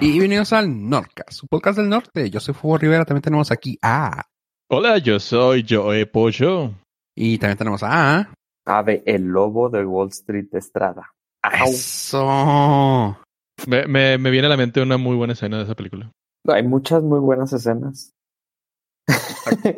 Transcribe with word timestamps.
Y 0.00 0.10
bienvenidos 0.12 0.54
al 0.54 0.88
Nordcast, 0.88 1.32
su 1.32 1.46
podcast 1.48 1.76
del 1.78 1.90
norte. 1.90 2.30
Yo 2.30 2.40
soy 2.40 2.54
Fuego 2.54 2.78
Rivera, 2.78 3.04
también 3.04 3.20
tenemos 3.20 3.50
aquí 3.50 3.78
a... 3.82 4.24
Hola, 4.70 4.96
yo 4.98 5.20
soy 5.20 5.66
Joe 5.68 6.06
Pollo. 6.06 6.72
Y 7.14 7.36
también 7.36 7.58
tenemos 7.58 7.82
a... 7.82 8.32
Ave, 8.64 9.02
el 9.04 9.24
lobo 9.24 9.68
de 9.68 9.84
Wall 9.84 10.08
Street 10.08 10.48
Estrada. 10.52 11.12
¡Au! 11.42 11.68
Eso. 11.68 13.18
Me, 13.66 13.86
me, 13.86 14.16
me, 14.16 14.30
viene 14.30 14.46
a 14.46 14.50
la 14.50 14.56
mente 14.56 14.80
una 14.80 14.96
muy 14.96 15.14
buena 15.14 15.34
escena 15.34 15.58
de 15.58 15.64
esa 15.64 15.74
película. 15.74 16.10
Hay 16.48 16.62
muchas 16.62 17.02
muy 17.02 17.20
buenas 17.20 17.52
escenas. 17.52 18.12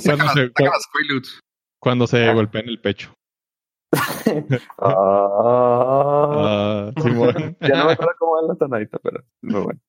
cuando, 0.05 0.29
se, 0.29 0.53
cuando 1.81 2.07
se 2.07 2.33
golpea 2.33 2.63
en 2.63 2.69
el 2.69 2.81
pecho. 2.81 3.15
uh, 4.79 4.93
Simón. 7.03 7.57
ya 7.61 7.79
no 7.79 7.87
me 7.87 7.93
acuerdo 7.93 8.13
cómo 8.19 8.33
va 8.35 8.43
la 8.43 8.55
tonadita, 8.55 8.99
pero 8.99 9.25
muy 9.43 9.63
bueno. 9.63 9.81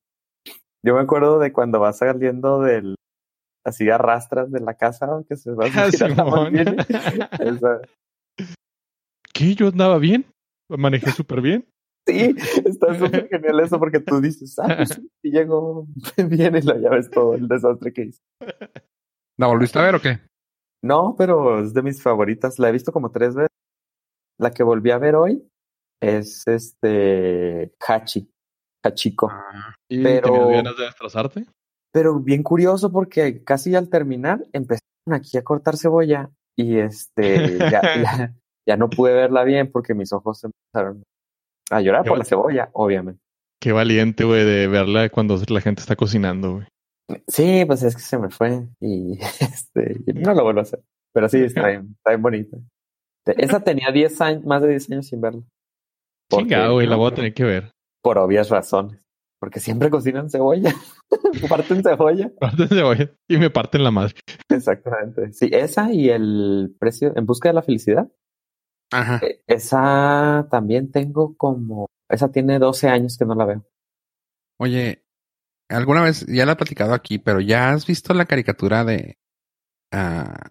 Yo 0.82 0.94
me 0.94 1.00
acuerdo 1.00 1.38
de 1.38 1.52
cuando 1.52 1.78
va 1.80 1.92
saliendo 1.92 2.62
del 2.62 2.94
así 3.64 3.90
arrastras 3.90 4.50
de 4.50 4.60
la 4.60 4.74
casa 4.74 5.22
que 5.28 5.36
se 5.36 5.52
va 5.52 5.66
a 5.66 5.90
subir 5.92 6.04
a 6.04 6.08
la 6.14 6.24
mantiene. 6.24 6.76
Esa. 7.40 7.80
¿Qué? 9.34 9.54
¿Yo 9.54 9.68
andaba 9.68 9.98
bien? 9.98 10.24
¿Manejé 10.68 11.10
súper 11.10 11.42
bien? 11.42 11.66
Sí, 12.06 12.34
está 12.64 12.98
súper 12.98 13.28
genial 13.28 13.60
eso 13.60 13.78
porque 13.78 14.00
tú 14.00 14.20
dices, 14.20 14.58
ah, 14.58 14.74
pues 14.76 14.88
sí, 14.90 15.10
y 15.22 15.30
llegó 15.30 15.86
bien 16.16 16.56
y 16.56 16.62
lo 16.62 16.78
ya 16.80 16.88
ves 16.88 17.10
todo 17.10 17.34
el 17.34 17.46
desastre 17.46 17.92
que 17.92 18.04
hizo. 18.06 18.22
¿La 19.36 19.46
volviste 19.48 19.78
a 19.78 19.82
ver 19.82 19.94
o 19.96 20.00
qué? 20.00 20.20
No, 20.82 21.14
pero 21.16 21.60
es 21.62 21.74
de 21.74 21.82
mis 21.82 22.02
favoritas. 22.02 22.58
La 22.58 22.68
he 22.68 22.72
visto 22.72 22.92
como 22.92 23.10
tres 23.10 23.34
veces. 23.34 23.50
La 24.38 24.50
que 24.50 24.62
volví 24.62 24.90
a 24.90 24.98
ver 24.98 25.14
hoy 25.14 25.46
es 26.02 26.46
este 26.46 27.74
Hachi, 27.86 28.30
Hachiko. 28.82 29.28
Ah, 29.30 29.74
¿Y 29.90 30.02
Pero- 30.02 30.48
ganas 30.48 30.76
de 30.76 30.84
destrozarte? 30.84 31.44
Pero 31.92 32.20
bien 32.20 32.42
curioso 32.42 32.90
porque 32.92 33.42
casi 33.44 33.74
al 33.74 33.90
terminar 33.90 34.46
empezaron 34.52 34.80
aquí 35.12 35.36
a 35.36 35.42
cortar 35.42 35.76
cebolla 35.76 36.30
y 36.56 36.78
este 36.78 37.58
ya, 37.58 37.82
ya, 38.02 38.34
ya 38.66 38.76
no 38.76 38.88
pude 38.88 39.12
verla 39.12 39.42
bien 39.44 39.70
porque 39.70 39.92
mis 39.92 40.12
ojos 40.12 40.44
empezaron 40.44 41.02
a 41.70 41.80
llorar 41.80 42.04
por 42.04 42.16
la 42.16 42.24
cebolla, 42.24 42.70
obviamente. 42.72 43.20
Qué 43.60 43.72
valiente, 43.72 44.24
güey, 44.24 44.44
de 44.44 44.68
verla 44.68 45.08
cuando 45.10 45.36
la 45.48 45.60
gente 45.60 45.82
está 45.82 45.96
cocinando, 45.96 46.54
güey. 46.54 46.66
Sí, 47.26 47.64
pues 47.66 47.82
es 47.82 47.94
que 47.94 48.02
se 48.02 48.18
me 48.18 48.30
fue 48.30 48.66
y 48.80 49.18
este 49.40 50.00
no 50.14 50.34
lo 50.34 50.44
vuelvo 50.44 50.60
a 50.60 50.62
hacer. 50.62 50.82
Pero 51.12 51.28
sí, 51.28 51.38
está 51.38 51.66
bien, 51.68 51.94
está 51.96 52.10
bien 52.10 52.22
bonita. 52.22 52.56
Esa 53.26 53.62
tenía 53.62 53.90
10 53.92 54.20
años, 54.20 54.44
más 54.44 54.62
de 54.62 54.68
10 54.68 54.90
años 54.90 55.06
sin 55.06 55.20
verla. 55.20 55.42
Chingado, 56.30 56.74
güey, 56.74 56.86
la 56.86 56.96
voy 56.96 57.10
a 57.10 57.14
tener 57.14 57.34
que 57.34 57.44
ver. 57.44 57.70
Por 58.02 58.18
obvias 58.18 58.48
razones. 58.48 59.00
Porque 59.40 59.58
siempre 59.58 59.88
cocinan 59.88 60.28
cebolla. 60.30 60.72
Parten 61.48 61.82
cebolla. 61.82 62.30
Parten 62.38 62.68
cebolla 62.68 63.10
y 63.26 63.38
me 63.38 63.50
parten 63.50 63.82
la 63.82 63.90
madre. 63.90 64.14
Exactamente. 64.48 65.32
Sí, 65.32 65.48
esa 65.50 65.92
y 65.92 66.10
el 66.10 66.76
precio 66.78 67.12
en 67.16 67.24
busca 67.24 67.48
de 67.48 67.54
la 67.54 67.62
felicidad. 67.62 68.10
Ajá. 68.92 69.20
Eh, 69.22 69.42
Esa 69.46 70.46
también 70.50 70.90
tengo 70.90 71.36
como. 71.36 71.86
Esa 72.08 72.30
tiene 72.30 72.58
12 72.58 72.88
años 72.88 73.16
que 73.16 73.24
no 73.24 73.34
la 73.34 73.46
veo. 73.46 73.64
Oye, 74.58 75.04
alguna 75.70 76.02
vez, 76.02 76.26
ya 76.26 76.44
la 76.46 76.52
he 76.52 76.56
platicado 76.56 76.94
aquí, 76.94 77.18
pero 77.18 77.40
¿ya 77.40 77.70
has 77.70 77.86
visto 77.86 78.12
la 78.14 78.26
caricatura 78.26 78.84
de 78.84 79.14
ah, 79.92 80.48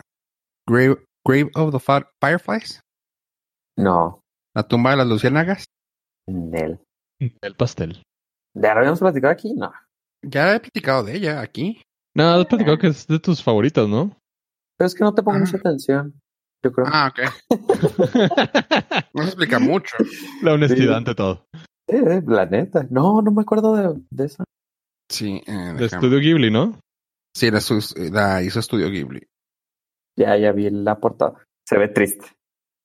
Grave, 0.68 1.04
Grave 1.28 1.52
of 1.56 1.72
the 1.72 1.80
Fi- 1.80 2.08
Fireflies? 2.22 2.82
No, 3.78 4.22
La 4.56 4.64
tumba 4.68 4.92
de 4.92 4.98
las 4.98 5.08
luciérnagas. 5.08 5.66
Nel. 6.28 6.80
El 7.20 7.56
pastel. 7.56 8.04
¿Ya 8.56 8.74
lo 8.74 8.80
habíamos 8.80 9.00
platicado 9.00 9.32
aquí? 9.34 9.54
No. 9.54 9.72
Ya 10.26 10.56
he 10.56 10.60
platicado 10.60 11.04
de 11.04 11.16
ella 11.16 11.40
aquí. 11.42 11.82
No, 12.16 12.24
has 12.34 12.46
platicado 12.48 12.78
que 12.78 12.88
es 12.88 13.08
de 13.08 13.20
tus 13.20 13.42
favoritas, 13.44 13.88
¿no? 13.88 14.18
Pero 14.78 14.88
es 14.88 14.96
que 14.96 15.04
no 15.04 15.14
te 15.14 15.22
pongo 15.24 15.38
Ah. 15.38 15.42
mucha 15.42 15.58
atención. 15.58 16.20
Yo 16.64 16.72
creo. 16.74 16.88
Ah, 16.92 17.12
ok. 17.12 17.20
No 19.14 19.24
se 19.24 19.30
explica 19.30 19.60
mucho. 19.60 19.96
la 20.42 20.54
honestidad 20.54 20.88
Sí. 20.92 20.94
ante 20.98 21.16
todo. 21.16 21.46
Eh, 21.88 22.22
la 22.28 22.46
neta. 22.46 22.86
No, 22.90 23.22
no 23.22 23.32
me 23.32 23.42
acuerdo 23.42 23.76
de, 23.76 24.02
de 24.12 24.26
esa. 24.26 24.44
Sí, 25.10 25.42
eh, 25.48 25.74
De 25.78 25.86
Estudio 25.86 26.20
Ghibli, 26.20 26.52
¿no? 26.52 26.80
sí 27.36 27.50
la, 27.52 27.62
sus- 27.62 27.98
la 27.98 28.42
hizo 28.44 28.60
Estudio 28.60 28.90
Ghibli. 28.90 29.26
Ya, 30.18 30.36
ya 30.38 30.52
vi 30.52 30.70
la 30.70 31.00
portada. 31.00 31.44
Se 31.68 31.78
ve 31.78 31.88
triste. 31.88 32.26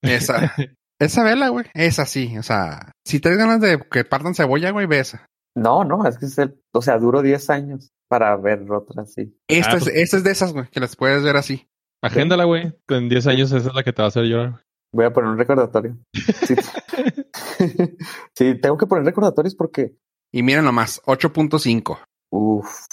Esa, 0.02 0.54
esa 1.00 1.24
vela, 1.24 1.48
güey. 1.48 1.66
Esa 1.74 2.06
sí. 2.06 2.36
O 2.38 2.42
sea, 2.42 2.92
si 3.06 3.20
tienes 3.20 3.38
ganas 3.38 3.60
de 3.60 3.80
que 3.90 4.04
partan 4.04 4.34
cebolla, 4.34 4.70
güey, 4.70 4.86
ve 4.86 5.00
esa. 5.00 5.26
No, 5.56 5.84
no, 5.84 6.06
es 6.06 6.18
que 6.18 6.26
es 6.26 6.38
el. 6.38 6.60
O 6.72 6.82
sea, 6.82 6.98
duró 6.98 7.22
10 7.22 7.50
años 7.50 7.90
para 8.08 8.36
ver 8.36 8.70
otra 8.70 9.02
así. 9.02 9.36
Esta, 9.48 9.72
Ah, 9.72 9.76
es, 9.78 9.84
pues- 9.84 9.96
esta 9.96 10.16
es 10.18 10.24
de 10.24 10.30
esas, 10.30 10.52
güey, 10.52 10.68
que 10.68 10.80
las 10.80 10.94
puedes 10.96 11.22
ver 11.22 11.36
así. 11.36 11.66
Agéndala, 12.02 12.44
güey. 12.44 12.72
En 12.88 13.08
10 13.08 13.26
años 13.26 13.50
esa 13.52 13.68
es 13.68 13.74
la 13.74 13.82
que 13.82 13.92
te 13.92 14.02
va 14.02 14.06
a 14.06 14.08
hacer 14.08 14.24
llorar. 14.24 14.62
Voy 14.92 15.06
a 15.06 15.12
poner 15.12 15.30
un 15.30 15.38
recordatorio. 15.38 15.98
Sí, 16.46 16.54
sí 18.36 18.54
tengo 18.60 18.76
que 18.76 18.86
poner 18.86 19.04
recordatorios 19.04 19.54
porque. 19.54 19.96
Y 20.32 20.42
miren 20.42 20.64
nomás, 20.64 21.00
8.5. 21.04 21.98
Uf. 22.30 22.86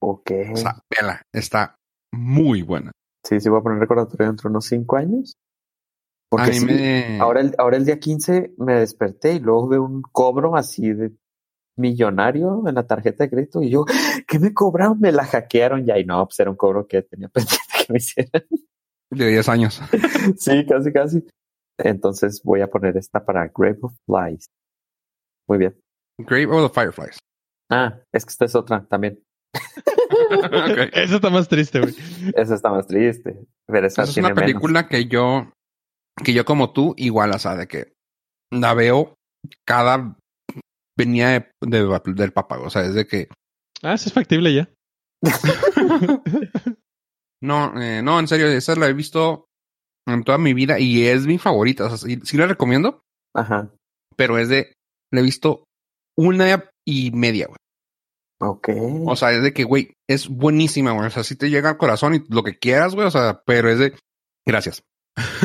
Ok. 0.00 0.30
O 0.52 0.56
sea, 0.56 0.78
vela, 0.90 1.22
está 1.32 1.76
muy 2.12 2.62
buena. 2.62 2.90
Sí, 3.24 3.40
sí, 3.40 3.48
voy 3.48 3.60
a 3.60 3.62
poner 3.62 3.78
recordatorio 3.78 4.26
dentro 4.26 4.48
de 4.48 4.52
unos 4.52 4.66
5 4.66 4.96
años. 4.96 5.34
A 5.36 6.36
Porque 6.36 6.60
mí 6.60 6.66
me... 6.66 7.20
ahora, 7.20 7.40
el, 7.40 7.54
ahora 7.58 7.76
el 7.76 7.84
día 7.84 8.00
15 8.00 8.54
me 8.58 8.80
desperté 8.80 9.34
y 9.34 9.38
luego 9.38 9.68
veo 9.68 9.84
un 9.84 10.02
cobro 10.02 10.56
así 10.56 10.92
de 10.92 11.12
millonario 11.76 12.64
en 12.66 12.74
la 12.74 12.86
tarjeta 12.86 13.24
de 13.24 13.30
crédito 13.30 13.62
y 13.62 13.70
yo, 13.70 13.84
¿qué 14.26 14.38
me 14.38 14.52
cobraron? 14.52 14.98
Me 15.00 15.12
la 15.12 15.24
hackearon 15.24 15.84
ya 15.84 15.98
y 15.98 16.04
no, 16.04 16.24
pues 16.26 16.38
era 16.40 16.50
un 16.50 16.56
cobro 16.56 16.86
que 16.86 17.02
tenía 17.02 17.28
pendiente 17.32 17.64
que 17.86 17.92
me 17.92 17.98
hicieran. 17.98 18.42
De 19.10 19.28
10 19.28 19.48
años. 19.48 19.80
sí, 20.38 20.66
casi, 20.66 20.92
casi. 20.92 21.26
Entonces 21.78 22.42
voy 22.42 22.60
a 22.60 22.68
poner 22.68 22.96
esta 22.96 23.24
para 23.24 23.50
Grave 23.54 23.78
of 23.82 23.94
Flies. 24.06 24.46
Muy 25.48 25.58
bien. 25.58 25.78
Grave 26.18 26.46
of 26.46 26.72
the 26.72 26.80
Fireflies. 26.80 27.18
Ah, 27.72 28.00
es 28.12 28.24
que 28.24 28.30
esta 28.30 28.44
es 28.44 28.54
otra 28.54 28.84
también. 28.86 29.22
Ok. 29.54 29.58
Esa 30.92 31.16
está 31.16 31.30
más 31.30 31.48
triste, 31.48 31.80
güey. 31.80 31.94
Esa 32.36 32.54
está 32.54 32.70
más 32.70 32.86
triste. 32.86 33.44
Pero 33.66 33.86
esa 33.86 34.02
Esa 34.02 34.10
es 34.10 34.16
una 34.18 34.34
película 34.34 34.88
que 34.88 35.06
yo, 35.06 35.50
que 36.24 36.32
yo 36.34 36.44
como 36.44 36.72
tú, 36.72 36.94
igual, 36.96 37.30
o 37.30 37.38
sea, 37.38 37.56
de 37.56 37.66
que 37.66 37.92
la 38.52 38.74
veo 38.74 39.14
cada 39.66 40.16
venía 40.98 41.28
de, 41.28 41.50
de- 41.62 42.00
del 42.14 42.32
papá, 42.32 42.58
o 42.58 42.68
sea, 42.70 42.82
es 42.82 42.94
de 42.94 43.06
que 43.06 43.28
Ah, 43.82 43.94
eso 43.94 44.08
es 44.08 44.12
factible 44.12 44.54
ya. 44.54 44.68
no, 47.42 47.80
eh, 47.80 48.02
no, 48.02 48.20
en 48.20 48.28
serio, 48.28 48.46
esa 48.48 48.76
la 48.76 48.88
he 48.88 48.92
visto 48.92 49.46
en 50.06 50.22
toda 50.24 50.38
mi 50.38 50.54
vida 50.54 50.78
y 50.78 51.06
es 51.06 51.26
mi 51.26 51.38
favorita, 51.38 51.86
o 51.86 51.88
sea, 51.88 51.96
sí, 51.98 52.20
sí 52.24 52.36
la 52.36 52.46
recomiendo. 52.46 53.00
Ajá. 53.34 53.70
pero 54.16 54.36
es 54.38 54.48
de, 54.50 54.74
la 55.10 55.20
he 55.20 55.22
visto 55.22 55.64
una 56.18 56.70
y 56.86 57.10
media, 57.12 57.46
güey. 57.46 57.56
Ok. 58.44 58.68
O 59.06 59.14
sea, 59.14 59.30
es 59.32 59.42
de 59.42 59.52
que, 59.52 59.62
güey, 59.64 59.92
es 60.08 60.28
buenísima, 60.28 60.90
güey, 60.92 61.06
o 61.06 61.10
sea, 61.10 61.22
sí 61.22 61.36
te 61.36 61.48
llega 61.48 61.70
al 61.70 61.76
corazón 61.78 62.14
y 62.16 62.24
lo 62.28 62.42
que 62.42 62.58
quieras, 62.58 62.94
güey, 62.94 63.06
o 63.06 63.10
sea, 63.10 63.40
pero 63.46 63.70
es 63.70 63.78
de, 63.78 63.94
gracias. 64.46 64.82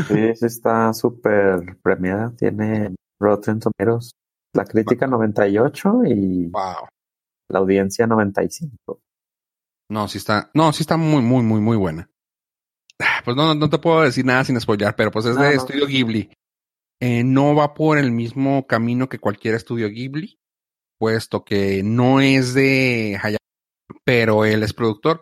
Sí, 0.08 0.34
sí 0.36 0.46
está 0.46 0.94
súper 0.94 1.78
premiada. 1.84 2.34
Tiene 2.38 2.96
Rotten 3.20 3.60
Tomatoes. 3.60 4.12
La 4.56 4.66
crítica 4.66 5.06
98 5.08 5.94
y 6.06 6.48
Wow. 6.50 6.88
la 7.52 7.60
audiencia 7.60 8.08
95. 8.08 9.00
No, 9.92 10.08
sí 10.08 10.18
está, 10.18 10.50
no, 10.54 10.74
sí 10.74 10.82
está 10.84 10.98
muy, 10.98 11.22
muy, 11.22 11.44
muy, 11.44 11.60
muy 11.62 11.78
buena. 11.78 12.10
Ah, 13.00 13.22
Pues 13.24 13.38
no, 13.38 13.54
no 13.54 13.70
te 13.70 13.78
puedo 13.78 14.02
decir 14.02 14.26
nada 14.26 14.44
sin 14.44 14.60
spoilear, 14.60 14.96
pero 14.96 15.12
pues 15.12 15.26
es 15.26 15.36
No, 15.36 15.44
de 15.44 15.56
no. 15.56 15.62
estudio 15.62 15.86
Ghibli. 15.86 16.32
Eh, 17.00 17.24
no 17.24 17.54
va 17.54 17.74
por 17.76 17.98
el 18.00 18.12
mismo 18.12 18.66
camino 18.66 19.08
que 19.08 19.20
cualquier 19.20 19.54
estudio 19.56 19.88
Ghibli, 19.90 20.40
puesto 21.00 21.44
que 21.44 21.82
no 21.84 22.20
es 22.22 22.54
de 22.54 23.20
Hayao, 23.22 23.38
pero 24.04 24.46
él 24.46 24.64
es 24.64 24.74
productor. 24.74 25.22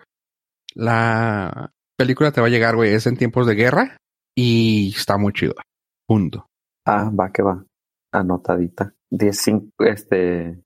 La 0.73 1.71
película 1.97 2.31
te 2.31 2.41
va 2.41 2.47
a 2.47 2.49
llegar, 2.49 2.75
güey, 2.75 2.93
es 2.93 3.07
en 3.07 3.17
tiempos 3.17 3.47
de 3.47 3.55
guerra 3.55 3.97
y 4.35 4.93
está 4.95 5.17
muy 5.17 5.33
chido. 5.33 5.53
Punto. 6.07 6.45
Ah, 6.85 7.09
va 7.09 7.31
que 7.31 7.41
va. 7.41 7.63
Anotadita. 8.11 8.93
10, 9.11 9.37
cinco, 9.39 9.69
este. 9.79 10.61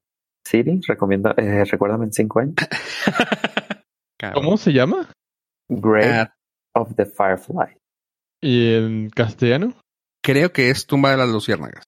Siri, 0.46 0.82
recomienda, 0.88 1.34
eh, 1.38 1.64
recuérdame 1.66 2.06
en 2.06 2.14
5 2.14 2.40
años. 2.40 2.56
¿Cómo 4.34 4.58
se 4.58 4.74
llama? 4.74 5.12
Grave 5.70 6.12
Ah, 6.22 6.34
of 6.74 6.96
the 6.96 7.06
Firefly. 7.06 7.78
¿Y 8.42 8.74
en 8.74 9.10
castellano? 9.10 9.74
creo 10.24 10.52
que 10.52 10.70
es 10.70 10.86
Tumba 10.88 11.12
de 11.12 11.18
las 11.18 11.30
Luciérnagas. 11.30 11.86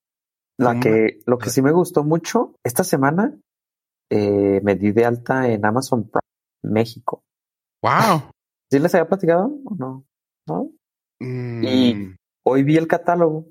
La 0.61 0.79
que, 0.79 1.19
lo 1.25 1.37
que 1.37 1.49
sí 1.49 1.61
me 1.61 1.71
gustó 1.71 2.03
mucho, 2.03 2.55
esta 2.63 2.83
semana 2.83 3.35
eh, 4.11 4.61
me 4.63 4.75
di 4.75 4.91
de 4.91 5.05
alta 5.05 5.49
en 5.49 5.65
Amazon 5.65 6.09
Prime 6.09 6.73
México. 6.73 7.23
Wow. 7.81 8.29
¿Sí 8.69 8.79
les 8.79 8.93
había 8.93 9.07
platicado 9.07 9.51
o 9.65 9.75
no? 9.75 10.05
¿No? 10.47 10.71
Mm, 11.19 11.63
Y 11.63 12.15
hoy 12.45 12.63
vi 12.63 12.77
el 12.77 12.87
catálogo 12.87 13.47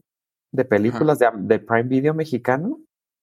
de 0.52 0.64
películas 0.64 1.18
de, 1.18 1.28
de, 1.34 1.58
Prime 1.58 1.88
Video 1.88 2.14
mexicano. 2.14 2.78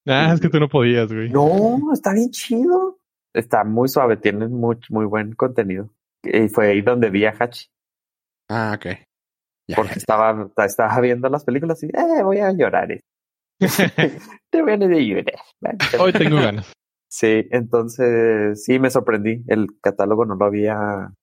Ah, 0.06 0.32
es 0.34 0.40
que 0.40 0.50
tú 0.50 0.60
no 0.60 0.70
podías, 0.70 1.12
güey. 1.12 1.30
No, 1.30 1.92
está 1.94 2.14
bien 2.14 2.32
chido. 2.32 3.00
Está 3.34 3.64
muy 3.64 3.90
suave, 3.90 4.18
tiene 4.18 4.48
muy, 4.48 4.78
muy 4.90 5.06
buen 5.06 5.34
contenido. 5.34 5.90
Y 6.24 6.48
fue 6.50 6.72
ahí 6.72 6.82
donde 6.82 7.10
vi 7.10 7.26
a 7.26 7.36
Hachi. 7.38 7.68
Ah, 8.50 8.74
ok. 8.76 8.98
Porque 9.76 9.94
Estaba, 9.96 10.50
estaba 10.66 11.02
viendo 11.02 11.28
las 11.30 11.44
películas 11.44 11.84
y, 11.84 11.88
eh, 11.88 12.24
voy 12.24 12.40
a 12.40 12.52
llorar. 12.52 12.92
Eh. 12.92 13.02
Te 13.60 14.62
voy 14.62 14.72
a 14.72 14.78
llorar. 14.78 15.26
Hoy 16.00 16.14
tengo 16.14 16.38
ganas. 16.38 16.72
Sí, 17.10 17.48
entonces 17.52 18.64
sí 18.64 18.80
me 18.80 18.90
sorprendí. 18.90 19.44
El 19.48 19.68
catálogo 19.82 20.26
no 20.26 20.36
lo 20.36 20.46
había. 20.46 21.14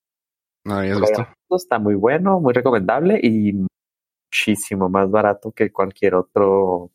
No 0.65 0.75
había 0.75 0.97
visto. 0.97 1.27
Está 1.51 1.79
muy 1.79 1.95
bueno, 1.95 2.41
muy 2.41 2.53
recomendable 2.53 3.21
y 3.23 3.67
muchísimo 4.35 4.89
más 4.89 5.11
barato 5.11 5.53
que 5.53 5.71
cualquier 5.71 6.17
otro 6.17 6.91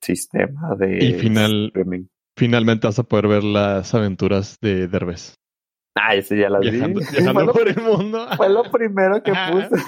sistema 0.00 0.76
de 0.76 1.04
y 1.04 1.14
final, 1.14 1.72
Finalmente 2.36 2.86
vas 2.86 2.98
a 2.98 3.04
poder 3.04 3.28
ver 3.28 3.44
las 3.44 3.94
aventuras 3.94 4.58
de 4.60 4.86
Derbez. 4.88 5.34
Ah, 5.96 6.14
ese 6.14 6.36
ya 6.36 6.50
las 6.50 6.60
viajando, 6.60 7.00
vi. 7.00 7.06
Viajando 7.06 7.52
por 7.52 7.68
el 7.68 7.80
mundo. 7.80 8.26
Fue 8.36 8.48
lo 8.48 8.70
primero 8.70 9.22
que 9.22 9.32
puse. 9.32 9.82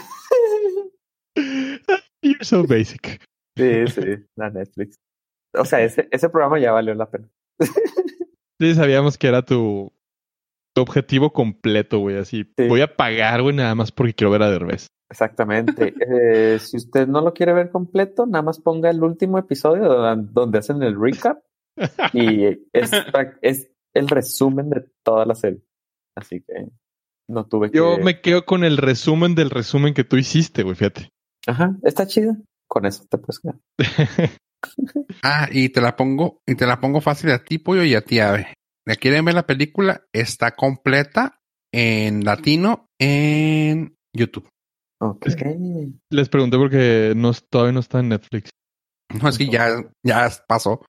You're 2.23 2.45
so 2.45 2.65
basic. 2.67 3.21
Sí, 3.57 3.87
sí, 3.89 4.03
la 4.37 4.51
Netflix. 4.51 4.97
O 5.55 5.65
sea, 5.65 5.83
ese, 5.83 6.09
ese 6.11 6.29
programa 6.29 6.59
ya 6.59 6.73
valió 6.73 6.95
la 6.95 7.11
pena. 7.11 7.29
Sí, 8.59 8.75
sabíamos 8.75 9.19
que 9.19 9.29
era 9.29 9.43
tu, 9.43 9.93
tu 10.75 10.81
objetivo 10.81 11.31
completo, 11.31 11.99
güey. 11.99 12.17
Así, 12.17 12.51
voy 12.57 12.81
a 12.81 12.97
pagar, 12.97 13.43
güey, 13.43 13.55
nada 13.55 13.75
más 13.75 13.93
porque 13.93 14.15
quiero 14.15 14.31
ver 14.31 14.43
a 14.43 14.51
Derbez. 14.51 14.87
Exactamente. 15.11 15.95
eh, 16.01 16.59
si 16.59 16.79
usted 16.79 17.07
no 17.07 17.21
lo 17.21 17.35
quiere 17.35 17.53
ver 17.53 17.71
completo, 17.71 18.25
nada 18.25 18.41
más 18.41 18.59
ponga 18.59 18.89
el 18.89 19.03
último 19.03 19.39
episodio 19.39 19.89
donde 20.33 20.59
hacen 20.59 20.83
el 20.83 20.99
recap 20.99 21.39
y 22.13 22.47
es, 22.73 22.91
es 23.43 23.71
el 23.95 24.09
resumen 24.09 24.71
de 24.71 24.85
toda 25.05 25.27
la 25.27 25.35
serie. 25.35 25.61
Así 26.17 26.41
que 26.41 26.69
no 27.29 27.47
tuve 27.47 27.71
que. 27.71 27.79
Yo 27.79 27.99
me 27.99 28.21
quedo 28.21 28.45
con 28.47 28.65
el 28.65 28.79
resumen 28.79 29.35
del 29.35 29.51
resumen 29.51 29.95
que 29.95 30.05
tú 30.05 30.17
hiciste, 30.17 30.63
güey, 30.63 30.77
fíjate. 30.77 31.11
Ajá, 31.47 31.77
está 31.83 32.07
chido. 32.07 32.37
Con 32.77 32.85
eso 32.85 33.07
te 33.09 33.17
puedes 33.17 33.41
quedar. 33.41 33.59
ah, 35.23 35.49
y 35.51 35.71
te 35.71 35.81
la 35.81 35.97
pongo, 35.97 36.43
y 36.47 36.57
te 36.57 36.67
la 36.67 36.79
pongo 36.79 37.01
fácil 37.01 37.31
a 37.31 37.43
ti, 37.43 37.57
pollo, 37.57 37.85
y 37.85 37.95
a 37.95 38.03
ti, 38.03 38.19
ave. 38.19 38.53
¿Quieren 39.01 39.25
ver 39.25 39.35
la 39.35 39.47
película? 39.47 40.05
Está 40.13 40.51
completa 40.51 41.41
en 41.73 42.23
latino 42.23 42.91
en 43.01 43.97
YouTube. 44.15 44.47
Les 46.11 46.29
pregunté 46.29 46.59
porque 46.59 47.15
no, 47.17 47.33
todavía 47.49 47.73
no 47.73 47.81
está 47.81 48.01
en 48.01 48.11
Netflix. 48.11 48.51
No, 49.23 49.31
es 49.31 49.39
que 49.39 49.49
ya, 49.49 49.71
ya 50.03 50.31
pasó. 50.47 50.85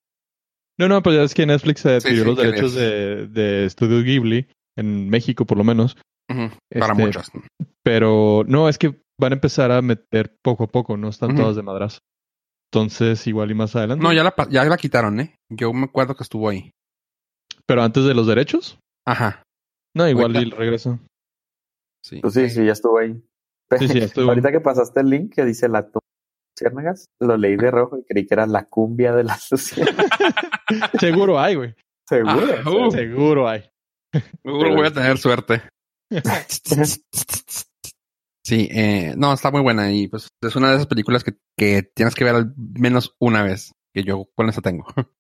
No, 0.78 0.90
no, 0.90 1.02
pero 1.02 1.16
ya 1.16 1.24
es 1.24 1.34
que 1.34 1.46
Netflix 1.46 1.86
adquirió 1.86 2.26
los 2.26 2.38
derechos 2.38 2.74
de, 2.74 3.28
de 3.28 3.70
Studio 3.70 4.04
Ghibli, 4.04 4.50
en 4.76 5.08
México 5.08 5.46
por 5.46 5.58
lo 5.58 5.64
menos. 5.64 5.96
Para 6.28 6.52
este, 6.70 6.94
muchas. 6.94 7.32
Pero 7.82 8.44
no, 8.46 8.68
es 8.68 8.78
que 8.78 9.02
van 9.20 9.34
a 9.34 9.36
empezar 9.36 9.72
a 9.72 9.82
meter 9.82 10.38
poco 10.42 10.66
a 10.66 10.68
poco, 10.68 10.98
no 10.98 11.10
están 11.10 11.36
todas 11.36 11.56
de 11.56 11.64
madrazo. 11.64 12.00
Entonces, 12.72 13.26
igual 13.28 13.52
y 13.52 13.56
más 13.56 13.76
adelante. 13.76 14.04
No, 14.04 14.12
ya 14.14 14.24
la, 14.24 14.36
ya 14.50 14.66
la 14.66 14.78
quitaron, 14.78 15.20
¿eh? 15.20 15.36
Yo 15.50 15.72
me 15.74 15.86
acuerdo 15.86 16.16
que 16.16 16.24
estuvo 16.24 16.50
ahí. 16.50 16.72
¿Pero 17.66 17.82
antes 17.82 18.04
de 18.04 18.14
los 18.14 18.28
derechos? 18.28 18.80
Ajá. 19.06 19.44
No, 19.96 20.08
igual 20.08 20.36
y 20.36 20.50
regreso. 20.52 21.00
Sí. 22.04 22.20
Pues 22.22 22.34
sí, 22.34 22.50
sí, 22.50 22.66
ya 22.66 22.74
estuvo 22.74 23.00
ahí. 23.00 23.22
Sí, 23.80 23.88
sí, 23.88 23.98
estuvo. 24.00 24.30
Ahorita 24.30 24.52
que 24.52 24.60
pasaste 24.60 25.00
el 25.00 25.10
link 25.10 25.34
que 25.34 25.46
dice 25.46 25.70
la 25.70 25.90
Ciérnagas, 26.58 27.06
lo 27.20 27.38
leí 27.38 27.56
de 27.56 27.70
rojo 27.72 27.98
y 27.98 28.04
creí 28.04 28.26
que 28.26 28.34
era 28.34 28.48
la 28.48 28.66
cumbia 28.66 29.14
de 29.14 29.24
la 29.24 29.38
sociedad. 29.38 29.94
Seguro 31.00 31.40
hay, 31.40 31.56
güey. 31.56 31.76
Seguro. 32.08 32.56
Ah, 32.66 32.70
uh. 32.70 32.92
Seguro 32.92 33.48
hay. 33.48 33.70
Seguro 34.44 34.76
voy 34.76 34.88
a 34.88 34.92
tener 34.92 35.18
suerte. 35.18 35.62
Sí, 38.48 38.70
eh, 38.72 39.14
no, 39.18 39.34
está 39.34 39.52
muy 39.52 39.60
buena 39.60 39.92
y 39.92 40.08
pues 40.08 40.30
es 40.42 40.56
una 40.56 40.70
de 40.70 40.76
esas 40.76 40.88
películas 40.88 41.26
que, 41.26 41.38
que 41.58 41.84
tienes 41.84 42.16
que 42.16 42.24
ver 42.24 42.34
al 42.34 42.54
menos 42.56 43.14
una 43.20 43.44
vez, 43.44 43.74
que 43.94 44.06
yo 44.06 44.30
con 44.36 44.48
esa 44.48 44.62
tengo. 44.62 44.86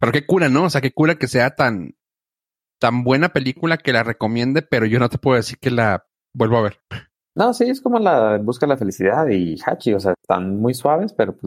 Pero 0.00 0.10
qué 0.10 0.24
cura, 0.24 0.48
¿no? 0.48 0.64
O 0.64 0.70
sea, 0.70 0.80
qué 0.80 0.90
cura 0.90 1.16
que 1.16 1.28
sea 1.28 1.54
tan, 1.54 1.98
tan 2.80 3.04
buena 3.04 3.28
película 3.28 3.76
que 3.76 3.92
la 3.92 4.04
recomiende, 4.04 4.62
pero 4.62 4.86
yo 4.86 4.98
no 4.98 5.10
te 5.10 5.18
puedo 5.18 5.36
decir 5.36 5.58
que 5.58 5.70
la 5.70 6.06
vuelvo 6.34 6.56
a 6.56 6.62
ver. 6.62 6.80
No, 7.34 7.52
sí, 7.52 7.64
es 7.64 7.82
como 7.82 7.98
la 7.98 8.38
Busca 8.38 8.66
la 8.66 8.78
Felicidad 8.78 9.28
y 9.28 9.56
Hachi, 9.62 9.92
o 9.92 10.00
sea, 10.00 10.14
están 10.18 10.58
muy 10.58 10.72
suaves, 10.72 11.12
pero 11.12 11.32
pues 11.36 11.46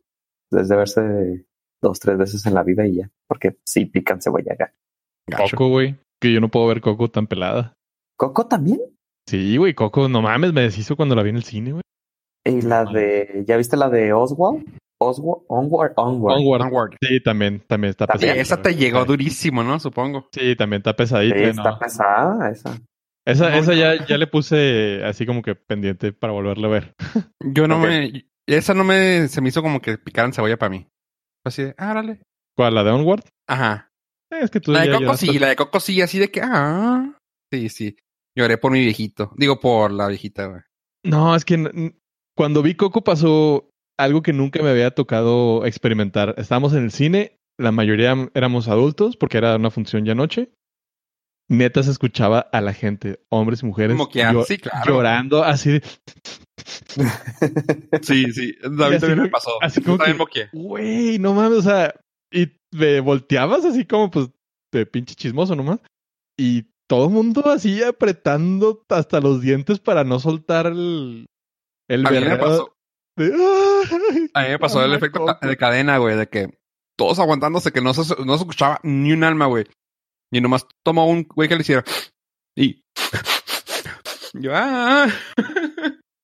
desde 0.51 0.75
verse 0.75 1.47
dos, 1.81 1.99
tres 1.99 2.19
veces 2.19 2.45
en 2.45 2.53
la 2.53 2.61
vida 2.61 2.85
y 2.85 2.97
ya, 2.97 3.11
porque 3.27 3.57
sí 3.65 3.85
pican 3.85 4.21
cebolla 4.21 4.53
acá. 4.53 4.75
Coco, 5.35 5.69
güey, 5.69 5.99
que 6.21 6.31
yo 6.31 6.39
no 6.39 6.49
puedo 6.49 6.67
ver 6.67 6.81
Coco 6.81 7.09
tan 7.09 7.25
pelada. 7.25 7.73
¿Coco 8.15 8.45
también? 8.45 8.79
Sí, 9.29 9.57
güey, 9.57 9.75
Coco, 9.75 10.09
no 10.09 10.23
mames, 10.23 10.53
me 10.53 10.61
deshizo 10.61 10.95
cuando 10.95 11.13
la 11.13 11.21
vi 11.21 11.29
en 11.29 11.35
el 11.35 11.43
cine, 11.43 11.73
güey. 11.73 11.83
¿Y 12.47 12.63
la 12.63 12.83
de, 12.83 13.43
ya 13.45 13.57
viste 13.57 13.77
la 13.77 13.87
de 13.87 14.11
Oswald? 14.11 14.65
Oswald, 14.99 15.43
Onward, 15.47 15.93
Onward. 15.97 16.61
Onward. 16.63 16.95
Sí, 16.99 17.21
también, 17.21 17.59
también 17.67 17.91
está 17.91 18.07
pesada. 18.07 18.33
Sí, 18.33 18.39
esa 18.39 18.59
te 18.59 18.73
llegó 18.73 19.05
durísimo, 19.05 19.63
¿no? 19.63 19.79
Supongo. 19.79 20.29
Sí, 20.31 20.55
también 20.55 20.79
está 20.79 20.95
pesadita. 20.95 21.37
Sí, 21.37 21.43
está 21.43 21.77
pesada 21.77 22.49
esa. 22.49 22.75
Esa, 23.23 23.55
esa 23.55 23.75
ya, 23.75 24.03
ya 24.07 24.17
le 24.17 24.25
puse 24.25 25.03
así 25.05 25.27
como 25.27 25.43
que 25.43 25.53
pendiente 25.53 26.11
para 26.11 26.33
volverla 26.33 26.65
a 26.65 26.71
ver. 26.71 26.95
Yo 27.53 27.67
no 27.67 27.77
me. 27.77 28.25
Esa 28.47 28.73
no 28.73 28.83
me. 28.83 29.27
Se 29.27 29.41
me 29.41 29.49
hizo 29.49 29.61
como 29.61 29.79
que 29.79 29.99
picaran 29.99 30.33
cebolla 30.33 30.57
para 30.57 30.71
mí. 30.71 30.87
Así 31.45 31.65
de, 31.65 31.75
ah, 31.77 31.93
dale. 31.93 32.19
¿Cuál? 32.57 32.73
¿La 32.73 32.83
de 32.83 32.89
Onward? 32.89 33.25
Ajá. 33.47 33.91
Es 34.31 34.49
que 34.49 34.59
tú 34.59 34.71
la 34.71 34.87
de 34.87 34.91
Coco 34.91 35.17
sí, 35.17 35.37
la 35.37 35.49
de 35.49 35.55
Coco 35.55 35.79
sí, 35.79 36.01
así 36.01 36.17
de 36.17 36.31
que, 36.31 36.41
ah. 36.43 37.15
Sí, 37.53 37.69
sí. 37.69 37.95
Lloré 38.35 38.57
por 38.57 38.71
mi 38.71 38.79
viejito. 38.79 39.31
Digo, 39.35 39.59
por 39.59 39.91
la 39.91 40.07
viejita, 40.07 40.45
güey. 40.45 40.61
No, 41.03 41.35
es 41.35 41.45
que 41.45 41.93
cuando 42.35 42.61
vi 42.61 42.75
Coco 42.75 43.03
pasó 43.03 43.69
algo 43.97 44.21
que 44.21 44.33
nunca 44.33 44.61
me 44.61 44.69
había 44.69 44.91
tocado 44.91 45.65
experimentar. 45.65 46.35
Estábamos 46.37 46.73
en 46.73 46.83
el 46.83 46.91
cine, 46.91 47.37
la 47.57 47.71
mayoría 47.71 48.15
éramos 48.33 48.67
adultos 48.67 49.17
porque 49.17 49.37
era 49.37 49.55
una 49.55 49.71
función 49.71 50.05
ya 50.05 50.15
noche 50.15 50.51
neta 51.49 51.83
se 51.83 51.91
escuchaba 51.91 52.39
a 52.39 52.61
la 52.61 52.73
gente, 52.73 53.19
hombres 53.29 53.63
y 53.63 53.65
mujeres, 53.65 53.97
llorando 54.85 55.43
así 55.43 55.71
de... 55.71 55.83
sí, 58.01 58.31
sí, 58.31 58.55
David 58.61 58.99
también 58.99 59.23
me 59.23 59.29
pasó. 59.29 59.51
Así 59.61 59.81
como 59.81 59.97
que, 60.27 60.47
güey, 60.53 61.17
no 61.17 61.33
mames, 61.33 61.59
o 61.59 61.61
sea, 61.63 61.93
y 62.31 62.51
me 62.71 62.99
volteabas 62.99 63.65
así 63.65 63.85
como 63.85 64.11
pues 64.11 64.29
de 64.71 64.85
pinche 64.85 65.15
chismoso 65.15 65.55
nomás. 65.55 65.79
Y 66.37 66.67
todo 66.89 67.05
el 67.05 67.13
mundo 67.13 67.49
así 67.49 67.83
apretando 67.83 68.83
hasta 68.89 69.21
los 69.21 69.41
dientes 69.41 69.79
para 69.79 70.03
no 70.03 70.19
soltar 70.19 70.65
el... 70.67 71.27
El 71.87 72.05
a 72.05 72.11
mí 72.11 72.19
me 72.19 72.37
pasó. 72.37 72.75
a 74.33 74.41
mí 74.41 74.49
me 74.49 74.59
pasó 74.59 74.83
el 74.83 74.93
efecto 74.93 75.25
de 75.41 75.57
cadena, 75.57 75.97
güey, 75.97 76.15
de 76.15 76.27
que 76.27 76.59
todos 76.97 77.19
aguantándose 77.19 77.71
que 77.71 77.81
no 77.81 77.93
se, 77.93 78.01
no 78.23 78.37
se 78.37 78.43
escuchaba 78.43 78.79
ni 78.83 79.13
un 79.13 79.23
alma, 79.23 79.45
güey. 79.45 79.65
Y 80.31 80.41
nomás 80.41 80.67
tomó 80.83 81.07
un 81.07 81.23
güey 81.23 81.47
que 81.47 81.55
le 81.55 81.61
hiciera. 81.61 81.83
Y. 82.55 82.83
Yo, 84.33 84.51
ah. 84.53 85.07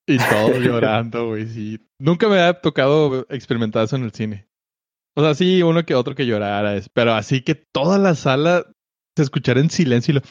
Y 0.08 0.18
todos 0.18 0.60
llorando, 0.60 1.30
güey, 1.30 1.48
sí. 1.48 1.80
Nunca 2.00 2.28
me 2.28 2.40
ha 2.40 2.62
tocado 2.62 3.26
experimentar 3.30 3.86
eso 3.86 3.96
en 3.96 4.04
el 4.04 4.12
cine. 4.12 4.48
O 5.16 5.22
sea, 5.22 5.34
sí, 5.34 5.64
uno 5.64 5.86
que 5.86 5.96
otro 5.96 6.14
que 6.14 6.26
llorara, 6.26 6.80
pero 6.94 7.14
así 7.14 7.42
que 7.42 7.56
toda 7.56 7.98
la 7.98 8.16
sala 8.16 8.66
se 9.16 9.24
escuchara 9.24 9.60
en 9.60 9.70
silencio 9.70 10.12
y 10.12 10.16
lo. 10.16 10.22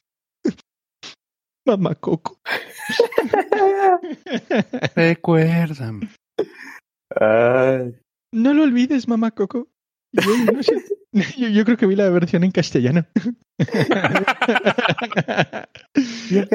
Mamá 1.66 1.94
Coco. 1.94 2.40
Recuérdame. 4.96 6.08
No 8.32 8.54
lo 8.54 8.64
olvides, 8.64 9.08
mamá 9.08 9.30
Coco. 9.30 9.68
Yo, 11.12 11.64
creo 11.64 11.76
que 11.76 11.86
vi 11.86 11.96
la 11.96 12.10
versión 12.10 12.44
en 12.44 12.50
castellano. 12.50 13.06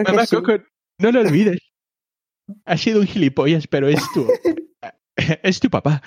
Mamá 0.05 0.27
Coco, 0.29 0.59
no 0.99 1.11
lo 1.11 1.21
olvides. 1.21 1.57
Ha 2.65 2.77
sido 2.77 3.01
un 3.01 3.07
gilipollas, 3.07 3.67
pero 3.67 3.87
es 3.87 4.01
tu. 4.13 4.27
es 5.43 5.59
tu 5.59 5.69
papá. 5.69 6.01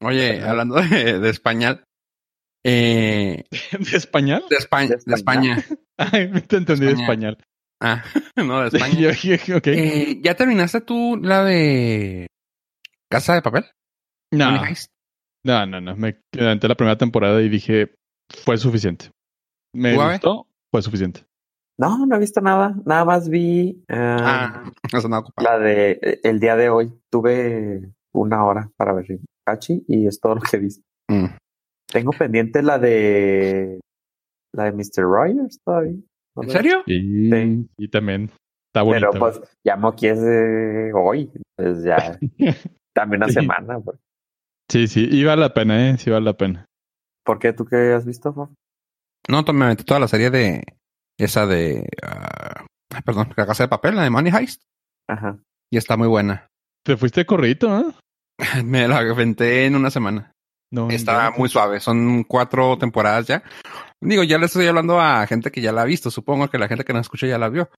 Oye, 0.00 0.42
hablando 0.42 0.76
de, 0.76 1.28
español. 1.28 1.84
Eh, 2.68 3.44
¿De 3.78 3.96
español? 3.96 4.42
De, 4.50 4.56
España. 4.56 4.96
De 5.06 5.14
España. 5.14 5.64
Ay, 5.98 6.32
te 6.48 6.56
entendí 6.56 6.86
de 6.86 6.92
español. 6.92 7.38
Ah, 7.80 8.02
no, 8.36 8.68
de 8.68 8.76
España. 8.76 9.10
Eh, 9.66 10.20
¿Ya 10.20 10.34
terminaste 10.34 10.80
tú 10.80 11.16
la 11.22 11.44
de 11.44 12.26
¿Casa 13.08 13.34
de 13.34 13.42
papel? 13.42 13.66
No. 14.32 14.50
No, 15.44 15.66
no, 15.66 15.80
no. 15.80 15.96
Me 15.96 16.20
quedé 16.32 16.68
la 16.68 16.74
primera 16.74 16.98
temporada 16.98 17.40
y 17.40 17.48
dije, 17.48 17.94
fue 18.44 18.56
suficiente. 18.56 19.12
Me 19.72 19.94
gustó, 19.94 20.48
fue 20.72 20.82
suficiente. 20.82 21.24
No, 21.78 22.04
no 22.04 22.16
he 22.16 22.18
visto 22.18 22.40
nada. 22.40 22.74
Nada 22.84 23.04
más 23.04 23.28
vi 23.28 23.84
uh, 23.88 23.94
Ah, 23.94 24.72
eso 24.92 25.08
no 25.08 25.18
ocupado. 25.18 25.48
la 25.48 25.58
de 25.58 26.00
eh, 26.02 26.20
el 26.24 26.40
día 26.40 26.56
de 26.56 26.68
hoy. 26.68 26.92
Tuve 27.12 27.92
una 28.12 28.44
hora 28.44 28.70
para 28.76 28.92
ver 28.94 29.06
Hachi 29.46 29.84
y 29.86 30.08
es 30.08 30.18
todo 30.18 30.34
lo 30.36 30.40
que 30.40 30.56
he 30.56 30.60
visto. 30.60 30.82
Mm. 31.08 31.26
Tengo 31.98 32.12
pendiente 32.12 32.62
la 32.62 32.78
de 32.78 33.80
la 34.54 34.64
de 34.64 34.72
Mr. 34.72 35.02
Rogers 35.02 35.58
todavía. 35.64 35.96
¿No 36.36 36.42
¿En 36.42 36.50
serio? 36.50 36.82
Y, 36.86 37.30
Sí. 37.30 37.68
y 37.78 37.88
también 37.88 38.30
está 38.70 38.82
bonito. 38.82 39.08
Pero 39.10 39.20
pues 39.20 39.40
ya 39.64 39.78
es 40.02 40.20
de 40.20 40.92
hoy. 40.94 41.30
Pues 41.56 41.82
ya 41.82 42.18
dame 42.94 43.16
una 43.16 43.28
Sí. 43.28 43.34
semana. 43.34 43.80
pues. 43.80 43.98
Sí, 44.70 44.88
sí, 44.88 45.08
y 45.10 45.24
vale 45.24 45.40
la 45.42 45.54
pena, 45.54 45.88
¿eh? 45.90 45.96
Sí 45.96 46.10
vale 46.10 46.24
la 46.26 46.36
pena. 46.36 46.66
¿Por 47.24 47.38
qué 47.38 47.52
tú 47.52 47.64
qué 47.64 47.92
has 47.94 48.04
visto? 48.04 48.32
Faf? 48.34 48.50
No, 49.28 49.44
to- 49.44 49.52
me 49.52 49.66
metí 49.66 49.84
toda 49.84 50.00
la 50.00 50.08
serie 50.08 50.30
de 50.30 50.62
esa 51.18 51.46
de 51.46 51.88
ah, 52.02 52.64
perdón, 53.04 53.32
la 53.36 53.46
casa 53.46 53.64
de 53.64 53.68
papel, 53.68 53.96
la 53.96 54.02
de 54.04 54.10
Money 54.10 54.32
Heist, 54.32 54.62
Ajá. 55.08 55.38
y 55.72 55.76
está 55.78 55.96
muy 55.96 56.08
buena. 56.08 56.46
Te 56.84 56.96
fuiste 56.96 57.24
corridito, 57.26 57.78
¿eh? 57.78 57.84
Me 58.64 58.86
la 58.86 58.98
aventé 58.98 59.64
en 59.66 59.76
una 59.76 59.90
semana. 59.90 60.32
No, 60.76 60.90
Está 60.90 61.30
muy 61.30 61.48
suave, 61.48 61.80
son 61.80 62.22
cuatro 62.24 62.76
temporadas 62.76 63.26
ya. 63.26 63.42
Digo, 63.98 64.22
ya 64.24 64.36
le 64.36 64.44
estoy 64.44 64.66
hablando 64.66 65.00
a 65.00 65.26
gente 65.26 65.50
que 65.50 65.62
ya 65.62 65.72
la 65.72 65.82
ha 65.82 65.86
visto, 65.86 66.10
supongo 66.10 66.48
que 66.48 66.58
la 66.58 66.68
gente 66.68 66.84
que 66.84 66.92
nos 66.92 67.06
escucha 67.06 67.26
ya 67.26 67.38
la 67.38 67.48
vio. 67.48 67.70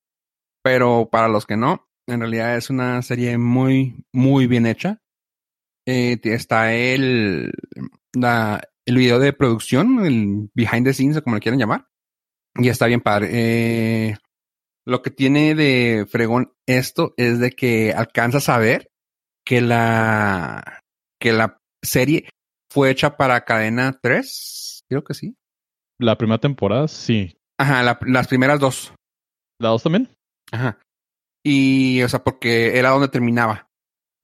Pero 0.64 1.08
para 1.08 1.28
los 1.28 1.46
que 1.46 1.56
no, 1.56 1.88
en 2.08 2.18
realidad 2.18 2.56
es 2.56 2.70
una 2.70 3.00
serie 3.02 3.38
muy, 3.38 4.04
muy 4.12 4.48
bien 4.48 4.66
hecha. 4.66 5.00
Eh, 5.86 6.18
está 6.24 6.74
el, 6.74 7.52
la, 8.12 8.68
el 8.84 8.96
video 8.96 9.20
de 9.20 9.32
producción, 9.32 10.04
el 10.04 10.50
behind 10.54 10.84
the 10.84 10.92
scenes, 10.92 11.18
o 11.18 11.22
como 11.22 11.36
le 11.36 11.40
quieran 11.40 11.60
llamar. 11.60 11.86
Y 12.56 12.68
está 12.68 12.86
bien 12.86 13.00
padre. 13.00 13.28
Eh, 13.30 14.16
lo 14.84 15.02
que 15.02 15.10
tiene 15.10 15.54
de 15.54 16.04
fregón 16.10 16.52
esto 16.66 17.14
es 17.16 17.38
de 17.38 17.52
que 17.52 17.92
alcanzas 17.92 18.48
a 18.48 18.58
ver 18.58 18.90
que 19.46 19.60
la, 19.60 20.82
que 21.20 21.32
la 21.32 21.60
serie 21.80 22.28
fue 22.70 22.90
hecha 22.90 23.16
para 23.16 23.44
cadena 23.44 23.98
3, 24.02 24.84
creo 24.88 25.04
que 25.04 25.14
sí. 25.14 25.36
La 26.00 26.16
primera 26.16 26.38
temporada, 26.38 26.88
sí. 26.88 27.36
Ajá, 27.58 27.82
la- 27.82 27.98
las 28.06 28.28
primeras 28.28 28.60
dos. 28.60 28.92
¿La 29.60 29.70
dos 29.70 29.82
también? 29.82 30.08
Ajá. 30.52 30.78
Y, 31.44 32.02
o 32.02 32.08
sea, 32.08 32.22
porque 32.22 32.78
era 32.78 32.90
donde 32.90 33.08
terminaba. 33.08 33.68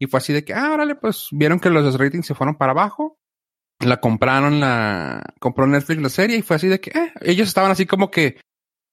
Y 0.01 0.07
fue 0.07 0.19
así 0.19 0.33
de 0.33 0.45
que, 0.45 0.55
ah, 0.55 0.73
órale, 0.73 0.95
pues 0.95 1.29
vieron 1.33 1.59
que 1.61 1.71
los 1.71 1.99
ratings 1.99 2.27
se 2.27 2.35
fueron 2.35 2.57
para 2.57 2.73
abajo. 2.73 3.17
La 3.81 4.01
compraron, 4.01 4.61
la 4.61 5.23
compró 5.41 5.67
Netflix 5.67 6.01
la 6.03 6.09
serie 6.09 6.37
y 6.39 6.43
fue 6.43 6.57
así 6.57 6.69
de 6.69 6.81
que, 6.81 6.91
eh, 6.91 7.13
ellos 7.23 7.49
estaban 7.49 7.71
así 7.71 7.87
como 7.87 8.11
que, 8.11 8.41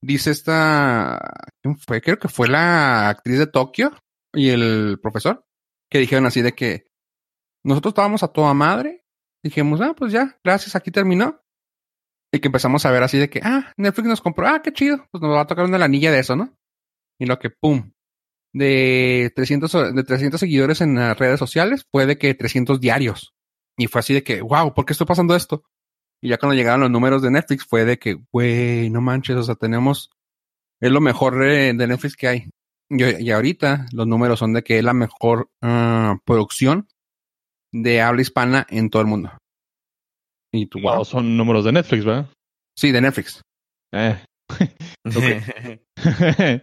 dice 0.03 0.31
esta, 0.31 1.19
¿quién 1.61 1.77
fue? 1.77 2.01
Creo 2.01 2.17
que 2.17 2.27
fue 2.27 2.47
la 2.47 3.09
actriz 3.09 3.37
de 3.37 3.47
Tokio 3.47 3.91
y 4.33 4.49
el 4.49 4.99
profesor, 5.01 5.43
que 5.89 5.99
dijeron 5.99 6.25
así 6.25 6.41
de 6.41 6.53
que 6.53 6.87
nosotros 7.63 7.91
estábamos 7.91 8.23
a 8.23 8.29
toda 8.29 8.53
madre. 8.55 9.00
Dijimos, 9.43 9.81
ah, 9.81 9.93
pues 9.97 10.11
ya, 10.11 10.37
gracias, 10.43 10.75
aquí 10.75 10.91
terminó. 10.91 11.41
Y 12.33 12.39
que 12.39 12.47
empezamos 12.47 12.85
a 12.85 12.91
ver 12.91 13.03
así 13.03 13.17
de 13.17 13.29
que, 13.29 13.41
ah, 13.43 13.73
Netflix 13.77 14.07
nos 14.07 14.21
compró, 14.21 14.47
ah, 14.47 14.61
qué 14.61 14.71
chido, 14.71 15.05
pues 15.11 15.21
nos 15.21 15.35
va 15.35 15.41
a 15.41 15.47
tocar 15.47 15.65
una 15.65 15.77
lanilla 15.77 16.11
de 16.11 16.19
eso, 16.19 16.35
¿no? 16.35 16.55
Y 17.19 17.25
lo 17.25 17.39
que, 17.39 17.49
pum, 17.49 17.91
de 18.53 19.31
300, 19.35 19.73
o- 19.75 19.91
de 19.91 20.03
300 20.03 20.39
seguidores 20.39 20.81
en 20.81 20.95
las 20.95 21.17
redes 21.17 21.39
sociales, 21.39 21.85
fue 21.91 22.05
de 22.05 22.17
que 22.17 22.33
300 22.33 22.79
diarios. 22.79 23.33
Y 23.77 23.87
fue 23.87 23.99
así 23.99 24.13
de 24.13 24.23
que, 24.23 24.41
wow, 24.41 24.73
¿por 24.73 24.85
qué 24.85 24.93
está 24.93 25.05
pasando 25.05 25.35
esto? 25.35 25.63
Y 26.21 26.29
ya 26.29 26.37
cuando 26.37 26.55
llegaron 26.55 26.81
los 26.81 26.91
números 26.91 27.21
de 27.21 27.31
Netflix, 27.31 27.65
fue 27.65 27.83
de 27.85 27.97
que, 27.97 28.17
güey, 28.31 28.89
no 28.89 29.01
manches, 29.01 29.35
o 29.37 29.43
sea, 29.43 29.55
tenemos, 29.55 30.11
es 30.79 30.91
lo 30.91 31.01
mejor 31.01 31.39
de, 31.39 31.73
de 31.73 31.87
Netflix 31.87 32.15
que 32.15 32.27
hay. 32.27 32.49
Y, 32.89 33.23
y 33.25 33.31
ahorita 33.31 33.87
los 33.93 34.05
números 34.07 34.39
son 34.39 34.53
de 34.53 34.63
que 34.63 34.77
es 34.77 34.83
la 34.83 34.93
mejor 34.93 35.49
ah, 35.61 36.17
producción 36.25 36.87
de 37.71 38.01
habla 38.01 38.21
hispana 38.21 38.67
en 38.69 38.89
todo 38.89 39.01
el 39.01 39.07
mundo. 39.07 39.31
Y 40.53 40.67
tú, 40.67 40.79
wow. 40.81 40.95
No, 40.95 41.05
son 41.05 41.37
números 41.37 41.65
de 41.65 41.71
Netflix, 41.71 42.05
¿verdad? 42.05 42.29
Sí, 42.77 42.91
de 42.91 43.01
Netflix. 43.01 43.41
Eh. 43.93 44.23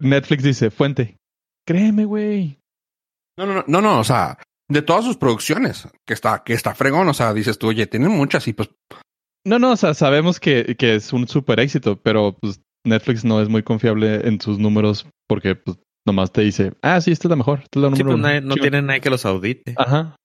Netflix 0.00 0.42
dice, 0.42 0.70
fuente. 0.70 1.16
Créeme, 1.66 2.04
güey. 2.04 2.58
No, 3.38 3.46
no, 3.46 3.54
no, 3.54 3.64
no, 3.66 3.80
no, 3.80 4.00
o 4.00 4.04
sea, 4.04 4.38
de 4.68 4.82
todas 4.82 5.04
sus 5.04 5.16
producciones, 5.16 5.88
que 6.06 6.14
está, 6.14 6.42
que 6.44 6.54
está 6.54 6.74
fregón, 6.74 7.08
o 7.08 7.14
sea, 7.14 7.32
dices 7.32 7.58
tú, 7.58 7.68
oye, 7.68 7.86
tienen 7.86 8.10
muchas 8.10 8.48
y 8.48 8.52
pues, 8.52 8.70
No, 9.44 9.58
no, 9.58 9.72
o 9.72 9.76
sea, 9.76 9.94
sabemos 9.94 10.40
que, 10.40 10.76
que 10.76 10.96
es 10.96 11.12
un 11.12 11.28
super 11.28 11.60
éxito, 11.60 12.00
pero 12.02 12.36
pues 12.40 12.60
Netflix 12.84 13.24
no 13.24 13.40
es 13.40 13.48
muy 13.48 13.62
confiable 13.62 14.26
en 14.26 14.40
sus 14.40 14.58
números 14.58 15.06
porque 15.28 15.56
pues 15.56 15.78
nomás 16.08 16.32
te 16.32 16.40
dice, 16.42 16.72
ah, 16.82 17.00
sí, 17.00 17.12
esta 17.12 17.28
es 17.28 17.30
la 17.30 17.36
mejor, 17.36 17.60
esta 17.60 17.78
es 17.78 17.82
la 17.82 17.96
Sí, 17.96 18.02
número 18.02 18.18
pues, 18.22 18.32
uno. 18.40 18.40
no 18.48 18.54
Chido. 18.54 18.62
tiene 18.62 18.82
nadie 18.82 19.00
que 19.00 19.10
los 19.10 19.24
audite. 19.26 19.74
Ajá. 19.76 20.16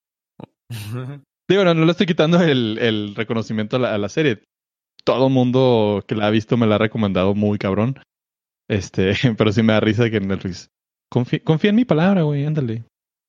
Digo, 1.49 1.63
no, 1.65 1.73
no 1.73 1.85
le 1.85 1.91
estoy 1.91 2.07
quitando 2.07 2.41
el, 2.41 2.77
el 2.79 3.15
reconocimiento 3.15 3.75
a 3.75 3.79
la, 3.79 3.93
a 3.93 3.97
la 3.97 4.09
serie. 4.09 4.43
Todo 5.03 5.27
el 5.27 5.33
mundo 5.33 6.03
que 6.07 6.15
la 6.15 6.27
ha 6.27 6.29
visto 6.29 6.55
me 6.57 6.65
la 6.67 6.75
ha 6.75 6.79
recomendado 6.79 7.35
muy 7.35 7.57
cabrón. 7.57 7.99
Este, 8.69 9.13
pero 9.37 9.51
sí 9.51 9.61
me 9.61 9.73
da 9.73 9.79
risa 9.81 10.09
que 10.09 10.19
Netflix. 10.19 10.69
Confía, 11.11 11.39
confía 11.43 11.69
en 11.71 11.75
mi 11.75 11.85
palabra, 11.85 12.23
güey, 12.23 12.45
ándale. 12.45 12.85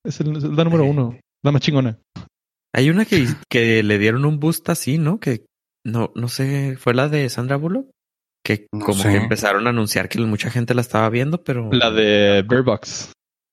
Es, 0.07 0.21
el- 0.21 0.37
es 0.37 0.45
la 0.45 0.65
número 0.65 0.85
uno, 0.85 1.19
la 1.45 1.53
más 1.53 1.61
chingona. 1.61 1.99
Hay 2.75 2.91
una 2.91 3.05
que, 3.05 3.27
que 3.51 3.83
le 3.83 3.99
dieron 3.99 4.25
un 4.25 4.41
boost 4.41 4.69
así, 4.69 4.99
¿no? 4.99 5.21
Que 5.21 5.45
no, 5.87 6.13
no 6.15 6.29
sé, 6.29 6.77
fue 6.77 6.95
la 6.95 7.09
de 7.09 7.29
Sandra 7.29 7.57
Bullock. 7.57 7.89
Que 8.45 8.67
No 8.73 8.85
como 8.85 9.03
sé. 9.03 9.11
que 9.11 9.17
empezaron 9.17 9.67
a 9.67 9.71
anunciar 9.71 10.09
que 10.09 10.21
mucha 10.21 10.51
gente 10.51 10.75
la 10.75 10.83
estaba 10.83 11.09
viendo, 11.11 11.43
pero 11.43 11.71
La 11.73 11.91
de 11.91 12.43
Bear 12.47 12.63
Box. 12.63 13.13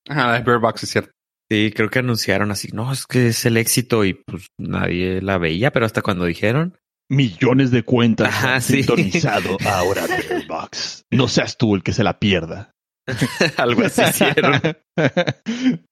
ajá, 0.10 0.28
la 0.28 0.34
de 0.34 0.44
Bear 0.44 0.60
Box 0.60 0.84
es 0.84 0.90
cierto. 0.90 1.12
sí, 1.50 1.72
creo 1.76 1.90
que 1.90 2.00
anunciaron 2.00 2.52
así, 2.52 2.70
no, 2.74 2.92
es 2.92 3.06
que 3.08 3.28
es 3.28 3.46
el 3.46 3.58
éxito 3.58 4.04
y 4.06 4.14
pues 4.16 4.48
nadie 4.60 5.22
la 5.22 5.38
veía, 5.38 5.72
pero 5.72 5.86
hasta 5.86 6.02
cuando 6.02 6.26
dijeron, 6.26 6.78
Millones 7.10 7.72
de 7.72 7.84
cuentas 7.84 8.30
Ajá, 8.30 8.56
han 8.56 8.62
sí. 8.62 8.78
sintonizado 8.84 9.58
ahora 9.66 10.08
Bear 10.08 10.48
Box. 10.48 11.04
No 11.12 11.28
seas 11.28 11.58
tú 11.58 11.76
el 11.76 11.84
que 11.84 11.92
se 11.94 12.04
la 12.06 12.20
pierda. 12.20 12.72
algo 13.58 13.84
así 13.84 14.02
hicieron. 14.02 14.62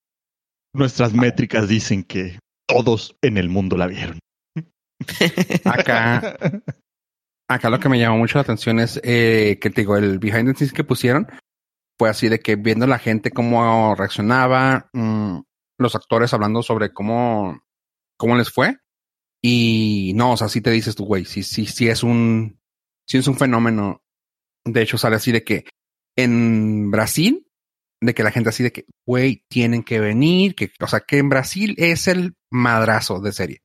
Nuestras 0.73 1.13
métricas 1.13 1.67
dicen 1.67 2.03
que 2.03 2.39
todos 2.67 3.15
en 3.21 3.37
el 3.37 3.49
mundo 3.49 3.75
la 3.75 3.87
vieron. 3.87 4.19
Acá, 5.65 6.37
acá 7.49 7.69
lo 7.69 7.79
que 7.79 7.89
me 7.89 7.99
llamó 7.99 8.17
mucho 8.17 8.37
la 8.37 8.43
atención 8.43 8.79
es 8.79 8.99
eh, 9.03 9.57
que 9.59 9.69
te 9.69 9.81
digo, 9.81 9.97
el 9.97 10.19
behind 10.19 10.47
the 10.47 10.55
scenes 10.55 10.71
que 10.71 10.83
pusieron 10.83 11.27
fue 11.97 12.09
así 12.09 12.29
de 12.29 12.39
que 12.39 12.55
viendo 12.55 12.87
la 12.87 12.99
gente 12.99 13.31
cómo 13.31 13.93
reaccionaba, 13.95 14.89
mm, 14.93 15.39
los 15.79 15.95
actores 15.95 16.33
hablando 16.33 16.63
sobre 16.63 16.93
cómo, 16.93 17.61
cómo 18.17 18.37
les 18.37 18.49
fue. 18.51 18.77
Y 19.41 20.13
no, 20.15 20.33
o 20.33 20.37
sea, 20.37 20.47
sí 20.47 20.61
te 20.61 20.71
dices 20.71 20.95
tú, 20.95 21.05
güey, 21.05 21.25
sí, 21.25 21.43
sí, 21.43 21.65
sí 21.65 21.89
es 21.89 22.03
un, 22.03 22.59
es 23.07 23.27
un 23.27 23.37
fenómeno. 23.37 24.01
De 24.65 24.81
hecho, 24.81 24.97
sale 24.97 25.17
así 25.17 25.31
de 25.31 25.43
que 25.43 25.65
en 26.17 26.91
Brasil, 26.91 27.47
de 28.01 28.13
que 28.13 28.23
la 28.23 28.31
gente 28.31 28.49
así 28.49 28.63
de 28.63 28.71
que, 28.71 28.85
güey, 29.05 29.43
tienen 29.49 29.83
que 29.83 29.99
venir, 29.99 30.55
que, 30.55 30.71
o 30.79 30.87
sea, 30.87 31.01
que 31.01 31.17
en 31.17 31.29
Brasil 31.29 31.75
es 31.77 32.07
el 32.07 32.35
madrazo 32.49 33.19
de 33.19 33.31
serie. 33.31 33.61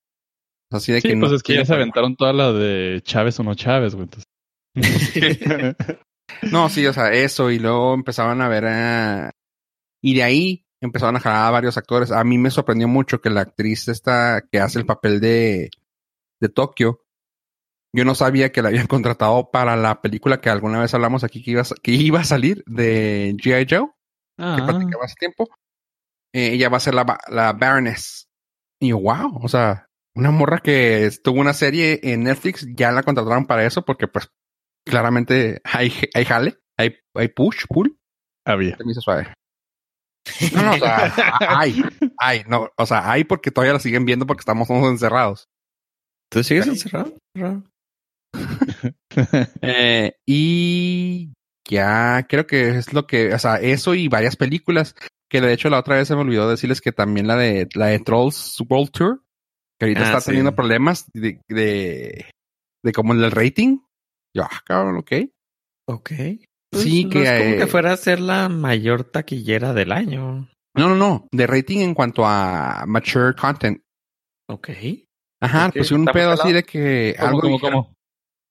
Así 0.75 0.93
de 0.93 1.01
Sí, 1.01 1.09
que 1.09 1.17
pues 1.17 1.31
no 1.31 1.37
es 1.37 1.43
que 1.43 1.55
ya 1.55 1.65
se 1.65 1.75
aventaron 1.75 2.17
toda 2.17 2.33
la 2.33 2.53
de 2.53 3.01
Chávez 3.03 3.39
o 3.41 3.43
no 3.43 3.55
Chávez, 3.55 3.95
güey. 3.95 4.09
entonces. 4.09 4.25
No, 6.51 6.69
sí, 6.69 6.87
o 6.87 6.93
sea, 6.93 7.13
eso, 7.13 7.51
y 7.51 7.59
luego 7.59 7.95
empezaban 7.95 8.41
a 8.41 8.49
ver 8.49 8.65
a... 8.67 9.31
Y 10.03 10.15
de 10.15 10.23
ahí 10.23 10.67
empezaron 10.81 11.17
a 11.17 11.21
jalar 11.21 11.47
a 11.47 11.51
varios 11.51 11.77
actores. 11.79 12.11
A 12.11 12.25
mí 12.25 12.39
me 12.39 12.51
sorprendió 12.51 12.89
mucho 12.89 13.21
que 13.21 13.31
la 13.31 13.43
actriz 13.43 13.89
esta 13.89 14.43
que 14.51 14.59
hace 14.61 14.79
el 14.79 14.87
papel 14.87 15.21
de, 15.21 15.71
de 16.41 16.49
Tokio, 16.49 17.03
yo 17.95 18.05
no 18.05 18.15
sabía 18.15 18.53
que 18.53 18.63
la 18.63 18.69
habían 18.69 18.87
contratado 18.89 19.51
para 19.51 19.77
la 19.77 20.01
película 20.03 20.41
que 20.41 20.51
alguna 20.51 20.81
vez 20.81 20.93
hablamos 20.95 21.25
aquí 21.25 21.43
que 21.43 21.53
iba 21.53 21.63
a, 21.63 21.67
que 21.83 21.93
iba 21.93 22.21
a 22.21 22.25
salir 22.25 22.65
de 22.67 23.35
G.I. 23.37 23.67
Joe, 23.71 23.87
que 24.37 24.43
Ah, 24.43 24.65
platicaba 24.67 25.05
hace 25.05 25.15
tiempo. 25.17 25.49
Eh, 26.33 26.53
ella 26.55 26.69
va 26.69 26.79
a 26.79 26.81
ser 26.81 26.95
la, 26.95 27.19
la 27.29 27.53
Baroness. 27.53 28.29
Y 28.81 28.89
yo, 28.89 28.99
wow, 28.99 29.39
o 29.43 29.49
sea, 29.49 29.87
una 30.15 30.31
morra 30.31 30.61
que 30.61 31.07
estuvo 31.07 31.41
una 31.41 31.53
serie 31.53 32.01
en 32.03 32.25
Netflix, 32.25 32.67
ya 32.75 32.93
la 32.93 33.03
contrataron 33.03 33.47
para 33.47 33.65
eso 33.67 33.85
porque 33.85 34.09
pues 34.09 34.31
claramente 34.87 35.61
hay, 35.65 35.93
hay 36.15 36.25
jale, 36.25 36.59
hay, 36.79 36.97
hay 37.15 37.29
push, 37.29 37.65
pull. 37.69 37.99
había. 38.45 38.77
Se 38.77 38.85
me 38.85 38.93
hizo 38.93 39.01
suave. 39.01 39.33
No, 40.55 40.63
no, 40.63 40.73
o 40.73 40.79
sea, 40.79 41.13
hay, 41.41 41.83
hay, 42.19 42.43
no, 42.49 42.71
o 42.77 42.87
sea, 42.87 43.11
hay 43.11 43.25
porque 43.25 43.51
todavía 43.51 43.75
la 43.75 43.81
siguen 43.81 44.05
viendo 44.05 44.27
porque 44.27 44.41
estamos 44.41 44.69
todos 44.69 44.91
encerrados. 44.91 45.49
¿Tú 46.31 46.43
sigues 46.43 46.67
encerrado? 46.67 47.15
Eh, 49.63 50.17
y 50.27 51.33
ya 51.69 52.27
creo 52.29 52.49
que 52.49 52.77
es 52.77 52.93
lo 52.93 53.07
que, 53.07 53.33
o 53.33 53.39
sea, 53.39 53.57
eso 53.57 53.95
y 53.95 54.09
varias 54.09 54.35
películas 54.35 54.97
que 55.31 55.41
de 55.41 55.53
hecho 55.53 55.71
la 55.71 55.79
otra 55.79 55.97
vez 55.97 56.09
se 56.09 56.15
me 56.15 56.23
olvidó 56.23 56.49
decirles 56.49 56.81
que 56.81 56.93
también 56.93 57.27
la 57.27 57.37
de 57.37 57.69
la 57.75 57.87
de 57.87 58.01
Trolls 58.01 58.61
World 58.69 58.91
Tour, 58.91 59.24
que 59.79 59.87
ahorita 59.87 60.01
Ah, 60.01 60.05
está 60.05 60.21
sí. 60.21 60.27
teniendo 60.27 60.55
problemas 60.55 61.07
de, 61.13 61.41
de, 61.49 62.27
de 62.85 62.93
como 62.93 63.13
el 63.13 63.31
rating. 63.31 63.79
Yo, 64.37 64.43
ah, 64.45 64.61
cabrón, 64.65 64.97
ok. 64.99 65.13
Ok. 65.89 66.11
Sí, 66.75 67.07
Pues, 67.07 67.13
que, 67.13 67.19
no 67.19 67.25
es 67.25 67.41
como 67.43 67.55
eh, 67.55 67.59
que 67.59 67.67
fuera 67.67 67.93
a 67.93 67.97
ser 67.97 68.21
la 68.21 68.49
mayor 68.49 69.05
taquillera 69.05 69.73
del 69.73 69.93
año. 69.93 70.49
No, 70.77 70.89
no, 70.89 70.97
no. 70.97 71.29
De 71.33 71.47
rating 71.47 71.79
en 71.81 71.95
cuanto 71.95 72.25
a 72.27 72.85
mature 72.87 73.35
content. 73.35 73.81
Ok. 74.49 74.71
Ajá, 75.41 75.71
pues 75.73 75.93
un 75.93 76.05
pedo 76.07 76.31
así 76.33 76.53
de 76.53 76.63
que 76.65 77.15
¿Cómo, 77.19 77.43
algo 77.43 77.59
cómo? 77.61 77.95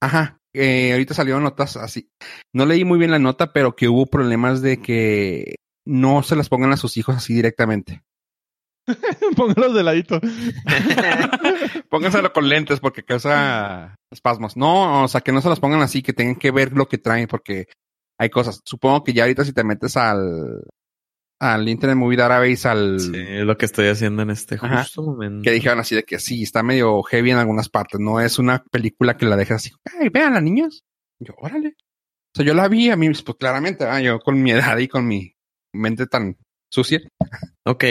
Ajá. 0.01 0.37
eh, 0.55 0.91
ahorita 0.93 1.13
salieron 1.13 1.43
notas 1.43 1.75
así. 1.75 2.07
No 2.53 2.65
leí 2.65 2.85
muy 2.85 2.97
bien 2.99 3.11
la 3.11 3.19
nota, 3.19 3.51
pero 3.51 3.75
que 3.75 3.89
hubo 3.89 4.05
problemas 4.05 4.61
de 4.61 4.81
que 4.81 5.55
no 5.85 6.23
se 6.23 6.35
las 6.35 6.49
pongan 6.49 6.71
a 6.71 6.77
sus 6.77 6.95
hijos 6.97 7.15
así 7.15 7.33
directamente. 7.33 8.03
Póngalos 9.35 9.73
de 9.73 9.83
ladito. 9.83 10.19
Pónganselo 11.89 12.33
con 12.33 12.49
lentes 12.49 12.79
porque 12.79 13.03
causa 13.03 13.95
espasmos. 14.11 14.57
No, 14.57 15.03
o 15.03 15.07
sea, 15.07 15.21
que 15.21 15.31
no 15.31 15.41
se 15.41 15.49
las 15.49 15.59
pongan 15.59 15.81
así, 15.81 16.01
que 16.01 16.13
tengan 16.13 16.35
que 16.35 16.51
ver 16.51 16.73
lo 16.73 16.87
que 16.87 16.97
traen 16.97 17.27
porque 17.27 17.67
hay 18.19 18.29
cosas. 18.29 18.59
Supongo 18.65 19.03
que 19.03 19.13
ya 19.13 19.23
ahorita 19.23 19.45
si 19.45 19.53
te 19.53 19.63
metes 19.63 19.97
al 19.97 20.63
al 21.39 21.67
Internet 21.67 21.97
Movie 21.97 22.17
Database, 22.17 22.67
al 22.69 22.99
Sí, 22.99 23.11
es 23.15 23.43
lo 23.43 23.57
que 23.57 23.65
estoy 23.65 23.87
haciendo 23.87 24.21
en 24.21 24.29
este 24.29 24.55
Ajá. 24.55 24.83
justo 24.83 25.03
momento. 25.03 25.43
que 25.43 25.51
dijeron 25.51 25.79
así 25.79 25.95
de 25.95 26.03
que 26.03 26.19
sí, 26.19 26.43
está 26.43 26.63
medio 26.63 27.01
heavy 27.03 27.31
en 27.31 27.37
algunas 27.37 27.69
partes. 27.69 27.99
No 27.99 28.21
es 28.21 28.39
una 28.39 28.63
película 28.71 29.17
que 29.17 29.25
la 29.25 29.35
dejes 29.35 29.55
así, 29.57 29.71
ay, 29.99 30.09
vean 30.09 30.41
niños. 30.43 30.83
Yo, 31.19 31.33
órale. 31.37 31.69
O 31.69 32.35
sea, 32.35 32.45
yo 32.45 32.53
la 32.53 32.67
vi 32.67 32.89
a 32.89 32.95
mí, 32.95 33.09
pues 33.09 33.37
claramente, 33.37 33.85
ah, 33.85 33.99
yo 34.01 34.19
con 34.19 34.41
mi 34.41 34.51
edad 34.51 34.77
y 34.77 34.87
con 34.87 35.05
mi 35.05 35.33
mente 35.73 36.07
tan 36.07 36.37
sucia. 36.71 37.01
Ok, 37.65 37.83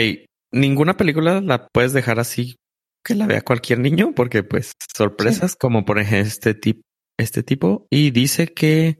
ninguna 0.53 0.95
película 0.95 1.41
la 1.41 1.67
puedes 1.67 1.93
dejar 1.93 2.19
así 2.19 2.55
que 3.03 3.15
la 3.15 3.27
vea 3.27 3.41
cualquier 3.41 3.79
niño, 3.79 4.13
porque 4.15 4.43
pues 4.43 4.71
sorpresas 4.95 5.55
como 5.55 5.83
por 5.83 5.99
ejemplo 5.99 6.27
este 6.27 6.53
tipo, 6.53 6.81
este 7.19 7.43
tipo, 7.43 7.85
y 7.89 8.11
dice 8.11 8.47
que 8.47 8.99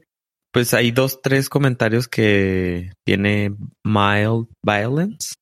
pues 0.52 0.74
hay 0.74 0.90
dos, 0.90 1.20
tres 1.22 1.48
comentarios 1.48 2.06
que 2.06 2.92
tiene 3.04 3.56
mild 3.82 4.46
violence, 4.62 5.34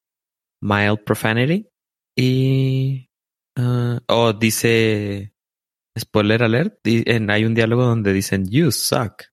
mild 0.63 1.03
profanity, 1.05 1.69
y 2.17 3.09
ah, 3.59 3.99
o 4.09 4.33
dice 4.33 5.33
spoiler 5.99 6.45
alert, 6.45 6.77
y 6.87 7.03
en, 7.11 7.31
hay 7.31 7.45
un 7.45 7.55
diálogo 7.55 7.85
donde 7.85 8.13
dicen 8.13 8.47
you 8.49 8.71
suck. 8.71 9.25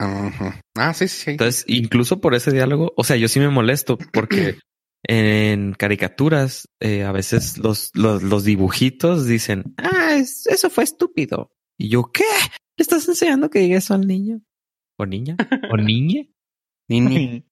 Ajá. 0.00 0.60
Ah, 0.76 0.94
sí, 0.94 1.08
sí, 1.08 1.24
sí. 1.24 1.30
Entonces, 1.32 1.64
incluso 1.66 2.20
por 2.20 2.34
ese 2.34 2.52
diálogo, 2.52 2.92
o 2.96 3.02
sea, 3.02 3.16
yo 3.16 3.26
sí 3.26 3.40
me 3.40 3.48
molesto 3.48 3.98
porque 4.12 4.58
en 5.04 5.72
caricaturas 5.74 6.68
eh, 6.80 7.04
a 7.04 7.12
veces 7.12 7.58
los, 7.58 7.90
los, 7.94 8.22
los 8.22 8.44
dibujitos 8.44 9.26
dicen, 9.26 9.74
ah, 9.78 10.14
es- 10.16 10.46
eso 10.46 10.70
fue 10.70 10.84
estúpido. 10.84 11.52
Y 11.78 11.88
yo, 11.90 12.10
¿qué? 12.12 12.24
¿Le 12.76 12.82
estás 12.82 13.08
enseñando 13.08 13.50
que 13.50 13.60
diga 13.60 13.78
eso 13.78 13.94
al 13.94 14.06
niño? 14.06 14.40
¿O 14.98 15.06
niña? 15.06 15.36
¿O 15.72 15.76
niñe? 15.76 16.32
Niñe. 16.88 17.44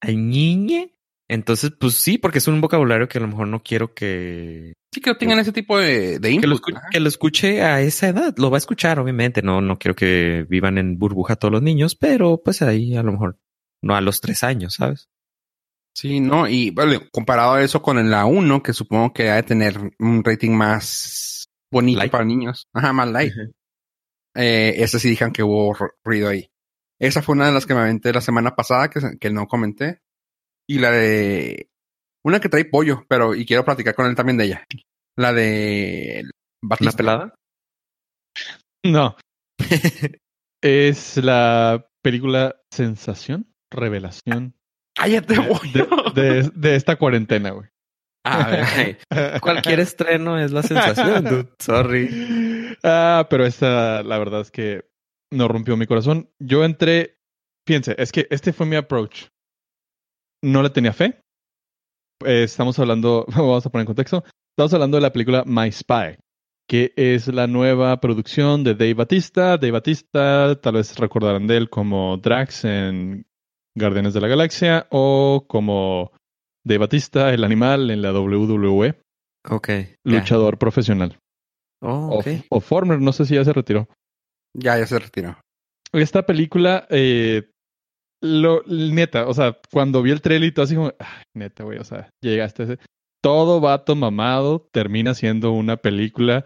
¿Al 0.00 0.28
niñe? 0.28 0.92
Entonces, 1.28 1.72
pues 1.78 1.94
sí, 1.94 2.18
porque 2.18 2.38
es 2.38 2.46
un 2.46 2.60
vocabulario 2.60 3.08
que 3.08 3.18
a 3.18 3.20
lo 3.22 3.26
mejor 3.28 3.48
no 3.48 3.62
quiero 3.62 3.94
que, 3.94 4.74
Sí, 4.94 5.00
que 5.00 5.14
tengan 5.16 5.40
ese 5.40 5.52
tipo 5.52 5.76
de, 5.78 6.20
de 6.20 6.38
que, 6.38 6.46
lo, 6.46 6.60
que 6.60 7.00
lo 7.00 7.08
escuche 7.08 7.62
a 7.62 7.80
esa 7.80 8.08
edad. 8.08 8.34
Lo 8.38 8.50
va 8.50 8.56
a 8.56 8.58
escuchar, 8.58 9.00
obviamente. 9.00 9.42
No, 9.42 9.60
no 9.60 9.78
quiero 9.78 9.96
que 9.96 10.46
vivan 10.48 10.78
en 10.78 10.98
burbuja 10.98 11.34
todos 11.34 11.50
los 11.50 11.62
niños, 11.62 11.96
pero 11.96 12.40
pues 12.44 12.62
ahí 12.62 12.94
a 12.96 13.02
lo 13.02 13.10
mejor 13.12 13.40
no 13.82 13.96
a 13.96 14.00
los 14.00 14.20
tres 14.20 14.44
años, 14.44 14.74
¿sabes? 14.74 15.08
Sí, 15.96 16.20
no, 16.20 16.46
y 16.46 16.70
vale, 16.72 17.08
comparado 17.10 17.54
a 17.54 17.62
eso 17.62 17.80
con 17.80 18.10
la 18.10 18.26
1, 18.26 18.62
que 18.62 18.74
supongo 18.74 19.14
que 19.14 19.30
ha 19.30 19.36
de 19.36 19.42
tener 19.44 19.78
un 19.98 20.22
rating 20.22 20.50
más 20.50 21.46
bonito 21.72 22.00
Light. 22.00 22.12
para 22.12 22.24
niños. 22.26 22.66
Ajá, 22.74 22.92
más 22.92 23.10
light. 23.10 23.32
Eh, 24.34 24.74
ese 24.76 24.98
sí 25.00 25.08
dijeron 25.08 25.32
que 25.32 25.42
hubo 25.42 25.74
ru- 25.74 25.94
ruido 26.04 26.28
ahí. 26.28 26.50
Esa 27.00 27.22
fue 27.22 27.34
una 27.34 27.46
de 27.46 27.52
las 27.52 27.64
que 27.64 27.72
me 27.74 27.80
aventé 27.80 28.12
la 28.12 28.20
semana 28.20 28.54
pasada, 28.54 28.90
que, 28.90 29.00
que 29.18 29.30
no 29.30 29.46
comenté. 29.46 30.00
Y 30.68 30.80
la 30.80 30.90
de... 30.90 31.70
Una 32.22 32.40
que 32.40 32.50
trae 32.50 32.66
pollo, 32.66 33.06
pero... 33.08 33.34
Y 33.34 33.46
quiero 33.46 33.64
platicar 33.64 33.94
con 33.94 34.04
él 34.04 34.14
también 34.14 34.36
de 34.36 34.44
ella. 34.44 34.64
La 35.16 35.32
de... 35.32 36.24
¿Una 36.24 36.30
Batista. 36.62 36.96
pelada? 36.98 37.34
No. 38.84 39.16
es 40.62 41.16
la 41.16 41.88
película 42.02 42.56
Sensación, 42.70 43.50
Revelación 43.70 44.54
¡Cállate, 44.96 45.34
de, 45.34 45.42
pollo! 45.42 46.10
de- 46.14 46.50
de 46.54 46.74
esta 46.76 46.96
cuarentena, 46.96 47.50
güey. 47.50 47.68
A 48.24 48.48
ver, 48.50 48.98
cualquier 49.40 49.78
estreno 49.80 50.38
es 50.38 50.50
la 50.50 50.62
sensación, 50.62 51.24
dude. 51.24 51.48
Sorry. 51.60 52.76
Ah, 52.82 53.26
pero 53.30 53.46
esta, 53.46 54.02
la 54.02 54.18
verdad 54.18 54.40
es 54.40 54.50
que 54.50 54.84
no 55.32 55.46
rompió 55.48 55.76
mi 55.76 55.86
corazón. 55.86 56.28
Yo 56.40 56.64
entré, 56.64 57.18
fíjense, 57.68 57.94
es 57.98 58.10
que 58.10 58.26
este 58.30 58.52
fue 58.52 58.66
mi 58.66 58.74
approach. 58.76 59.26
No 60.42 60.62
le 60.62 60.70
tenía 60.70 60.92
fe. 60.92 61.20
Eh, 62.24 62.42
estamos 62.44 62.78
hablando, 62.78 63.26
vamos 63.36 63.64
a 63.66 63.70
poner 63.70 63.82
en 63.82 63.86
contexto, 63.86 64.24
estamos 64.56 64.72
hablando 64.74 64.96
de 64.96 65.02
la 65.02 65.12
película 65.12 65.44
My 65.46 65.70
Spy, 65.70 66.16
que 66.68 66.92
es 66.96 67.28
la 67.28 67.46
nueva 67.46 68.00
producción 68.00 68.64
de 68.64 68.74
Dave 68.74 68.94
Batista. 68.94 69.56
Dave 69.58 69.70
Batista, 69.72 70.58
tal 70.60 70.74
vez 70.74 70.96
recordarán 70.98 71.46
de 71.46 71.58
él 71.58 71.70
como 71.70 72.16
Drax 72.16 72.64
en 72.64 73.26
Guardianes 73.76 74.14
de 74.14 74.20
la 74.20 74.28
Galaxia 74.28 74.86
o 74.90 75.44
como 75.46 76.10
Dave 76.64 76.78
Batista, 76.78 77.32
el 77.32 77.44
animal 77.44 77.90
en 77.90 78.02
la 78.02 78.12
WWE, 78.12 78.98
Ok. 79.48 79.68
luchador 80.04 80.58
profesional. 80.58 81.18
Oh, 81.82 82.08
O- 82.08 82.18
ok. 82.20 82.26
o 82.50 82.60
Former, 82.60 82.98
no 83.00 83.12
sé 83.12 83.24
si 83.26 83.34
ya 83.34 83.44
se 83.44 83.52
retiró. 83.52 83.88
Ya, 84.54 84.78
ya 84.78 84.86
se 84.86 84.98
retiró. 84.98 85.38
Esta 85.92 86.24
película, 86.24 86.86
eh, 86.90 87.50
lo, 88.22 88.62
neta, 88.66 89.28
o 89.28 89.34
sea, 89.34 89.58
cuando 89.70 90.02
vi 90.02 90.10
el 90.10 90.22
trailer 90.22 90.48
y 90.48 90.52
todo 90.52 90.64
así 90.64 90.74
como, 90.74 90.92
"Ay, 90.98 91.22
neta, 91.34 91.62
güey, 91.64 91.78
o 91.78 91.84
sea, 91.84 92.08
llegaste 92.22 92.62
a 92.62 92.64
ese... 92.66 92.78
Todo 93.22 93.60
vato 93.60 93.94
mamado 93.94 94.66
termina 94.72 95.12
siendo 95.14 95.52
una 95.52 95.76
película, 95.76 96.44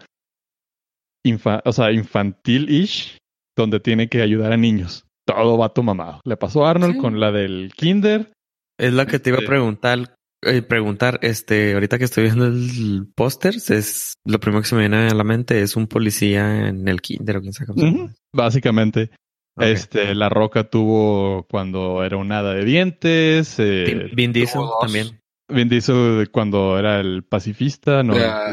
infa- 1.25 1.61
o 1.65 1.71
sea, 1.71 1.91
infantil-ish, 1.91 3.17
donde 3.57 3.79
tiene 3.79 4.09
que 4.09 4.21
ayudar 4.21 4.51
a 4.51 4.57
niños. 4.57 5.05
Todo 5.25 5.57
vato 5.57 5.83
mamado. 5.83 6.19
Le 6.25 6.37
pasó 6.37 6.65
a 6.65 6.71
Arnold 6.71 6.93
Sí. 6.95 6.99
con 6.99 7.19
la 7.19 7.31
del 7.31 7.71
Kinder. 7.75 8.31
Es 8.79 8.93
la 8.93 9.05
que 9.05 9.19
te 9.19 9.29
iba 9.29 9.37
a 9.37 9.41
Este- 9.41 9.49
preguntar. 9.49 10.15
eh, 10.43 10.63
preguntar, 10.63 11.19
este, 11.21 11.73
ahorita 11.75 11.99
que 11.99 12.05
estoy 12.05 12.23
viendo 12.23 12.47
el 12.47 13.07
póster, 13.15 13.53
es 13.55 14.15
lo 14.25 14.39
primero 14.39 14.63
que 14.63 14.67
se 14.69 14.73
me 14.75 14.81
viene 14.81 15.07
a 15.09 15.13
la 15.13 15.23
mente 15.23 15.61
es 15.61 15.75
un 15.75 15.85
policía 15.85 16.67
en 16.67 16.87
el 16.87 16.99
kinder 16.99 17.37
o 17.37 17.41
quién 17.41 17.53
sabe 17.53 17.67
cómo 17.67 18.09
Básicamente, 18.35 19.11
este, 19.59 20.15
La 20.15 20.29
Roca 20.29 20.63
tuvo 20.63 21.45
cuando 21.47 22.03
era 22.03 22.17
un 22.17 22.31
hada 22.31 22.55
de 22.55 22.65
dientes. 22.65 23.59
eh, 23.59 24.09
Vin- 24.15 24.31
Diesel 24.33 24.61
también. 24.81 25.19
Vin 25.47 25.69
Diesel 25.69 26.31
cuando 26.31 26.79
era 26.79 26.99
el 26.99 27.23
pacifista, 27.23 28.01
¿no? 28.01 28.15
Ya, 28.17 28.47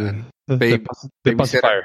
The- 0.46 0.56
Babe- 0.56 0.82
The. 1.22 1.32
Pacifier. 1.36 1.84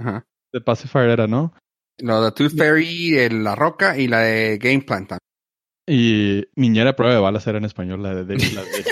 Ajá. 0.00 0.24
The 0.52 0.60
Pacifier 0.60 1.08
era, 1.10 1.26
¿no? 1.26 1.52
Lo 2.00 2.22
de 2.22 2.32
Tooth 2.32 2.56
Fairy, 2.56 3.16
el- 3.18 3.44
La 3.44 3.54
Roca 3.54 3.96
y 3.98 4.06
la 4.08 4.20
de 4.20 4.58
Game 4.58 4.82
Plan 4.82 5.06
también. 5.06 5.18
Y 5.88 6.44
Niñera 6.54 6.94
Prueba 6.96 7.14
de 7.14 7.20
Balas 7.20 7.46
era 7.46 7.58
en 7.58 7.64
español, 7.64 8.02
la 8.02 8.14
de, 8.14 8.24
de- 8.24 8.36
la 8.54 8.62
de, 8.62 8.84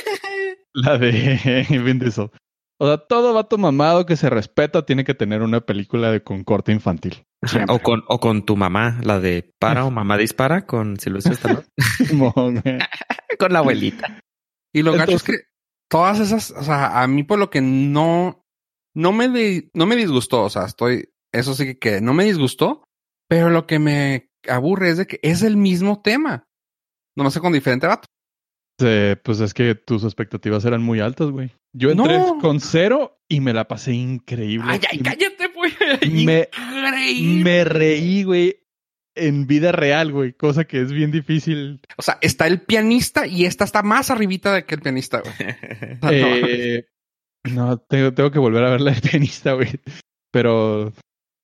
la 0.74 0.98
de 0.98 1.66
Vin 1.84 1.98
Diesel. 1.98 2.30
O 2.78 2.86
sea, 2.86 2.98
todo 2.98 3.32
vato 3.32 3.56
mamado 3.56 4.04
que 4.04 4.16
se 4.16 4.28
respeta 4.28 4.84
tiene 4.84 5.04
que 5.04 5.14
tener 5.14 5.40
una 5.42 5.62
película 5.62 6.10
de 6.10 6.22
con 6.22 6.44
corte 6.44 6.72
infantil. 6.72 7.24
O 7.68 7.78
con, 7.78 8.02
o 8.08 8.18
con 8.20 8.44
tu 8.44 8.56
mamá, 8.56 8.98
la 9.02 9.18
de 9.20 9.54
para 9.58 9.84
o 9.86 9.90
mamá 9.90 10.18
dispara 10.18 10.66
con 10.66 10.98
Silvestre 10.98 11.34
Stallone. 11.34 11.64
Con 13.38 13.52
la 13.52 13.58
abuelita. 13.60 14.20
Y 14.74 14.82
lo 14.82 14.92
gacho 14.92 15.12
es 15.16 15.22
Entonces- 15.22 15.28
que 15.28 15.44
todas 15.90 16.18
esas, 16.20 16.50
o 16.52 16.62
sea, 16.62 17.02
a 17.02 17.06
mí 17.06 17.22
por 17.22 17.38
lo 17.38 17.50
que 17.50 17.60
no, 17.60 18.42
no 18.94 19.12
me, 19.12 19.28
di- 19.28 19.70
no 19.74 19.86
me 19.86 19.96
disgustó, 19.96 20.44
o 20.44 20.50
sea, 20.50 20.64
estoy, 20.64 21.10
eso 21.32 21.54
sí 21.54 21.64
que, 21.66 21.78
que 21.78 22.00
no 22.00 22.14
me 22.14 22.24
disgustó, 22.24 22.84
pero 23.28 23.50
lo 23.50 23.66
que 23.66 23.78
me 23.78 24.30
aburre 24.48 24.90
es 24.90 24.98
de 24.98 25.06
que 25.06 25.18
es 25.22 25.42
el 25.42 25.56
mismo 25.56 26.00
tema, 26.02 26.44
nomás 27.16 27.34
que 27.34 27.40
con 27.40 27.52
diferente 27.52 27.86
vato. 27.86 28.06
Eh, 28.80 29.16
pues 29.24 29.40
es 29.40 29.54
que 29.54 29.74
tus 29.74 30.04
expectativas 30.04 30.64
eran 30.66 30.82
muy 30.82 31.00
altas, 31.00 31.30
güey. 31.30 31.50
Yo 31.74 31.90
entré 31.90 32.18
No. 32.18 32.38
con 32.38 32.60
cero 32.60 33.18
y 33.28 33.40
me 33.40 33.54
la 33.54 33.66
pasé 33.68 33.92
increíble. 33.94 34.66
Ay, 34.70 34.80
ay, 34.90 34.98
cállate, 34.98 35.48
pues. 35.54 35.72
Me- 36.12 36.48
Increíble. 36.52 37.44
me 37.44 37.64
reí, 37.64 38.22
güey, 38.24 38.62
en 39.14 39.46
vida 39.46 39.72
real, 39.72 40.12
güey. 40.12 40.34
Cosa 40.34 40.64
que 40.64 40.82
es 40.82 40.92
bien 40.92 41.10
difícil. 41.10 41.80
O 41.96 42.02
sea, 42.02 42.18
está 42.20 42.46
el 42.46 42.60
pianista 42.60 43.26
y 43.26 43.46
esta 43.46 43.64
está 43.64 43.82
más 43.82 44.10
arribita 44.10 44.52
de 44.52 44.66
que 44.66 44.74
el 44.74 44.82
pianista, 44.82 45.20
güey. 45.22 45.34
No, 46.02 46.10
Eh, 46.12 46.86
no, 47.44 47.78
tengo, 47.78 48.12
tengo 48.12 48.30
que 48.30 48.38
volver 48.38 48.62
a 48.64 48.70
ver 48.70 48.80
la 48.82 48.92
de 48.92 49.00
pianista, 49.00 49.54
güey. 49.54 49.70
Pero, 50.30 50.92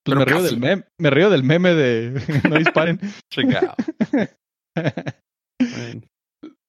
Pero 0.04 0.18
me 0.18 0.24
río 0.24 0.42
del 0.42 0.58
meme, 0.58 0.84
me 0.98 1.10
río 1.10 1.30
del 1.30 1.44
meme 1.44 1.74
de 1.74 2.20
no 2.50 2.56
disparen. 2.58 2.98
chingado. 3.32 3.74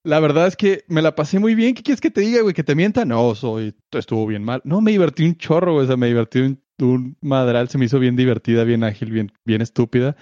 La 0.06 0.20
verdad 0.20 0.48
es 0.48 0.58
que 0.58 0.84
me 0.90 1.02
la 1.02 1.16
pasé 1.16 1.40
muy 1.40 1.56
bien. 1.56 1.74
¿Qué 1.76 1.82
quieres 1.82 2.02
que 2.02 2.12
te 2.12 2.22
diga, 2.22 2.42
güey? 2.42 2.54
¿Que 2.54 2.64
te 2.64 2.76
mienta? 2.76 3.06
No, 3.06 3.34
soy, 3.36 3.74
estuvo 3.94 4.28
bien 4.28 4.44
mal. 4.44 4.62
No, 4.66 4.82
me 4.82 4.92
divertí 4.92 5.24
un 5.26 5.36
chorro, 5.38 5.74
güey. 5.74 5.86
O 5.86 5.88
sea, 5.88 5.96
me 5.96 6.08
divertí 6.08 6.40
un, 6.40 6.62
un 6.82 7.18
madral. 7.22 7.70
Se 7.70 7.78
me 7.78 7.86
hizo 7.86 8.00
bien 8.00 8.18
divertida, 8.18 8.66
bien 8.66 8.84
ágil, 8.84 9.12
bien, 9.12 9.32
bien 9.48 9.62
estúpida. 9.62 10.18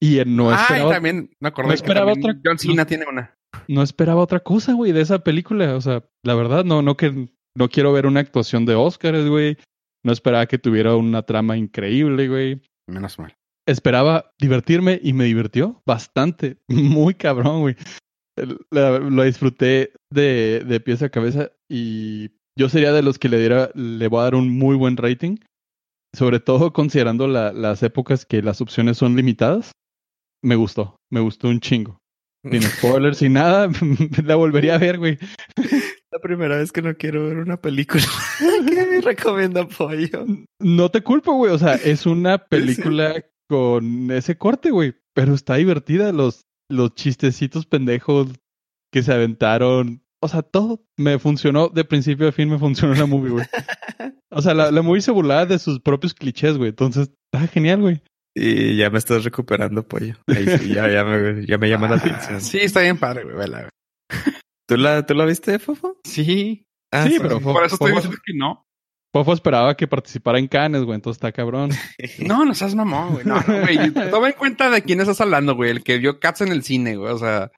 Y 0.00 0.20
no 0.26 0.50
ah, 0.50 0.56
y 0.58 0.62
esperaba, 0.62 0.92
también 0.92 1.30
me 1.40 1.48
acordé 1.48 1.66
no 1.68 1.72
que 1.72 1.74
esperaba 1.76 2.12
también 2.12 2.30
otra- 2.30 2.40
John 2.44 2.58
Cena 2.58 2.86
tiene 2.86 3.06
una. 3.10 3.34
no 3.66 3.82
esperaba 3.82 4.20
otra 4.22 4.40
cosa, 4.40 4.74
güey, 4.74 4.92
de 4.92 5.00
esa 5.00 5.18
película. 5.18 5.74
O 5.74 5.80
sea, 5.80 6.04
la 6.24 6.34
verdad, 6.34 6.64
no, 6.64 6.82
no 6.82 6.96
que 6.96 7.28
no 7.56 7.68
quiero 7.68 7.92
ver 7.92 8.06
una 8.06 8.20
actuación 8.20 8.64
de 8.64 8.76
Oscars, 8.76 9.26
güey. 9.26 9.56
No 10.06 10.12
esperaba 10.12 10.46
que 10.46 10.56
tuviera 10.58 10.94
una 10.94 11.22
trama 11.22 11.56
increíble, 11.56 12.28
güey. 12.28 12.62
Menos 12.88 13.18
mal. 13.18 13.34
Esperaba 13.66 14.30
divertirme 14.38 15.00
y 15.02 15.12
me 15.12 15.24
divirtió 15.24 15.82
bastante. 15.84 16.58
Muy 16.68 17.14
cabrón, 17.14 17.62
güey. 17.62 17.74
La- 18.70 19.00
Lo 19.00 19.24
disfruté 19.24 19.92
de, 20.12 20.62
de 20.64 20.78
pies 20.80 21.02
a 21.02 21.08
cabeza 21.08 21.50
y 21.68 22.30
yo 22.56 22.68
sería 22.68 22.92
de 22.92 23.02
los 23.02 23.18
que 23.18 23.28
le 23.28 23.38
diera, 23.40 23.70
le 23.74 24.06
voy 24.06 24.20
a 24.20 24.24
dar 24.24 24.34
un 24.36 24.56
muy 24.56 24.76
buen 24.76 24.96
rating. 24.96 25.38
Sobre 26.14 26.38
todo 26.38 26.72
considerando 26.72 27.26
la- 27.26 27.52
las 27.52 27.82
épocas 27.82 28.24
que 28.24 28.42
las 28.42 28.60
opciones 28.60 28.98
son 28.98 29.16
limitadas. 29.16 29.72
Me 30.42 30.54
gustó, 30.54 30.96
me 31.10 31.18
gustó 31.20 31.48
un 31.48 31.58
chingo. 31.60 31.98
Sin 32.48 32.62
spoilers, 32.62 33.18
sin 33.18 33.32
nada, 33.32 33.68
la 34.24 34.36
volvería 34.36 34.76
a 34.76 34.78
ver, 34.78 34.98
güey. 34.98 35.18
La 36.16 36.22
primera 36.22 36.56
vez 36.56 36.72
que 36.72 36.80
no 36.80 36.96
quiero 36.96 37.26
ver 37.26 37.36
una 37.36 37.60
película. 37.60 38.02
¿Qué 38.38 38.86
me 38.86 39.02
recomienda 39.02 39.68
Pollo? 39.68 40.24
No 40.58 40.90
te 40.90 41.02
culpo, 41.02 41.34
güey. 41.34 41.52
O 41.52 41.58
sea, 41.58 41.74
es 41.84 42.06
una 42.06 42.38
película 42.38 43.22
con 43.50 44.10
ese 44.10 44.38
corte, 44.38 44.70
güey. 44.70 44.94
Pero 45.14 45.34
está 45.34 45.56
divertida. 45.56 46.12
Los, 46.12 46.46
los 46.70 46.94
chistecitos 46.94 47.66
pendejos 47.66 48.28
que 48.90 49.02
se 49.02 49.12
aventaron. 49.12 50.00
O 50.22 50.28
sea, 50.28 50.40
todo 50.40 50.86
me 50.96 51.18
funcionó. 51.18 51.68
De 51.68 51.84
principio 51.84 52.28
a 52.28 52.32
fin 52.32 52.48
me 52.48 52.58
funcionó 52.58 52.94
la 52.94 53.04
movie, 53.04 53.32
güey. 53.32 53.46
O 54.30 54.42
sea, 54.42 54.52
la, 54.54 54.70
la 54.70 54.82
movie 54.82 55.00
se 55.00 55.12
burlaba 55.12 55.46
de 55.46 55.58
sus 55.58 55.80
propios 55.80 56.12
clichés, 56.12 56.58
güey. 56.58 56.70
Entonces, 56.70 57.10
está 57.32 57.46
genial, 57.46 57.80
güey. 57.80 58.02
Y 58.34 58.76
ya 58.76 58.90
me 58.90 58.98
estás 58.98 59.24
recuperando, 59.24 59.86
Pollo. 59.86 60.16
Ahí 60.26 60.46
sí, 60.58 60.74
ya, 60.74 60.90
ya, 60.90 61.04
me, 61.04 61.46
ya 61.46 61.56
me 61.56 61.70
llama 61.70 61.88
la 61.88 61.96
atención. 61.96 62.40
Sí, 62.40 62.58
está 62.58 62.80
bien 62.80 62.98
padre, 62.98 63.24
güey. 63.24 63.36
vela, 63.36 63.60
güey. 63.60 63.70
¿Tú 64.68 64.76
la, 64.76 65.04
¿Tú 65.06 65.14
la 65.14 65.24
viste, 65.24 65.58
Fofo? 65.58 65.98
Sí. 66.04 66.64
Ah, 66.92 67.06
Sí, 67.08 67.16
pero- 67.20 67.40
Por 67.40 67.64
eso 67.64 67.74
estoy 67.76 67.92
Fofo- 67.92 67.96
diciendo 67.96 68.18
que 68.24 68.32
no. 68.34 68.62
Fofo 69.14 69.32
esperaba 69.32 69.76
que 69.76 69.86
participara 69.88 70.38
en 70.38 70.46
Cannes, 70.48 70.82
güey. 70.82 70.96
Entonces 70.96 71.16
está 71.18 71.32
cabrón. 71.32 71.70
No, 72.18 72.44
no 72.44 72.54
seas 72.54 72.74
mamón, 72.74 73.14
güey. 73.14 73.24
No, 73.24 73.40
no, 73.40 73.60
güey. 73.60 73.76
Toma 74.10 74.28
en 74.28 74.34
cuenta 74.34 74.68
de 74.70 74.82
quién 74.82 75.00
estás 75.00 75.20
hablando, 75.20 75.54
güey. 75.54 75.70
El 75.70 75.82
que 75.82 75.98
vio 75.98 76.20
Cats 76.20 76.42
en 76.42 76.48
el 76.52 76.62
cine, 76.62 76.96
güey. 76.96 77.12
O 77.12 77.18
sea, 77.18 77.50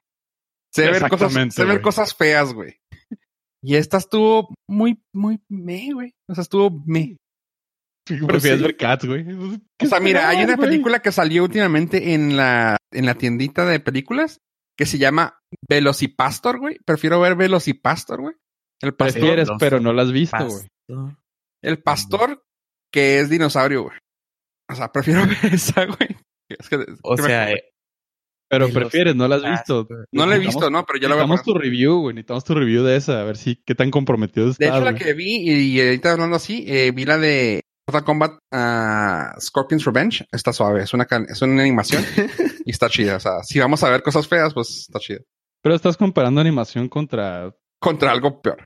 se 0.73 0.89
ven 0.89 1.07
cosas, 1.09 1.33
se 1.53 1.65
ven 1.65 1.81
cosas 1.81 2.15
feas, 2.15 2.53
güey. 2.53 2.75
Y 3.61 3.75
esta 3.75 3.97
estuvo 3.97 4.53
muy, 4.69 5.01
muy 5.13 5.41
me, 5.49 5.91
güey. 5.93 6.13
O 6.29 6.35
sea, 6.35 6.43
estuvo 6.43 6.81
me. 6.85 7.17
Prefieres 8.05 8.59
sí. 8.59 8.65
ver 8.65 8.77
Cats, 8.77 9.05
güey. 9.05 9.25
O 9.33 9.85
sea, 9.85 9.99
mira, 9.99 10.29
hay 10.29 10.43
una 10.43 10.57
película 10.57 11.01
que 11.01 11.11
salió 11.11 11.43
últimamente 11.43 12.13
en 12.13 12.37
la, 12.37 12.77
en 12.91 13.05
la 13.05 13.15
tiendita 13.15 13.65
de 13.65 13.79
películas 13.79 14.37
que 14.79 14.85
se 14.85 14.97
llama 14.97 15.37
Velocipastor, 15.67 16.57
güey. 16.57 16.77
Prefiero 16.85 17.19
ver 17.19 17.35
Velocipastor, 17.35 18.21
güey. 18.21 18.35
El 18.81 18.95
pastor, 18.95 19.19
Prefieres, 19.19 19.49
pero 19.59 19.81
no 19.81 19.91
la 19.91 20.03
has 20.03 20.11
visto, 20.13 20.37
güey. 20.47 21.17
El 21.61 21.83
pastor 21.83 22.45
que 22.89 23.19
es 23.19 23.29
dinosaurio, 23.29 23.83
güey. 23.83 23.97
O 24.71 24.75
sea, 24.75 24.89
prefiero 24.89 25.23
ver 25.43 25.53
esa, 25.53 25.83
güey. 25.83 26.15
Es 26.47 26.69
que, 26.69 26.77
O 27.03 27.17
que 27.17 27.23
sea, 27.23 27.51
eh, 27.51 27.73
Pero 28.49 28.69
prefieres, 28.69 29.17
no 29.17 29.27
la 29.27 29.35
has 29.35 29.43
visto. 29.43 29.85
no 30.13 30.25
la 30.25 30.37
he 30.37 30.39
visto, 30.39 30.69
¿no? 30.69 30.85
Pero 30.85 30.97
ya 30.97 31.09
la 31.09 31.15
voy 31.15 31.25
a 31.25 31.27
Necesitamos 31.27 31.43
tu 31.43 31.61
review, 31.61 31.99
güey. 31.99 32.15
Necesitamos 32.15 32.45
tu 32.45 32.55
review 32.55 32.83
de 32.85 32.95
esa. 32.95 33.19
A 33.19 33.25
ver 33.25 33.35
si 33.35 33.61
qué 33.65 33.75
tan 33.75 33.91
comprometido 33.91 34.45
De 34.45 34.51
estás, 34.53 34.69
hecho, 34.69 34.79
la 34.79 34.95
que 34.95 35.13
vi, 35.13 35.41
y, 35.41 35.77
y 35.77 35.81
ahorita 35.81 36.13
hablando 36.13 36.37
así, 36.37 36.63
eh, 36.69 36.91
vi 36.91 37.03
la 37.03 37.17
de 37.17 37.59
Mortal 37.89 38.05
Kombat 38.05 38.39
ah, 38.53 39.35
Scorpion's 39.41 39.83
Revenge. 39.83 40.25
Está 40.31 40.53
suave, 40.53 40.83
es 40.83 40.93
una, 40.93 41.05
es 41.27 41.41
una 41.41 41.63
animación 41.63 42.01
y 42.65 42.71
está 42.71 42.89
chida. 42.89 43.15
O 43.17 43.19
sea, 43.19 43.43
si 43.43 43.59
vamos 43.59 43.83
a 43.83 43.89
ver 43.89 44.01
cosas 44.03 44.27
feas, 44.27 44.53
pues 44.53 44.69
está 44.87 44.99
chida. 44.99 45.19
Pero 45.61 45.75
estás 45.75 45.97
comparando 45.97 46.39
animación 46.41 46.87
contra, 46.89 47.53
Contra 47.81 48.11
algo 48.11 48.41
peor. 48.41 48.63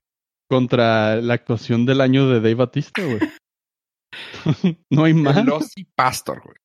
contra 0.50 1.16
la 1.18 1.34
actuación 1.34 1.86
del 1.86 2.02
año 2.02 2.28
de 2.30 2.36
Dave 2.36 2.56
Batista, 2.56 3.02
güey. 3.04 3.20
no 4.92 5.04
hay 5.06 5.14
más. 5.14 5.36
Velocipastor, 5.36 6.42
güey. 6.44 6.56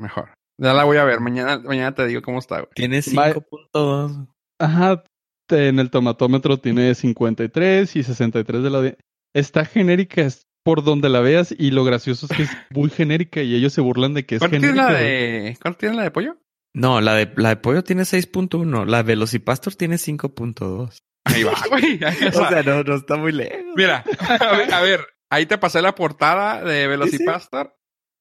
Mejor. 0.00 0.32
Ya 0.60 0.74
la 0.74 0.84
voy 0.84 0.96
a 0.96 1.04
ver. 1.04 1.20
Mañana, 1.20 1.58
mañana 1.58 1.94
te 1.94 2.06
digo 2.06 2.22
cómo 2.22 2.38
está, 2.38 2.56
güey. 2.60 2.70
tiene 2.74 3.00
Ma- 3.12 3.32
5.2. 3.32 4.28
Ajá. 4.60 5.04
En 5.50 5.78
el 5.78 5.90
tomatómetro 5.90 6.58
tiene 6.58 6.94
53 6.94 7.96
y 7.96 8.02
63 8.02 8.62
de 8.62 8.70
la... 8.70 8.96
Está 9.34 9.64
genérica 9.64 10.22
es 10.22 10.42
por 10.64 10.82
donde 10.84 11.08
la 11.08 11.20
veas 11.20 11.54
y 11.56 11.70
lo 11.70 11.84
gracioso 11.84 12.26
es 12.28 12.36
que 12.36 12.42
es 12.42 12.50
muy 12.70 12.90
genérica 12.90 13.40
y 13.40 13.54
ellos 13.54 13.72
se 13.72 13.80
burlan 13.80 14.12
de 14.12 14.26
que 14.26 14.34
es 14.34 14.38
¿Cuánto 14.40 14.58
tiene 14.58 14.66
genérica. 14.74 14.92
la 14.92 14.98
güey. 14.98 15.10
de, 15.10 15.58
¿cuánto 15.62 15.78
tiene 15.78 15.94
la 15.96 16.02
de 16.02 16.10
pollo? 16.10 16.36
No, 16.78 17.00
la 17.00 17.14
de, 17.14 17.32
la 17.36 17.48
de 17.48 17.56
Pollo 17.56 17.82
tiene 17.82 18.02
6.1. 18.02 18.86
La 18.86 19.02
Velocipastor 19.02 19.74
tiene 19.74 19.96
5.2. 19.96 21.02
Ahí 21.24 21.42
va, 21.42 21.52
güey. 21.70 21.98
O 22.04 22.48
sea, 22.48 22.62
no, 22.62 22.84
no 22.84 22.94
está 22.94 23.16
muy 23.16 23.32
lejos. 23.32 23.58
Mira, 23.74 24.04
a 24.20 24.56
ver, 24.56 24.72
a 24.72 24.80
ver, 24.80 25.06
ahí 25.28 25.46
te 25.46 25.58
pasé 25.58 25.82
la 25.82 25.96
portada 25.96 26.62
de 26.62 26.86
Velocipastor. 26.86 27.74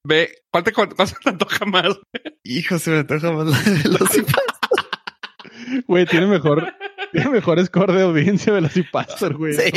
Ve, 0.04 0.44
¿cuál 0.52 0.64
te, 0.64 0.74
cuál 0.74 0.90
se 1.08 1.16
te 1.24 1.30
antoja 1.30 1.66
más? 1.66 2.00
Hijo, 2.44 2.80
se 2.80 2.90
me 2.90 2.98
antoja 3.00 3.32
más 3.32 3.46
la 3.46 3.60
de 3.60 3.84
Velocipastor. 3.84 4.44
Güey, 5.86 6.06
tiene 6.06 6.28
mejor, 6.28 6.74
tiene 7.12 7.30
mejor 7.30 7.64
score 7.66 7.92
de 7.92 8.04
audiencia 8.04 8.54
Velocipastor, 8.54 9.38
güey. 9.38 9.54
Sí. 9.54 9.72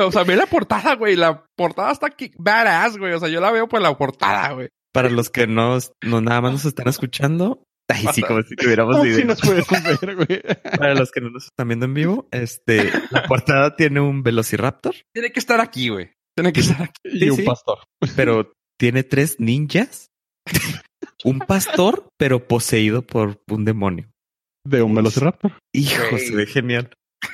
O 0.00 0.10
sea, 0.10 0.24
ve 0.24 0.36
la 0.36 0.46
portada, 0.46 0.94
güey. 0.96 1.16
La 1.16 1.44
portada 1.54 1.92
está 1.92 2.06
aquí 2.06 2.32
badass, 2.38 2.96
güey. 2.96 3.12
O 3.12 3.20
sea, 3.20 3.28
yo 3.28 3.40
la 3.40 3.52
veo 3.52 3.68
por 3.68 3.80
la 3.80 3.96
portada, 3.96 4.52
güey. 4.52 4.68
Para 4.96 5.10
los 5.10 5.30
que 5.30 5.46
no, 5.46 5.78
no 6.02 6.20
nada 6.20 6.40
más 6.40 6.52
nos 6.52 6.64
están 6.64 6.88
escuchando. 6.88 7.62
Ay, 7.88 8.04
sí, 8.12 8.22
como 8.22 8.42
si 8.42 8.56
tuviéramos 8.56 8.96
No, 8.96 9.02
sí 9.04 9.08
video. 9.10 9.26
nos 9.26 9.40
puedes 9.40 9.66
ver, 10.00 10.16
güey. 10.16 10.42
Para 10.76 10.94
los 10.94 11.12
que 11.12 11.20
no 11.20 11.30
nos 11.30 11.44
están 11.44 11.68
viendo 11.68 11.86
en 11.86 11.94
vivo, 11.94 12.28
este, 12.32 12.90
la 13.10 13.22
portada 13.24 13.76
tiene 13.76 14.00
un 14.00 14.22
Velociraptor, 14.24 14.94
Tiene 15.14 15.30
que 15.30 15.38
estar 15.38 15.60
aquí, 15.60 15.90
güey. 15.90 16.10
Tiene 16.36 16.52
que 16.52 16.60
estar 16.60 16.82
aquí. 16.82 17.00
Y 17.04 17.30
un 17.30 17.36
sí. 17.36 17.42
pastor. 17.42 17.78
pero 18.16 18.50
tiene 18.78 19.04
tres 19.04 19.36
ninjas, 19.38 20.08
un 21.24 21.38
pastor, 21.38 22.08
pero 22.18 22.46
poseído 22.48 23.02
por 23.02 23.40
un 23.48 23.64
demonio. 23.64 24.10
De 24.66 24.82
un 24.82 24.94
Velociraptor. 24.94 25.52
Hijo, 25.72 26.18
se 26.18 26.34
ve 26.34 26.46
genial. 26.46 26.90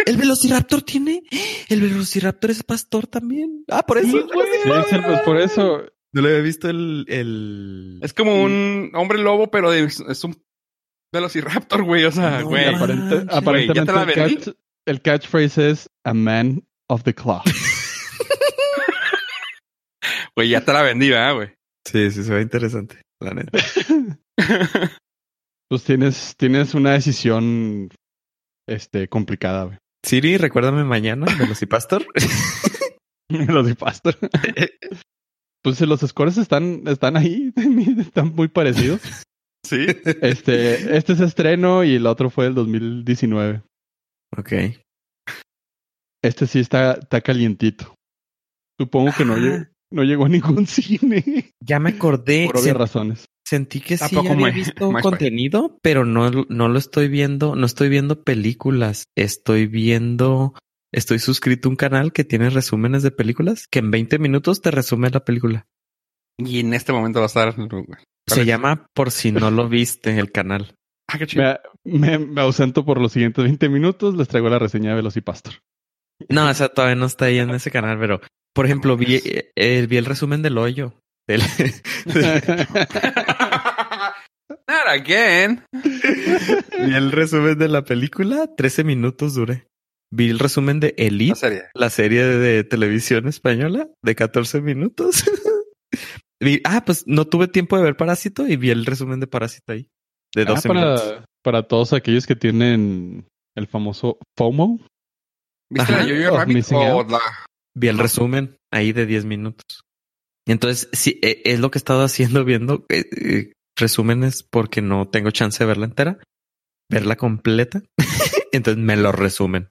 El 0.06 0.16
Velociraptor 0.16 0.82
tiene, 0.82 1.22
el 1.68 1.80
Velociraptor 1.80 2.50
es 2.50 2.62
pastor 2.62 3.06
también. 3.06 3.64
Ah, 3.70 3.82
por 3.84 3.98
eso. 3.98 4.10
Sí, 4.10 4.70
es 4.86 4.92
el- 4.92 5.02
pues 5.02 5.20
por 5.22 5.36
eso. 5.38 5.82
No 6.14 6.20
le 6.22 6.28
había 6.28 6.42
visto 6.42 6.68
el, 6.68 7.04
el... 7.08 7.98
Es 8.02 8.12
como 8.12 8.42
un 8.42 8.90
hombre 8.94 9.18
lobo, 9.18 9.50
pero 9.50 9.70
de- 9.70 9.84
es 9.84 10.24
un 10.24 10.36
Velociraptor, 11.12 11.82
güey. 11.84 12.04
O 12.04 12.12
sea, 12.12 12.40
No, 12.40 12.46
güey. 12.48 12.64
aparente- 12.74 13.26
aparentemente 13.30 13.42
Güey, 13.50 13.66
¿ya 13.74 13.84
te 13.84 13.92
la 13.92 14.02
el, 14.02 14.06
vendí? 14.06 14.36
catch- 14.36 14.56
el 14.86 15.02
catchphrase 15.02 15.70
es 15.70 15.90
a 16.04 16.14
man 16.14 16.62
of 16.88 17.02
the 17.04 17.14
cloth. 17.14 17.44
Güey, 20.36 20.48
ya 20.48 20.64
te 20.64 20.72
la 20.72 20.82
vendí, 20.82 21.10
¿verdad, 21.10 21.34
güey? 21.34 21.48
Sí, 21.86 22.10
sí, 22.10 22.24
se 22.24 22.32
ve 22.32 22.40
interesante, 22.42 23.02
la 23.20 23.34
neta. 23.34 23.58
pues 25.68 25.84
tienes, 25.84 26.34
tienes 26.38 26.74
una 26.74 26.92
decisión 26.92 27.90
este, 28.66 29.08
complicada, 29.08 29.64
güey. 29.64 29.78
Siri, 30.04 30.38
recuérdame 30.38 30.84
mañana, 30.84 31.26
Velocipastor. 31.38 32.06
Velocipastor. 33.30 34.16
Pues 35.62 35.80
los 35.82 36.00
scores 36.00 36.36
están, 36.38 36.82
están 36.86 37.16
ahí, 37.16 37.52
están 37.98 38.34
muy 38.34 38.48
parecidos. 38.48 39.00
Sí. 39.64 39.86
Este, 40.22 40.96
este 40.96 41.12
es 41.12 41.20
estreno 41.20 41.84
y 41.84 41.94
el 41.94 42.06
otro 42.08 42.30
fue 42.30 42.46
el 42.48 42.54
2019. 42.54 43.62
ok. 44.36 44.52
Este 46.22 46.46
sí 46.48 46.58
está, 46.58 46.94
está 46.94 47.20
calientito. 47.20 47.94
Supongo 48.78 49.12
que 49.16 49.24
no, 49.24 49.34
Ah. 49.34 49.38
llegó, 49.38 49.64
no 49.92 50.02
llegó 50.04 50.24
a 50.26 50.28
ningún 50.28 50.66
cine. 50.66 51.52
Ya 51.64 51.78
me 51.78 51.90
acordé. 51.90 52.46
Por 52.46 52.58
obvias 52.60 52.76
razones. 52.76 53.24
Sentí 53.46 53.80
que 53.80 53.96
sí 53.98 54.16
había 54.16 54.34
me- 54.34 54.50
visto 54.50 54.90
me- 54.90 55.00
contenido, 55.00 55.78
pero 55.82 56.04
no, 56.04 56.30
no 56.30 56.68
lo 56.68 56.78
estoy 56.78 57.08
viendo, 57.08 57.54
no 57.54 57.64
estoy 57.66 57.88
viendo 57.88 58.22
películas, 58.22 59.04
estoy 59.16 59.66
viendo, 59.66 60.54
estoy 60.92 61.18
suscrito 61.18 61.68
a 61.68 61.70
un 61.70 61.76
canal 61.76 62.12
que 62.12 62.24
tiene 62.24 62.50
resúmenes 62.50 63.02
de 63.02 63.10
películas, 63.10 63.66
que 63.68 63.78
en 63.80 63.90
20 63.90 64.18
minutos 64.18 64.60
te 64.62 64.70
resume 64.70 65.10
la 65.10 65.24
película. 65.24 65.66
Y 66.38 66.60
en 66.60 66.74
este 66.74 66.92
momento 66.92 67.18
va 67.20 67.26
a 67.26 67.28
estar. 67.28 67.54
Se 68.26 68.44
llama 68.44 68.86
Por 68.94 69.10
si 69.10 69.32
no 69.32 69.50
lo 69.50 69.68
viste 69.68 70.18
el 70.18 70.30
canal. 70.32 70.74
Ah, 71.08 71.18
qué 71.18 71.26
chido. 71.26 71.58
Me, 71.84 72.18
me, 72.18 72.18
me 72.18 72.40
ausento 72.40 72.84
por 72.84 73.00
los 73.00 73.12
siguientes 73.12 73.44
20 73.44 73.68
minutos. 73.68 74.14
Les 74.16 74.28
traigo 74.28 74.48
la 74.48 74.58
reseña 74.58 74.90
de 74.90 74.96
Velocipastor. 74.96 75.54
No, 76.28 76.48
o 76.48 76.54
sea, 76.54 76.68
todavía 76.68 76.94
no 76.96 77.06
está 77.06 77.26
ahí 77.26 77.38
en 77.38 77.50
ese 77.50 77.70
canal, 77.70 77.98
pero 77.98 78.20
por 78.54 78.66
ejemplo, 78.66 78.96
vi, 78.96 79.20
eh, 79.24 79.86
vi 79.88 79.96
el 79.96 80.04
resumen 80.04 80.40
del 80.42 80.56
hoyo. 80.58 80.94
Del- 81.26 81.42
Not 84.68 84.86
again. 84.88 85.64
vi 85.72 86.94
el 86.94 87.12
resumen 87.12 87.58
de 87.58 87.68
la 87.68 87.82
película, 87.84 88.48
13 88.56 88.84
minutos 88.84 89.34
duré. 89.34 89.66
Vi 90.14 90.28
el 90.28 90.38
resumen 90.38 90.78
de 90.78 90.94
La 90.98 91.04
Elite, 91.04 91.34
serie. 91.36 91.62
la 91.74 91.88
serie 91.90 92.22
de 92.24 92.64
televisión 92.64 93.28
española, 93.28 93.88
de 94.04 94.14
14 94.14 94.60
minutos. 94.60 95.24
vi- 96.42 96.60
ah, 96.64 96.82
pues 96.84 97.04
no 97.06 97.24
tuve 97.26 97.48
tiempo 97.48 97.76
de 97.78 97.82
ver 97.84 97.96
Parásito 97.96 98.46
y 98.46 98.56
vi 98.56 98.70
el 98.70 98.84
resumen 98.84 99.20
de 99.20 99.26
Parásito 99.26 99.72
ahí. 99.72 99.88
De 100.34 100.42
Ah, 100.42 100.46
12 100.46 100.68
minutos. 100.68 101.02
para, 101.02 101.24
para 101.42 101.62
todos 101.68 101.92
aquellos 101.92 102.26
que 102.26 102.36
tienen 102.36 103.26
el 103.56 103.66
famoso 103.66 104.18
FOMO. 104.36 104.80
¿Viste 105.70 105.92
Ajá. 105.94 106.04
la 106.04 106.32
o 106.32 106.82
Out. 107.00 107.10
la... 107.10 107.20
Vi 107.74 107.88
el 107.88 107.98
resumen 107.98 108.56
ahí 108.70 108.92
de 108.92 109.06
10 109.06 109.24
minutos. 109.24 109.80
Y 110.46 110.52
entonces, 110.52 110.88
sí, 110.92 111.18
e- 111.22 111.40
es 111.44 111.60
lo 111.60 111.70
que 111.70 111.78
he 111.78 111.80
estado 111.80 112.02
haciendo, 112.02 112.44
viendo 112.44 112.84
eh, 112.90 113.04
eh, 113.16 113.52
resúmenes 113.78 114.42
porque 114.42 114.82
no 114.82 115.08
tengo 115.08 115.30
chance 115.30 115.62
de 115.64 115.68
verla 115.68 115.86
entera, 115.86 116.18
verla 116.90 117.16
completa. 117.16 117.82
entonces 118.52 118.82
me 118.82 118.96
lo 118.98 119.12
resumen. 119.12 119.70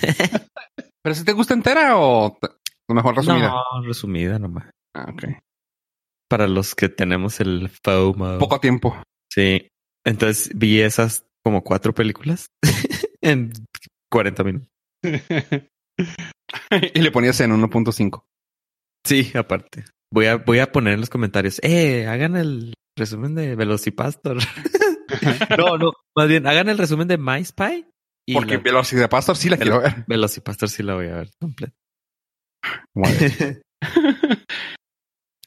¿Pero 1.02 1.14
si 1.14 1.24
te 1.24 1.32
gusta 1.32 1.54
entera 1.54 1.96
o 1.96 2.38
mejor 2.88 3.16
resumida? 3.16 3.48
No, 3.48 3.82
resumida 3.86 4.38
nomás. 4.38 4.70
Ah, 4.94 5.10
ok. 5.12 5.24
Para 6.28 6.46
los 6.46 6.74
que 6.74 6.88
tenemos 6.88 7.40
el 7.40 7.70
FOMO. 7.84 8.38
Poco 8.38 8.60
tiempo. 8.60 9.02
Sí. 9.30 9.68
Entonces 10.04 10.50
vi 10.54 10.80
esas 10.80 11.24
como 11.44 11.62
cuatro 11.62 11.92
películas 11.94 12.46
en 13.20 13.52
40 14.10 14.44
minutos. 14.44 14.68
y 16.94 17.00
le 17.00 17.10
ponías 17.10 17.40
en 17.40 17.50
1.5. 17.52 18.22
Sí, 19.04 19.32
aparte. 19.34 19.84
Voy 20.12 20.26
a, 20.26 20.36
voy 20.36 20.58
a 20.58 20.70
poner 20.70 20.94
en 20.94 21.00
los 21.00 21.10
comentarios, 21.10 21.58
eh, 21.62 22.06
hagan 22.06 22.36
el 22.36 22.74
resumen 22.96 23.34
de 23.34 23.56
Velocipastor. 23.56 24.36
no, 25.58 25.78
no, 25.78 25.92
más 26.14 26.28
bien, 26.28 26.46
hagan 26.46 26.68
el 26.68 26.78
resumen 26.78 27.08
de 27.08 27.16
My 27.16 27.42
Spy. 27.42 27.86
Y 28.26 28.34
Porque 28.34 28.54
la- 28.56 28.62
Velocidad 28.62 29.10
Pastor 29.10 29.36
sí 29.36 29.48
la 29.48 29.56
quiero 29.56 29.80
ver. 29.80 30.04
Velocipastor 30.06 30.68
sí 30.68 30.82
la 30.82 30.94
voy 30.94 31.06
a 31.08 31.14
ver 31.16 31.30
completa. 31.40 31.74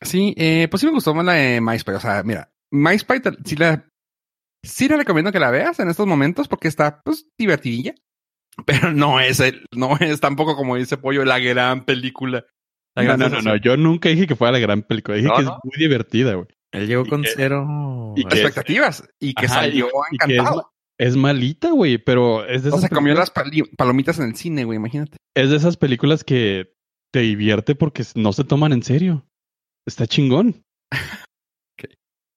Sí, 0.02 0.36
eh, 0.38 0.68
pues 0.70 0.82
sí 0.82 0.86
me 0.88 0.92
gustó 0.94 1.16
más 1.16 1.26
la 1.26 1.34
de 1.34 1.62
MySpace. 1.62 1.98
O 1.98 2.02
sea, 2.02 2.22
mira, 2.24 2.52
te- 2.70 3.38
sí 3.46 3.56
la, 3.56 3.88
sí 4.64 4.88
la 4.88 4.98
recomiendo 4.98 5.32
que 5.32 5.40
la 5.40 5.50
veas 5.52 5.80
en 5.80 5.90
estos 5.90 6.06
momentos 6.06 6.48
porque 6.48 6.68
está, 6.68 7.02
pues, 7.04 7.28
divertidilla. 7.40 7.96
Pero 8.66 8.92
no 8.94 9.20
es 9.20 9.40
el, 9.40 9.66
no 9.74 9.98
es 10.00 10.20
tampoco 10.20 10.56
como 10.56 10.76
dice 10.76 10.98
Pollo, 10.98 11.26
la 11.26 11.40
gran 11.40 11.86
película. 11.86 12.46
La 12.96 13.04
No, 13.04 13.08
gran 13.18 13.20
no, 13.20 13.30
no, 13.30 13.42
no. 13.42 13.56
Yo 13.56 13.78
nunca 13.78 14.10
dije 14.10 14.28
que 14.28 14.36
fuera 14.36 14.52
la 14.52 14.60
gran 14.60 14.84
película. 14.84 15.18
Dije 15.18 15.28
No, 15.30 15.38
que 15.38 15.44
no. 15.44 15.52
es 15.52 15.58
muy 15.64 15.78
divertida, 15.78 16.34
güey. 16.36 16.48
Él 16.74 16.88
llegó 16.88 17.06
Y 17.06 17.10
con 17.10 17.22
que- 17.24 17.30
cero. 17.36 18.14
y 18.16 18.26
que- 18.26 18.36
expectativas 18.36 19.08
y 19.20 19.34
que 19.34 19.46
Ajá, 19.46 19.56
salió 19.56 19.88
y- 19.88 20.16
y 20.16 20.18
que 20.18 20.34
es, 20.36 20.40
encantado. 20.40 20.72
Es 21.00 21.16
malita, 21.16 21.72
güey, 21.72 21.98
pero 21.98 22.46
es 22.46 22.64
de 22.64 22.70
o 22.70 22.72
esas 22.72 22.82
sea, 22.82 22.90
comió 22.90 23.14
películas- 23.16 23.32
las 23.36 23.68
palomitas 23.78 24.20
en 24.20 24.26
el 24.30 24.36
cine, 24.36 24.64
güey, 24.64 24.78
imagínate. 24.78 25.18
es 25.36 25.50
de 25.50 25.56
esas 25.58 25.78
películas 25.78 26.24
que 26.24 26.74
te 27.14 27.20
divierte 27.22 27.76
porque 27.76 28.04
no 28.16 28.34
se 28.34 28.44
toman 28.44 28.74
en 28.74 28.84
serio. 28.84 29.26
Está 29.88 30.08
chingón. 30.08 30.64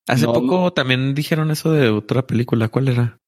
Hace 0.09 0.25
No, 0.27 0.33
poco 0.33 0.73
también 0.73 1.15
dijeron 1.15 1.51
eso 1.51 1.71
de 1.73 1.91
otra 1.91 2.27
película. 2.27 2.69
¿Cuál 2.69 2.89
era? 2.89 3.19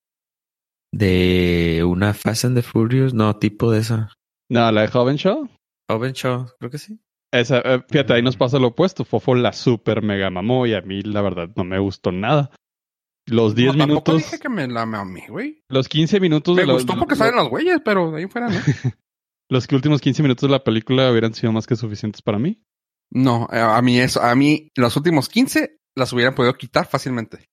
De 0.93 1.85
una 1.87 2.15
Fast 2.15 2.47
and 2.47 2.57
the 2.57 2.63
Furious. 2.63 3.13
No, 3.15 3.37
tipo 3.37 3.71
de 3.71 3.81
esa. 3.81 4.13
No, 4.51 4.71
la 4.73 4.81
de 4.83 4.89
Joven 4.89 5.17
Show. 5.17 5.49
Oven 5.91 6.13
Show, 6.15 6.47
creo 6.59 6.71
que 6.71 6.79
sí. 6.79 6.99
Esa, 7.33 7.59
eh, 7.61 7.83
fíjate, 7.89 8.15
ahí 8.15 8.23
nos 8.23 8.37
pasa 8.37 8.59
lo 8.59 8.69
opuesto. 8.69 9.05
Fofo 9.05 9.35
la 9.35 9.53
super 9.53 10.03
mega 10.03 10.31
mamó 10.31 10.67
y 10.67 10.75
a 10.75 10.81
mí 10.81 11.03
la 11.03 11.21
verdad 11.21 11.51
no 11.55 11.65
me 11.65 11.79
gustó 11.79 12.13
nada. 12.13 12.51
Los 13.31 13.55
10 13.55 13.77
No, 13.77 13.87
minutos, 13.87 14.17
dije 14.17 14.39
que 14.39 14.49
me 14.49 14.67
la 14.69 14.85
mamé, 14.87 15.27
güey. 15.29 15.63
los 15.69 15.89
15 15.89 16.21
minutos 16.21 16.55
Me 16.57 16.63
de 16.63 16.67
la- 16.67 16.73
gustó 16.75 16.97
porque 16.99 17.17
salen 17.17 17.37
los 17.37 17.49
güeyes, 17.49 17.81
pero 17.85 18.11
de 18.11 18.19
ahí 18.23 18.27
fuera, 18.29 18.49
¿no? 18.49 18.57
los 19.49 19.67
que 19.67 19.75
últimos 19.77 20.01
15 20.01 20.23
minutos 20.23 20.49
de 20.49 20.53
la 20.53 20.65
película 20.65 21.11
hubieran 21.11 21.33
sido 21.35 21.53
más 21.53 21.67
que 21.67 21.77
suficientes 21.77 22.23
para 22.23 22.39
mí. 22.39 22.63
No, 23.13 23.49
eh, 23.53 23.59
a 23.61 23.81
mí 23.83 23.99
eso, 23.99 24.21
a 24.23 24.35
mí 24.35 24.69
los 24.77 24.97
últimos 24.97 25.29
15 25.29 25.79
las 25.97 26.13
hubieran 26.13 26.35
podido 26.35 26.55
quitar 26.55 26.87
fácilmente. 26.87 27.47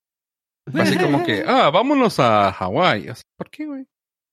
Así 0.74 0.98
como 0.98 1.24
que, 1.24 1.44
ah, 1.48 1.70
vámonos 1.70 2.20
a 2.20 2.52
Hawái. 2.52 3.08
¿Por 3.38 3.50
qué, 3.50 3.66
güey? 3.66 3.86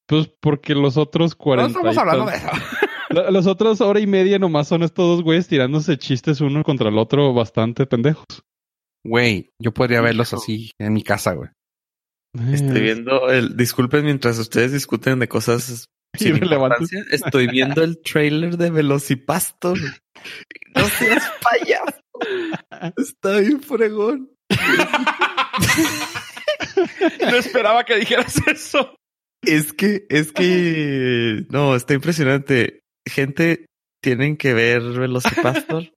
Pues 0.06 0.28
porque 0.40 0.74
los 0.74 0.96
otros 0.96 1.32
No 1.32 1.38
40 1.44 1.68
estamos 1.78 1.96
y 1.96 1.98
hablando 1.98 2.26
de 2.26 2.36
eso. 2.36 2.48
La- 3.10 3.30
Los 3.30 3.46
otros 3.46 3.80
hora 3.80 4.00
y 4.00 4.06
media 4.06 4.38
nomás 4.38 4.66
son 4.68 4.82
estos 4.82 5.06
dos 5.06 5.22
güeyes 5.22 5.46
tirándose 5.46 5.96
chistes 5.98 6.40
uno 6.40 6.62
contra 6.64 6.88
el 6.88 6.98
otro 6.98 7.32
bastante 7.32 7.86
pendejos. 7.86 8.24
Güey, 9.04 9.50
yo 9.60 9.72
podría 9.72 10.00
verlos 10.00 10.32
así 10.32 10.70
en 10.80 10.92
mi 10.92 11.02
casa, 11.02 11.32
güey. 11.34 11.50
Estoy 12.52 12.78
Eh, 12.78 12.80
viendo 12.80 13.30
el. 13.30 13.56
Disculpen 13.56 14.04
mientras 14.04 14.38
ustedes 14.38 14.72
discuten 14.72 15.18
de 15.20 15.28
cosas 15.28 15.86
sin 16.18 16.36
Irrelevantes. 16.36 16.92
importancia. 16.92 17.16
Estoy 17.26 17.46
viendo 17.48 17.82
el 17.84 18.00
trailer 18.02 18.56
de 18.56 18.70
Velocipastor. 18.70 19.78
No 20.74 20.84
seas 20.98 21.30
payaso. 21.42 22.92
Está 22.96 23.38
bien 23.38 23.60
fregón. 23.62 24.30
No 27.20 27.36
esperaba 27.36 27.84
que 27.84 27.96
dijeras 27.96 28.36
eso. 28.46 28.96
Es 29.42 29.72
que, 29.72 30.06
es 30.08 30.32
que. 30.32 31.44
No, 31.50 31.76
está 31.76 31.94
impresionante. 31.94 32.80
Gente, 33.06 33.66
tienen 34.04 34.36
que 34.36 34.52
ver 34.54 34.82
Velocipastor 34.82 35.90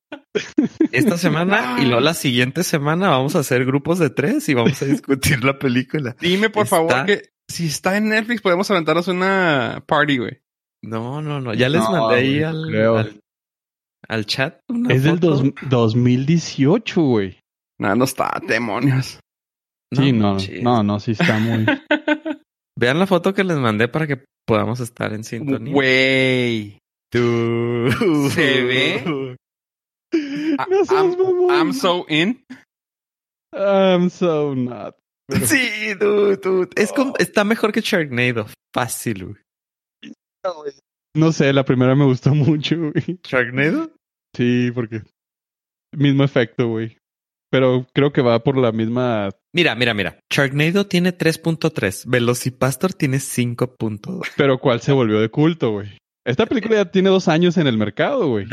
esta 0.92 1.18
semana 1.18 1.78
y 1.80 1.86
luego 1.86 2.00
la 2.02 2.14
siguiente 2.14 2.64
semana 2.64 3.10
vamos 3.10 3.36
a 3.36 3.40
hacer 3.40 3.66
grupos 3.66 4.00
de 4.00 4.10
tres 4.10 4.48
y 4.50 4.54
vamos 4.54 4.82
a 4.82 4.86
discutir 4.86 5.44
la 5.44 5.60
película. 5.60 6.16
Dime, 6.22 6.50
por 6.50 6.64
Está- 6.64 6.76
favor, 6.78 7.06
que 7.06 7.30
si 7.50 7.68
está 7.68 7.98
en 7.98 8.10
Netflix 8.10 8.42
podemos 8.42 8.70
aventarnos 8.72 9.08
una 9.10 9.84
party, 9.86 10.18
güey. 10.18 10.40
No, 10.84 11.22
no, 11.22 11.42
no. 11.42 11.54
Ya 11.54 11.70
les 11.70 11.82
No, 11.82 11.92
mandé 11.92 12.16
ahí 12.16 12.44
al, 12.44 12.66
creo. 12.70 12.98
al, 12.98 13.20
al 14.08 14.26
chat. 14.26 14.60
una 14.70 14.94
Es 14.94 15.04
del 15.04 15.20
dos- 15.20 15.44
2018, 15.70 17.02
güey. 17.02 17.40
No, 17.80 17.96
no 17.96 18.06
está, 18.06 18.42
demonios. 18.48 19.20
Sí, 19.94 20.12
no, 20.12 20.32
manches. 20.34 20.62
no, 20.64 20.84
no, 20.84 21.00
sí 21.00 21.12
está 21.12 21.38
muy. 21.40 21.66
Vean 22.80 23.00
la 23.00 23.08
foto 23.08 23.34
que 23.34 23.44
les 23.44 23.58
mandé 23.58 23.88
para 23.88 24.06
que 24.08 24.24
podamos 24.46 24.80
estar 24.82 25.14
en 25.14 25.24
sintonía. 25.24 25.74
Güey. 25.74 26.78
Tú. 27.12 27.90
¿Se 28.32 28.64
ve? 28.64 29.04
I- 29.06 29.36
No 30.70 30.86
seas 30.86 31.16
I'm. 31.16 31.50
I'm 31.52 31.74
so 31.74 32.06
in. 32.10 32.44
I'm 33.54 34.10
so 34.10 34.56
not. 34.56 34.96
Pero- 35.28 35.46
Sí, 35.48 35.94
dude, 36.00 36.38
dude. 36.38 36.70
Es 36.76 36.92
como- 36.94 37.14
está 37.18 37.44
mejor 37.44 37.72
que 37.72 37.82
Sharknado. 37.82 38.48
Fácil, 38.74 39.26
güey. 39.26 39.36
No 41.16 41.32
sé, 41.32 41.52
la 41.52 41.66
primera 41.66 41.96
me 41.96 42.06
gustó 42.06 42.34
mucho, 42.36 42.76
güey. 42.78 43.20
¿Sharknado? 43.24 43.92
Sí, 44.36 44.72
porque 44.74 45.02
mismo 45.96 46.24
efecto, 46.24 46.68
güey. 46.68 46.98
Pero 47.50 47.88
creo 47.94 48.12
que 48.14 48.22
va 48.22 48.44
por 48.44 48.58
la 48.58 48.72
misma. 48.72 49.30
Mira, 49.54 49.74
mira, 49.76 49.94
mira. 49.94 50.20
Sharknado 50.32 50.86
tiene 50.88 51.18
3.3. 51.18 52.06
Velocipastor 52.06 52.94
tiene 52.94 53.18
5.2. 53.18 54.32
Pero 54.38 54.60
cuál 54.60 54.82
se 54.82 54.92
volvió 54.92 55.20
de 55.20 55.30
culto, 55.30 55.72
güey. 55.72 55.98
Esta 56.28 56.46
película 56.46 56.76
ya 56.76 56.86
tiene 56.92 57.10
dos 57.10 57.28
años 57.28 57.58
en 57.58 57.68
el 57.68 57.78
mercado, 57.78 58.28
güey. 58.28 58.46
Es 58.46 58.50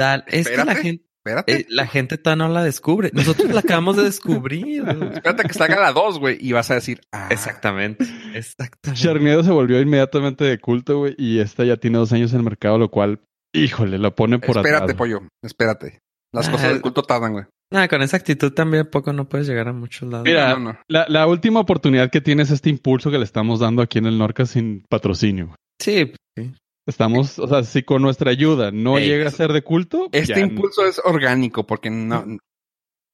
que 0.48 0.56
la 0.56 0.62
Espérate. 0.62 0.74
gente, 0.82 1.04
Espérate. 1.18 1.52
eh, 1.56 1.66
la 1.68 1.86
gente 1.86 2.18
todavía 2.18 2.46
no 2.46 2.52
la 2.52 2.62
descubre. 2.62 3.10
Nosotros 3.12 3.52
la 3.52 3.60
acabamos 3.60 3.96
de 3.96 4.04
descubrir. 4.04 4.84
Espérate 5.14 5.42
que 5.42 5.54
salga 5.54 5.80
la 5.80 5.92
2, 5.92 6.18
güey. 6.18 6.38
Y 6.40 6.52
vas 6.52 6.70
a 6.70 6.74
decir, 6.74 7.00
ah, 7.12 7.28
Exactamente. 7.30 8.04
Exactamente. 8.34 9.02
Sharknado 9.02 9.42
se 9.42 9.50
volvió 9.50 9.80
inmediatamente 9.80 10.44
de 10.44 10.58
culto, 10.58 10.98
güey. 10.98 11.14
Y 11.18 11.40
esta 11.40 11.64
ya 11.64 11.76
tiene 11.76 11.98
dos 11.98 12.12
años 12.12 12.32
en 12.32 12.38
el 12.38 12.44
mercado, 12.44 12.78
lo 12.78 12.90
cual, 12.90 13.20
híjole, 13.52 13.98
la 13.98 14.10
pone 14.14 14.38
por 14.38 14.56
espérate, 14.56 14.84
atrás. 14.84 14.96
pollo. 14.96 15.22
Espérate. 15.42 15.98
Las 16.32 16.48
Ah, 16.48 16.52
cosas 16.52 16.68
del 16.70 16.80
culto 16.80 17.02
tardan, 17.02 17.32
güey. 17.32 17.44
Nada, 17.72 17.88
con 17.88 18.02
esa 18.02 18.16
actitud 18.18 18.52
también 18.52 18.88
poco 18.88 19.12
no 19.12 19.28
puedes 19.28 19.48
llegar 19.48 19.66
a 19.68 19.72
muchos 19.72 20.08
lados. 20.08 20.24
Mira, 20.26 20.50
No, 20.54 20.60
no. 20.60 20.78
La, 20.86 21.06
la 21.08 21.26
última 21.26 21.60
oportunidad 21.60 22.10
que 22.10 22.20
tiene 22.20 22.42
es 22.44 22.50
este 22.50 22.70
impulso 22.70 23.10
que 23.10 23.18
le 23.18 23.24
estamos 23.24 23.58
dando 23.60 23.82
aquí 23.82 23.98
en 23.98 24.06
el 24.06 24.18
Norca 24.18 24.46
sin 24.46 24.84
patrocinio. 24.88 25.46
güey. 25.46 25.56
Sí, 25.80 26.12
sí. 26.36 26.52
Estamos, 26.86 27.38
o 27.38 27.48
sea, 27.48 27.62
si 27.64 27.82
con 27.82 28.02
nuestra 28.02 28.30
ayuda 28.30 28.70
no 28.70 28.98
Ey, 28.98 29.06
llega 29.08 29.28
a 29.28 29.30
ser 29.30 29.52
de 29.52 29.62
culto, 29.62 30.08
Este 30.12 30.40
impulso 30.40 30.86
es 30.86 31.00
orgánico 31.04 31.66
porque 31.66 31.90
no 31.90 32.24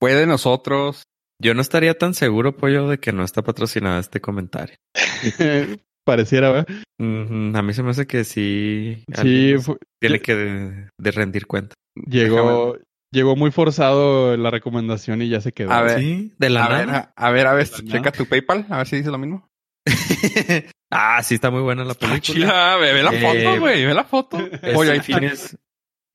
puede 0.01 0.27
nosotros. 0.27 1.05
Yo 1.43 1.55
no 1.55 1.61
estaría 1.63 1.97
tan 1.97 2.15
seguro, 2.15 2.57
pollo, 2.57 2.89
de 2.89 2.99
que 2.99 3.13
no 3.13 3.23
está 3.25 3.43
patrocinado 3.43 3.99
este 4.01 4.21
comentario. 4.21 4.77
pareciera, 6.05 6.51
¿verdad? 6.51 6.67
A 6.99 7.63
mí 7.63 7.73
se 7.73 7.83
me 7.83 7.91
hace 7.91 8.07
que 8.07 8.25
sí. 8.25 9.05
Sí, 9.15 9.55
fue- 9.63 9.79
tiene 10.01 10.21
que 10.21 10.35
de, 10.35 10.89
de 10.99 11.11
rendir 11.13 11.47
cuenta. 11.47 11.75
llegó, 11.95 12.77
llegó 13.13 13.37
muy 13.37 13.51
forzado 13.53 14.37
la 14.37 14.51
recomendación 14.51 15.23
y 15.23 15.29
ya 15.29 15.41
se 15.41 15.53
quedó. 15.53 15.71
A 15.71 15.83
ver, 15.83 16.01
Sí, 16.01 16.33
de 16.39 16.51
la 16.51 16.67
A 16.67 16.69
ver, 16.69 16.91
a, 16.91 17.13
a 17.17 17.31
ver, 17.31 17.47
a 17.47 17.55
ver, 17.55 17.69
checa 17.69 18.11
tu 18.11 18.27
PayPal, 18.27 18.67
a 18.69 18.79
ver 18.79 18.87
si 18.87 18.97
dice 18.97 19.11
lo 19.11 19.19
mismo. 19.19 19.49
ah, 20.91 21.23
sí, 21.23 21.35
está 21.37 21.51
muy 21.51 21.63
buena 21.63 21.85
la 21.85 21.93
Ah, 21.93 21.97
película. 21.99 22.21
chila, 22.21 22.77
ve, 22.77 22.93
ve 22.93 23.03
la 23.03 23.13
Eh, 23.13 23.21
foto, 23.21 23.61
güey, 23.61 23.85
ve 23.85 23.95
la 23.95 24.05
foto. 24.05 24.37
Oye, 24.75 24.97
está. 24.97 25.03
fines, 25.19 25.57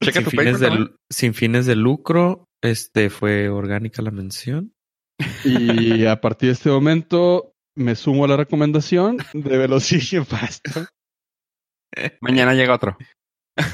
Checa 0.04 0.19
sin, 0.19 0.23
tu 0.25 0.30
fines 0.32 0.60
de, 0.60 0.89
sin 1.10 1.34
fines 1.34 1.65
de 1.65 1.75
lucro. 1.75 2.45
Este 2.62 3.10
fue 3.10 3.49
orgánica 3.49 4.01
la 4.01 4.12
mención. 4.12 4.73
Y 5.43 6.06
a 6.06 6.19
partir 6.19 6.49
de 6.49 6.54
este 6.54 6.69
momento 6.69 7.54
me 7.78 7.95
sumo 7.95 8.25
a 8.25 8.28
la 8.28 8.38
recomendación 8.38 9.17
de 9.34 9.58
Velocity 9.58 10.23
Fast. 10.25 10.65
Mañana 12.21 12.54
llega 12.54 12.75
otro. 12.75 12.97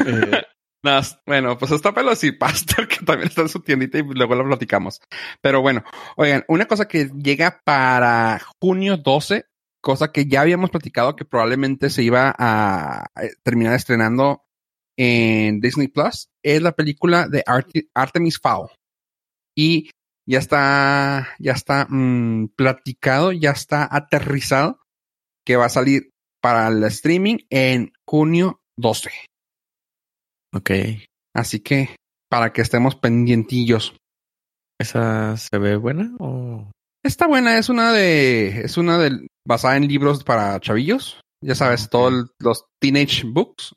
Eh, 0.06 0.44
No, 0.84 1.00
bueno, 1.28 1.60
pues 1.60 1.72
está 1.74 1.94
Pastor 2.32 2.88
que 2.88 3.06
también 3.06 3.28
está 3.30 3.42
en 3.42 3.50
su 3.50 3.60
tiendita 3.60 4.00
y 4.00 4.04
luego 4.04 4.34
lo 4.34 4.44
platicamos. 4.48 5.00
Pero 5.40 5.62
bueno, 5.62 5.84
oigan, 6.18 6.44
una 6.48 6.66
cosa 6.66 6.88
que 6.88 7.12
llega 7.22 7.62
para 7.64 8.42
junio 8.60 8.98
12, 8.98 9.46
cosa 9.82 10.12
que 10.12 10.26
ya 10.26 10.42
habíamos 10.42 10.70
platicado 10.70 11.16
que 11.16 11.26
probablemente 11.26 11.90
se 11.90 12.04
iba 12.04 12.34
a 12.38 13.08
terminar 13.44 13.76
estrenando 13.76 14.44
en 14.98 15.60
Disney 15.60 15.88
Plus, 15.88 16.30
es 16.44 16.62
la 16.62 16.74
película 16.74 17.28
de 17.28 17.44
Artemis 17.94 18.40
Fowl. 18.40 18.70
Y 19.56 19.90
ya 20.28 20.40
está, 20.40 21.30
ya 21.40 21.54
está 21.54 21.88
mmm, 21.90 22.48
platicado, 22.56 23.32
ya 23.32 23.52
está 23.52 23.88
aterrizado 23.92 24.80
que 25.46 25.56
va 25.56 25.66
a 25.66 25.70
salir 25.70 26.12
para 26.42 26.68
el 26.68 26.84
streaming 26.84 27.38
en 27.50 27.92
junio 28.08 28.62
12. 28.78 29.10
Ok. 30.54 30.72
Así 31.34 31.60
que 31.62 31.96
para 32.30 32.54
que 32.54 32.62
estemos 32.62 32.96
pendientillos. 32.96 33.96
¿Esa 34.80 35.38
se 35.38 35.58
ve 35.58 35.76
buena 35.76 36.16
o? 36.20 36.72
Está 37.04 37.28
buena, 37.28 37.58
es 37.58 37.70
una 37.70 37.92
de, 37.92 38.62
es 38.62 38.78
una 38.78 38.98
de, 38.98 39.28
basada 39.46 39.78
en 39.78 39.88
libros 39.88 40.24
para 40.24 40.60
chavillos. 40.60 41.20
Ya 41.44 41.56
sabes, 41.56 41.90
todos 41.90 42.32
los 42.40 42.66
teenage 42.80 43.24
books. 43.26 43.74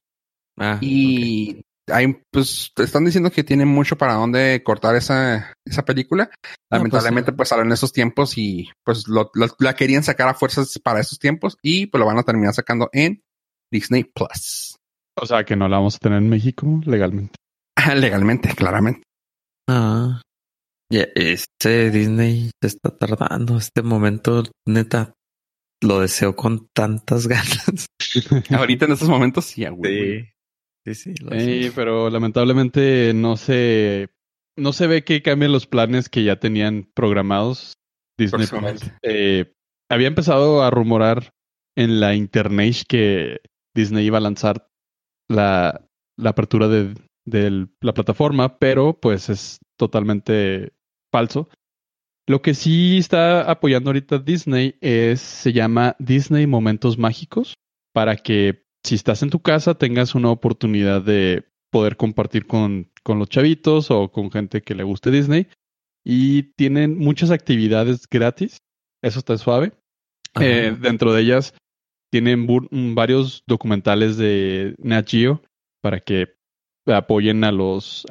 Ah, 0.58 0.78
y 0.80 1.62
hay, 1.90 2.16
pues, 2.30 2.72
están 2.76 3.04
diciendo 3.04 3.30
que 3.30 3.44
tiene 3.44 3.64
mucho 3.64 3.96
para 3.96 4.14
dónde 4.14 4.62
cortar 4.62 4.96
esa, 4.96 5.52
esa 5.66 5.84
película. 5.84 6.26
Pues, 6.26 6.54
Lamentablemente, 6.70 7.32
pues, 7.32 7.48
salen 7.48 7.72
esos 7.72 7.92
tiempos 7.92 8.36
y 8.38 8.68
pues 8.84 9.08
lo, 9.08 9.30
la 9.58 9.74
querían 9.74 10.02
sacar 10.02 10.28
a 10.28 10.34
fuerzas 10.34 10.78
para 10.82 11.00
esos 11.00 11.18
tiempos 11.18 11.56
y 11.62 11.86
pues 11.86 11.98
lo 11.98 12.06
van 12.06 12.18
a 12.18 12.22
terminar 12.22 12.54
sacando 12.54 12.88
en 12.92 13.22
Disney 13.72 14.04
Plus. 14.04 14.76
O 15.20 15.26
sea 15.26 15.44
que 15.44 15.56
no 15.56 15.68
la 15.68 15.76
vamos 15.76 15.96
a 15.96 15.98
tener 15.98 16.18
en 16.18 16.28
México 16.28 16.66
legalmente. 16.84 17.36
legalmente, 17.94 18.54
claramente. 18.54 19.02
Ah. 19.68 20.20
este 20.90 21.90
Disney 21.90 22.50
se 22.60 22.66
está 22.66 22.96
tardando. 22.96 23.56
Este 23.56 23.82
momento, 23.82 24.44
neta, 24.66 25.14
lo 25.80 26.00
deseo 26.00 26.36
con 26.36 26.68
tantas 26.68 27.26
ganas. 27.28 27.86
Ahorita 28.50 28.86
en 28.86 28.92
estos 28.92 29.08
momentos 29.08 29.44
sí, 29.46 29.64
güey. 29.66 30.32
Sí, 30.86 30.94
sí, 30.94 31.14
sí. 31.16 31.72
pero 31.74 32.10
lamentablemente 32.10 33.12
no 33.14 33.36
se, 33.38 34.10
no 34.56 34.74
se 34.74 34.86
ve 34.86 35.02
que 35.02 35.22
cambien 35.22 35.52
los 35.52 35.66
planes 35.66 36.08
que 36.10 36.24
ya 36.24 36.38
tenían 36.38 36.90
programados. 36.94 37.78
Disney 38.18 38.46
eh, 39.02 39.54
había 39.90 40.08
empezado 40.08 40.62
a 40.62 40.70
rumorar 40.70 41.32
en 41.76 42.00
la 42.00 42.14
internet 42.14 42.84
que 42.86 43.40
Disney 43.74 44.06
iba 44.06 44.18
a 44.18 44.20
lanzar 44.20 44.68
la, 45.28 45.88
la 46.16 46.30
apertura 46.30 46.68
de, 46.68 46.94
de 47.24 47.66
la 47.80 47.94
plataforma, 47.94 48.58
pero 48.58 49.00
pues 49.00 49.28
es 49.30 49.58
totalmente 49.76 50.72
falso. 51.10 51.48
Lo 52.26 52.40
que 52.40 52.54
sí 52.54 52.98
está 52.98 53.50
apoyando 53.50 53.90
ahorita 53.90 54.18
Disney 54.18 54.76
es, 54.80 55.20
se 55.20 55.52
llama 55.52 55.94
Disney 55.98 56.46
Momentos 56.46 56.98
Mágicos, 56.98 57.54
para 57.92 58.16
que 58.16 58.64
si 58.82 58.94
estás 58.94 59.22
en 59.22 59.30
tu 59.30 59.40
casa 59.40 59.74
tengas 59.74 60.14
una 60.14 60.30
oportunidad 60.30 61.02
de 61.02 61.44
poder 61.70 61.96
compartir 61.96 62.46
con, 62.46 62.90
con 63.02 63.18
los 63.18 63.28
chavitos 63.28 63.90
o 63.90 64.10
con 64.10 64.30
gente 64.30 64.62
que 64.62 64.74
le 64.74 64.84
guste 64.84 65.10
Disney. 65.10 65.48
Y 66.04 66.54
tienen 66.54 66.98
muchas 66.98 67.30
actividades 67.30 68.08
gratis, 68.08 68.58
eso 69.02 69.18
está 69.18 69.36
suave. 69.36 69.72
Eh, 70.40 70.76
dentro 70.80 71.12
de 71.12 71.22
ellas 71.22 71.54
tienen 72.10 72.46
varios 72.94 73.42
documentales 73.46 74.16
de 74.16 74.74
Nat 74.78 75.08
Geo 75.08 75.42
para 75.82 76.00
que 76.00 76.34
apoyen 76.86 77.44
a 77.44 77.52
los, 77.52 78.06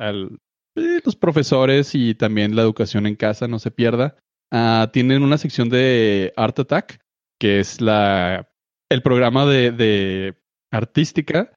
eh, 0.76 1.02
los 1.04 1.16
profesores 1.16 1.96
y 1.96 2.16
también 2.16 2.56
la 2.56 2.62
educación 2.62 3.06
en 3.08 3.16
casa 3.16 3.48
no 3.48 3.60
se 3.60 3.72
pierda. 3.72 4.18
Ah, 4.52 4.90
tienen 4.94 5.24
una 5.24 5.38
sección 5.38 5.70
de 5.70 6.34
Art 6.36 6.60
Attack, 6.60 7.00
que 7.40 7.60
es 7.60 7.82
la 7.82 8.50
el 8.90 9.02
programa 9.02 9.46
de, 9.46 9.72
de 9.72 10.36
artística 10.72 11.52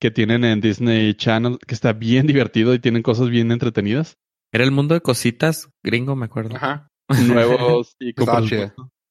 que 0.00 0.10
tienen 0.10 0.44
en 0.44 0.60
Disney 0.60 1.14
Channel, 1.14 1.58
que 1.66 1.74
está 1.74 1.92
bien 1.92 2.26
divertido 2.26 2.74
y 2.74 2.78
tienen 2.78 3.02
cosas 3.02 3.28
bien 3.28 3.52
entretenidas. 3.52 4.16
Era 4.52 4.64
el 4.64 4.72
mundo 4.72 4.94
de 4.94 5.00
cositas 5.00 5.68
gringo, 5.84 6.16
me 6.16 6.26
acuerdo. 6.26 6.56
Ajá. 6.56 6.88
Nuevos 7.26 7.96
y 7.98 8.14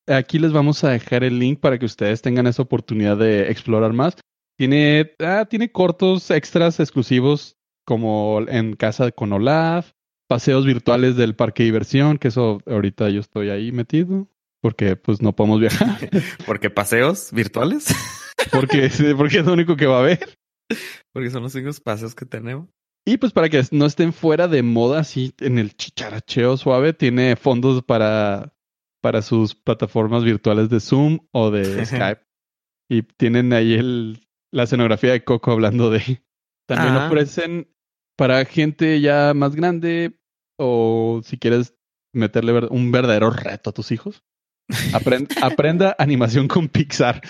Aquí 0.07 0.39
les 0.39 0.51
vamos 0.51 0.83
a 0.83 0.89
dejar 0.89 1.23
el 1.23 1.37
link 1.37 1.59
para 1.59 1.77
que 1.77 1.85
ustedes 1.85 2.21
tengan 2.21 2.47
esa 2.47 2.63
oportunidad 2.63 3.17
de 3.17 3.51
explorar 3.51 3.93
más. 3.93 4.15
Tiene, 4.57 5.11
ah, 5.19 5.45
tiene 5.49 5.71
cortos 5.71 6.31
extras 6.31 6.79
exclusivos 6.79 7.58
como 7.89 8.41
en 8.47 8.75
casa 8.75 9.11
con 9.11 9.33
Olaf, 9.33 9.93
paseos 10.27 10.63
virtuales 10.63 11.15
del 11.15 11.35
parque 11.35 11.63
de 11.63 11.69
diversión, 11.71 12.19
que 12.19 12.27
eso 12.27 12.61
ahorita 12.67 13.09
yo 13.09 13.19
estoy 13.19 13.49
ahí 13.49 13.71
metido 13.71 14.27
porque 14.61 14.95
pues 14.95 15.23
no 15.23 15.35
podemos 15.35 15.59
viajar. 15.59 15.97
¿Porque 16.45 16.69
paseos 16.69 17.31
virtuales? 17.31 17.87
porque, 18.51 18.91
porque 19.17 19.39
es 19.39 19.45
lo 19.47 19.53
único 19.53 19.75
que 19.75 19.87
va 19.87 19.95
a 19.95 19.99
haber. 20.01 20.37
Porque 21.11 21.31
son 21.31 21.41
los 21.41 21.55
únicos 21.55 21.81
paseos 21.81 22.13
que 22.13 22.27
tenemos. 22.27 22.69
Y 23.07 23.17
pues 23.17 23.33
para 23.33 23.49
que 23.49 23.59
no 23.71 23.87
estén 23.87 24.13
fuera 24.13 24.47
de 24.47 24.61
moda 24.61 24.99
así 24.99 25.33
en 25.39 25.57
el 25.57 25.75
chicharacheo 25.75 26.57
suave, 26.57 26.93
tiene 26.93 27.37
fondos 27.37 27.81
para 27.81 28.53
para 29.01 29.23
sus 29.23 29.55
plataformas 29.55 30.23
virtuales 30.23 30.69
de 30.69 30.79
Zoom 30.79 31.21
o 31.31 31.49
de 31.49 31.63
Skype. 31.87 32.21
Y 32.87 33.01
tienen 33.01 33.51
ahí 33.51 33.73
el, 33.73 34.27
la 34.51 34.63
escenografía 34.63 35.11
de 35.11 35.23
Coco 35.23 35.51
hablando 35.51 35.89
de... 35.89 36.21
También 36.67 36.95
ofrecen 36.97 37.67
para 38.19 38.43
gente 38.43 38.99
ya 38.99 39.33
más 39.33 39.55
grande 39.55 40.19
o 40.59 41.21
si 41.23 41.37
quieres 41.37 41.73
meterle 42.13 42.67
un 42.67 42.91
verdadero 42.91 43.29
reto 43.29 43.69
a 43.69 43.73
tus 43.73 43.93
hijos. 43.93 44.23
aprenda 45.41 45.95
animación 45.97 46.49
con 46.49 46.67
Pixar. 46.67 47.21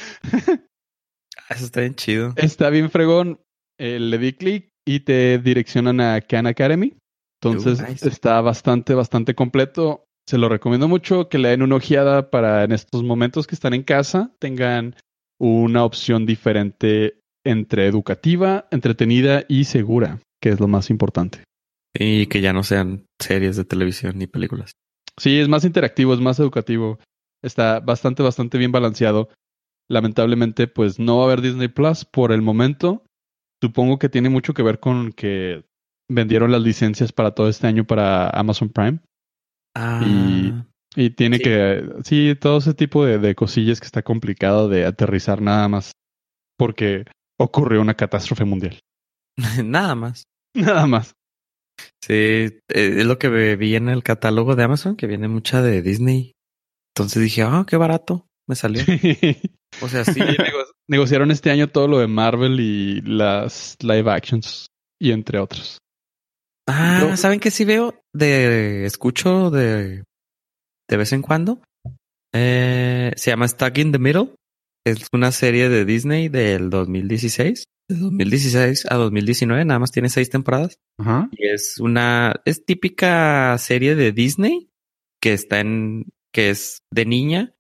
Ah, 1.38 1.54
eso 1.54 1.66
está 1.66 1.82
bien 1.82 1.94
chido. 1.94 2.34
Está 2.38 2.72
bien 2.72 2.90
fregón. 2.90 3.40
Eh, 3.80 4.00
le 4.00 4.18
di 4.18 4.34
clic 4.34 4.70
y 4.84 5.02
te 5.02 5.38
direccionan 5.38 6.02
a 6.02 6.22
Khan 6.22 6.48
Academy. 6.48 6.98
Entonces 7.40 7.80
está 8.02 8.42
bastante, 8.42 8.96
bastante 8.96 9.36
completo. 9.36 10.06
Se 10.28 10.40
lo 10.40 10.50
recomiendo 10.50 10.88
mucho 10.88 11.30
que 11.30 11.38
le 11.38 11.50
den 11.50 11.62
una 11.62 11.76
ojeada 11.76 12.32
para 12.32 12.64
en 12.64 12.72
estos 12.72 13.04
momentos 13.04 13.46
que 13.46 13.54
están 13.54 13.76
en 13.76 13.84
casa 13.84 14.32
tengan 14.40 14.96
una 15.40 15.86
opción 15.86 16.26
diferente 16.26 17.20
entre 17.46 17.86
educativa, 17.86 18.68
entretenida 18.72 19.46
y 19.48 19.66
segura, 19.66 20.20
que 20.42 20.50
es 20.50 20.60
lo 20.60 20.68
más 20.68 20.90
importante. 20.90 21.44
Y 21.94 22.28
que 22.28 22.42
ya 22.42 22.54
no 22.54 22.64
sean 22.64 23.06
series 23.20 23.58
de 23.58 23.66
televisión 23.66 24.18
ni 24.18 24.28
películas. 24.28 24.72
Sí, 25.18 25.40
es 25.40 25.50
más 25.50 25.66
interactivo, 25.66 26.14
es 26.14 26.20
más 26.20 26.40
educativo. 26.40 27.00
Está 27.44 27.80
bastante, 27.80 28.24
bastante 28.24 28.58
bien 28.58 28.72
balanceado. 28.72 29.30
Lamentablemente, 29.90 30.68
pues 30.68 31.00
no 31.00 31.18
va 31.18 31.24
a 31.24 31.26
haber 31.26 31.42
Disney 31.42 31.68
Plus 31.68 32.06
por 32.06 32.32
el 32.32 32.42
momento. 32.42 33.04
Supongo 33.62 34.00
que 34.00 34.10
tiene 34.10 34.30
mucho 34.30 34.54
que 34.54 34.64
ver 34.64 34.80
con 34.80 35.12
que 35.12 35.66
vendieron 36.10 36.52
las 36.52 36.62
licencias 36.62 37.12
para 37.12 37.32
todo 37.32 37.50
este 37.50 37.68
año 37.68 37.86
para 37.86 38.30
Amazon 38.30 38.70
Prime. 38.70 39.00
Ah, 39.76 40.02
y, 40.96 41.10
tiene 41.12 41.40
que, 41.40 41.88
sí, 42.04 42.36
todo 42.40 42.58
ese 42.58 42.74
tipo 42.74 43.06
de, 43.06 43.36
cosillas 43.36 43.80
que 43.80 43.86
está 43.86 44.02
complicado 44.02 44.68
de 44.68 44.86
aterrizar 44.86 45.42
nada 45.42 45.68
más 45.68 45.92
porque 46.58 47.06
ocurrió 47.38 47.82
una 47.82 47.94
catástrofe 47.94 48.46
mundial. 48.46 48.80
nada 49.64 49.96
más. 49.96 50.24
Nada 50.56 50.88
más. 50.88 51.16
Sí, 52.04 52.14
eh, 52.14 52.60
es 52.68 53.06
lo 53.06 53.20
que 53.20 53.56
vi 53.56 53.76
en 53.76 53.90
el 53.90 54.04
catálogo 54.04 54.56
de 54.56 54.64
Amazon, 54.64 54.96
que 54.96 55.08
viene 55.08 55.28
mucha 55.28 55.62
de 55.62 55.82
Disney. 55.82 56.34
Entonces 56.96 57.24
dije, 57.24 57.44
ah, 57.44 57.66
qué 57.68 57.78
barato 57.78 58.28
me 58.48 58.56
salió. 58.56 58.82
o 59.82 59.88
sea, 59.88 60.04
sí. 60.06 60.20
negociaron 60.90 61.32
este 61.32 61.52
año 61.52 61.70
todo 61.70 61.88
lo 61.88 62.00
de 62.00 62.08
Marvel 62.08 62.60
y 62.60 63.02
las 63.02 63.78
live 63.82 64.12
actions 64.12 64.68
y 65.00 65.12
entre 65.12 65.40
otros. 65.40 65.78
Ah, 66.68 67.16
¿saben 67.16 67.40
qué 67.40 67.52
sí 67.52 67.66
veo? 67.66 68.02
De 68.14 68.86
escucho 68.86 69.50
de, 69.50 70.04
de 70.90 70.98
vez 70.98 71.14
en 71.14 71.22
cuando. 71.22 71.62
Eh, 72.34 73.12
se 73.16 73.32
llama 73.32 73.48
Stuck 73.48 73.78
in 73.78 73.92
the 73.92 74.00
Middle. 74.00 74.36
Es 74.86 75.08
una 75.14 75.32
serie 75.32 75.70
de 75.70 75.86
Disney 75.86 76.30
del 76.30 76.70
2016. 76.70 77.66
De 77.90 77.96
2016 77.96 78.86
a 78.88 78.96
2019, 78.96 79.66
nada 79.66 79.80
más 79.80 79.92
tiene 79.92 80.10
seis 80.10 80.30
temporadas. 80.30 80.80
Y 81.32 81.48
es 81.48 81.80
una, 81.80 82.36
es 82.46 82.64
típica 82.64 83.58
serie 83.58 83.96
de 83.96 84.12
Disney 84.12 84.70
que 85.20 85.34
está 85.34 85.60
en, 85.60 86.06
que 86.32 86.52
es 86.52 86.84
de 86.92 87.06
niña. 87.06 87.56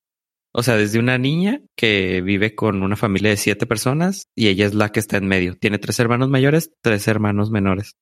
O 0.53 0.61
sea, 0.61 0.77
desde 0.77 0.99
una 0.99 1.17
niña 1.17 1.61
que 1.75 2.21
vive 2.21 2.53
con 2.53 2.83
una 2.83 2.95
familia 2.95 3.31
de 3.31 3.37
siete 3.37 3.65
personas 3.65 4.27
y 4.35 4.49
ella 4.49 4.67
es 4.67 4.75
la 4.75 4.91
que 4.91 4.99
está 4.99 5.17
en 5.17 5.27
medio. 5.27 5.57
Tiene 5.57 5.79
tres 5.79 5.99
hermanos 5.99 6.29
mayores, 6.29 6.71
tres 6.83 7.07
hermanos 7.07 7.49
menores 7.49 7.95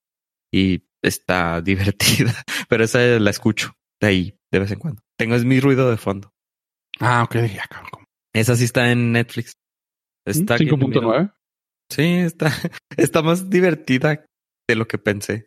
y 0.52 0.84
está 1.02 1.62
divertida, 1.64 2.34
pero 2.68 2.84
esa 2.84 3.00
la 3.00 3.30
escucho 3.30 3.74
de 4.02 4.08
ahí 4.08 4.40
de 4.52 4.60
vez 4.60 4.72
en 4.72 4.80
cuando. 4.80 5.02
Tengo 5.18 5.36
es 5.36 5.46
mi 5.46 5.62
ruido 5.62 5.90
de 5.90 5.98
fondo. 5.98 6.34
Ah, 7.00 7.24
ok. 7.24 7.38
Esa 8.34 8.56
sí 8.58 8.66
está 8.66 8.92
en 8.92 9.14
Netflix. 9.14 9.54
Está 10.26 10.58
5.9. 10.58 11.34
Sí, 11.90 12.04
está, 12.04 12.52
está 12.98 13.22
más 13.22 13.50
divertida 13.50 14.26
de 14.68 14.76
lo 14.76 14.88
que 14.88 14.98
pensé. 14.98 15.46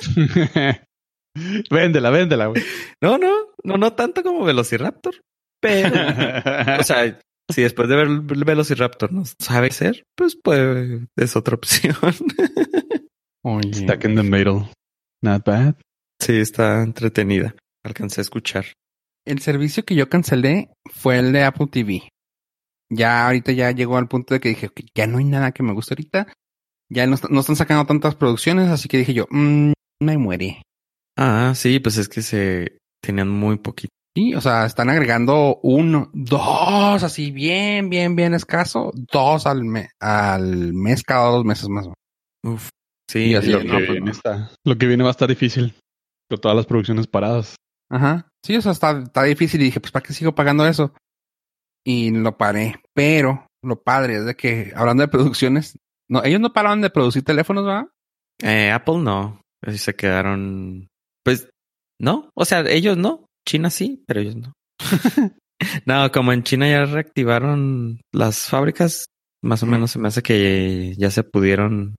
véndela, 1.70 2.10
véndela, 2.10 2.46
güey. 2.46 2.62
No, 3.02 3.18
no, 3.18 3.32
no, 3.64 3.76
no 3.76 3.92
tanto 3.94 4.22
como 4.22 4.44
Velociraptor, 4.44 5.14
pero, 5.60 5.88
o 6.80 6.82
sea, 6.82 7.18
si 7.50 7.62
después 7.62 7.88
de 7.88 7.96
ver 7.96 8.06
el 8.06 8.44
Velociraptor 8.44 9.12
no 9.12 9.24
sabe 9.38 9.70
ser, 9.70 10.04
pues 10.16 10.36
pues 10.42 11.02
es 11.16 11.36
otra 11.36 11.56
opción. 11.56 11.96
Stuck 13.72 14.04
in 14.04 14.14
the 14.14 14.22
middle. 14.22 14.70
Not 15.22 15.44
bad. 15.44 15.74
Sí, 16.20 16.36
está 16.36 16.82
entretenida. 16.82 17.54
Alcancé 17.84 18.20
a 18.20 18.22
escuchar. 18.22 18.66
El 19.26 19.40
servicio 19.40 19.84
que 19.84 19.94
yo 19.94 20.08
cancelé 20.08 20.70
fue 20.90 21.18
el 21.18 21.32
de 21.32 21.44
Apple 21.44 21.66
TV. 21.70 22.08
Ya 22.90 23.26
ahorita 23.26 23.52
ya 23.52 23.70
llegó 23.70 23.96
al 23.96 24.08
punto 24.08 24.34
de 24.34 24.40
que 24.40 24.48
dije, 24.50 24.66
"Ok, 24.66 24.80
ya 24.94 25.06
no 25.06 25.18
hay 25.18 25.24
nada 25.24 25.52
que 25.52 25.62
me 25.62 25.72
guste 25.72 25.94
ahorita. 25.94 26.26
Ya 26.92 27.06
no, 27.06 27.16
no 27.28 27.40
están 27.40 27.56
sacando 27.56 27.86
tantas 27.86 28.16
producciones, 28.16 28.68
así 28.68 28.88
que 28.88 28.98
dije 28.98 29.14
yo, 29.14 29.26
mmm, 29.30 29.72
me 30.02 30.18
muere. 30.18 30.62
Ah, 31.16 31.52
sí, 31.54 31.78
pues 31.78 31.96
es 31.98 32.08
que 32.08 32.22
se 32.22 32.78
tenían 33.00 33.28
muy 33.28 33.58
poquito. 33.58 33.90
Sí, 34.16 34.34
o 34.34 34.40
sea, 34.40 34.66
están 34.66 34.90
agregando 34.90 35.60
uno, 35.62 36.10
dos, 36.12 37.02
así 37.04 37.30
bien, 37.30 37.90
bien, 37.90 38.16
bien 38.16 38.34
escaso, 38.34 38.90
dos 39.12 39.46
al, 39.46 39.64
me- 39.64 39.90
al 40.00 40.72
mes 40.74 41.04
cada 41.04 41.30
dos 41.30 41.44
meses 41.44 41.68
más. 41.68 41.86
Uf. 42.42 42.70
Sí, 43.08 43.26
Y 43.30 43.34
así 43.36 43.50
lo, 43.50 43.62
no, 43.62 43.78
que 43.78 43.84
pues 43.86 44.00
no. 44.02 44.10
está- 44.10 44.50
lo 44.64 44.76
que 44.78 44.86
viene 44.86 45.04
va 45.04 45.10
a 45.10 45.12
estar 45.12 45.28
difícil. 45.28 45.74
Con 46.28 46.40
todas 46.40 46.56
las 46.56 46.66
producciones 46.66 47.06
paradas. 47.06 47.54
Ajá. 47.88 48.28
Sí, 48.44 48.56
o 48.56 48.62
sea, 48.62 48.72
está, 48.72 48.98
está 49.00 49.22
difícil 49.24 49.60
y 49.60 49.64
dije, 49.64 49.80
pues, 49.80 49.92
¿para 49.92 50.02
qué 50.04 50.12
sigo 50.12 50.34
pagando 50.34 50.66
eso? 50.66 50.92
Y 51.84 52.10
lo 52.10 52.36
paré. 52.36 52.80
Pero 52.94 53.46
lo 53.62 53.82
padre 53.82 54.16
es 54.16 54.24
de 54.26 54.36
que, 54.36 54.72
hablando 54.74 55.02
de 55.02 55.08
producciones, 55.08 55.78
no, 56.08 56.24
ellos 56.24 56.40
no 56.40 56.52
paraban 56.52 56.80
de 56.80 56.90
producir 56.90 57.24
teléfonos, 57.24 57.64
¿verdad? 57.64 57.86
Eh, 58.42 58.70
Apple 58.70 58.98
no. 58.98 59.40
Así 59.62 59.78
se 59.78 59.94
quedaron. 59.94 60.88
Pues 61.24 61.48
no. 62.00 62.30
O 62.34 62.44
sea, 62.44 62.60
ellos 62.68 62.96
no. 62.96 63.26
China 63.46 63.70
sí, 63.70 64.02
pero 64.06 64.20
ellos 64.20 64.36
no. 64.36 64.52
no, 65.86 66.10
como 66.12 66.32
en 66.32 66.42
China 66.42 66.68
ya 66.68 66.84
reactivaron 66.84 68.00
las 68.12 68.46
fábricas, 68.46 69.06
más 69.42 69.62
o 69.62 69.66
menos 69.66 69.92
se 69.92 69.98
me 69.98 70.08
hace 70.08 70.22
que 70.22 70.94
ya 70.96 71.10
se 71.10 71.22
pudieron 71.22 71.96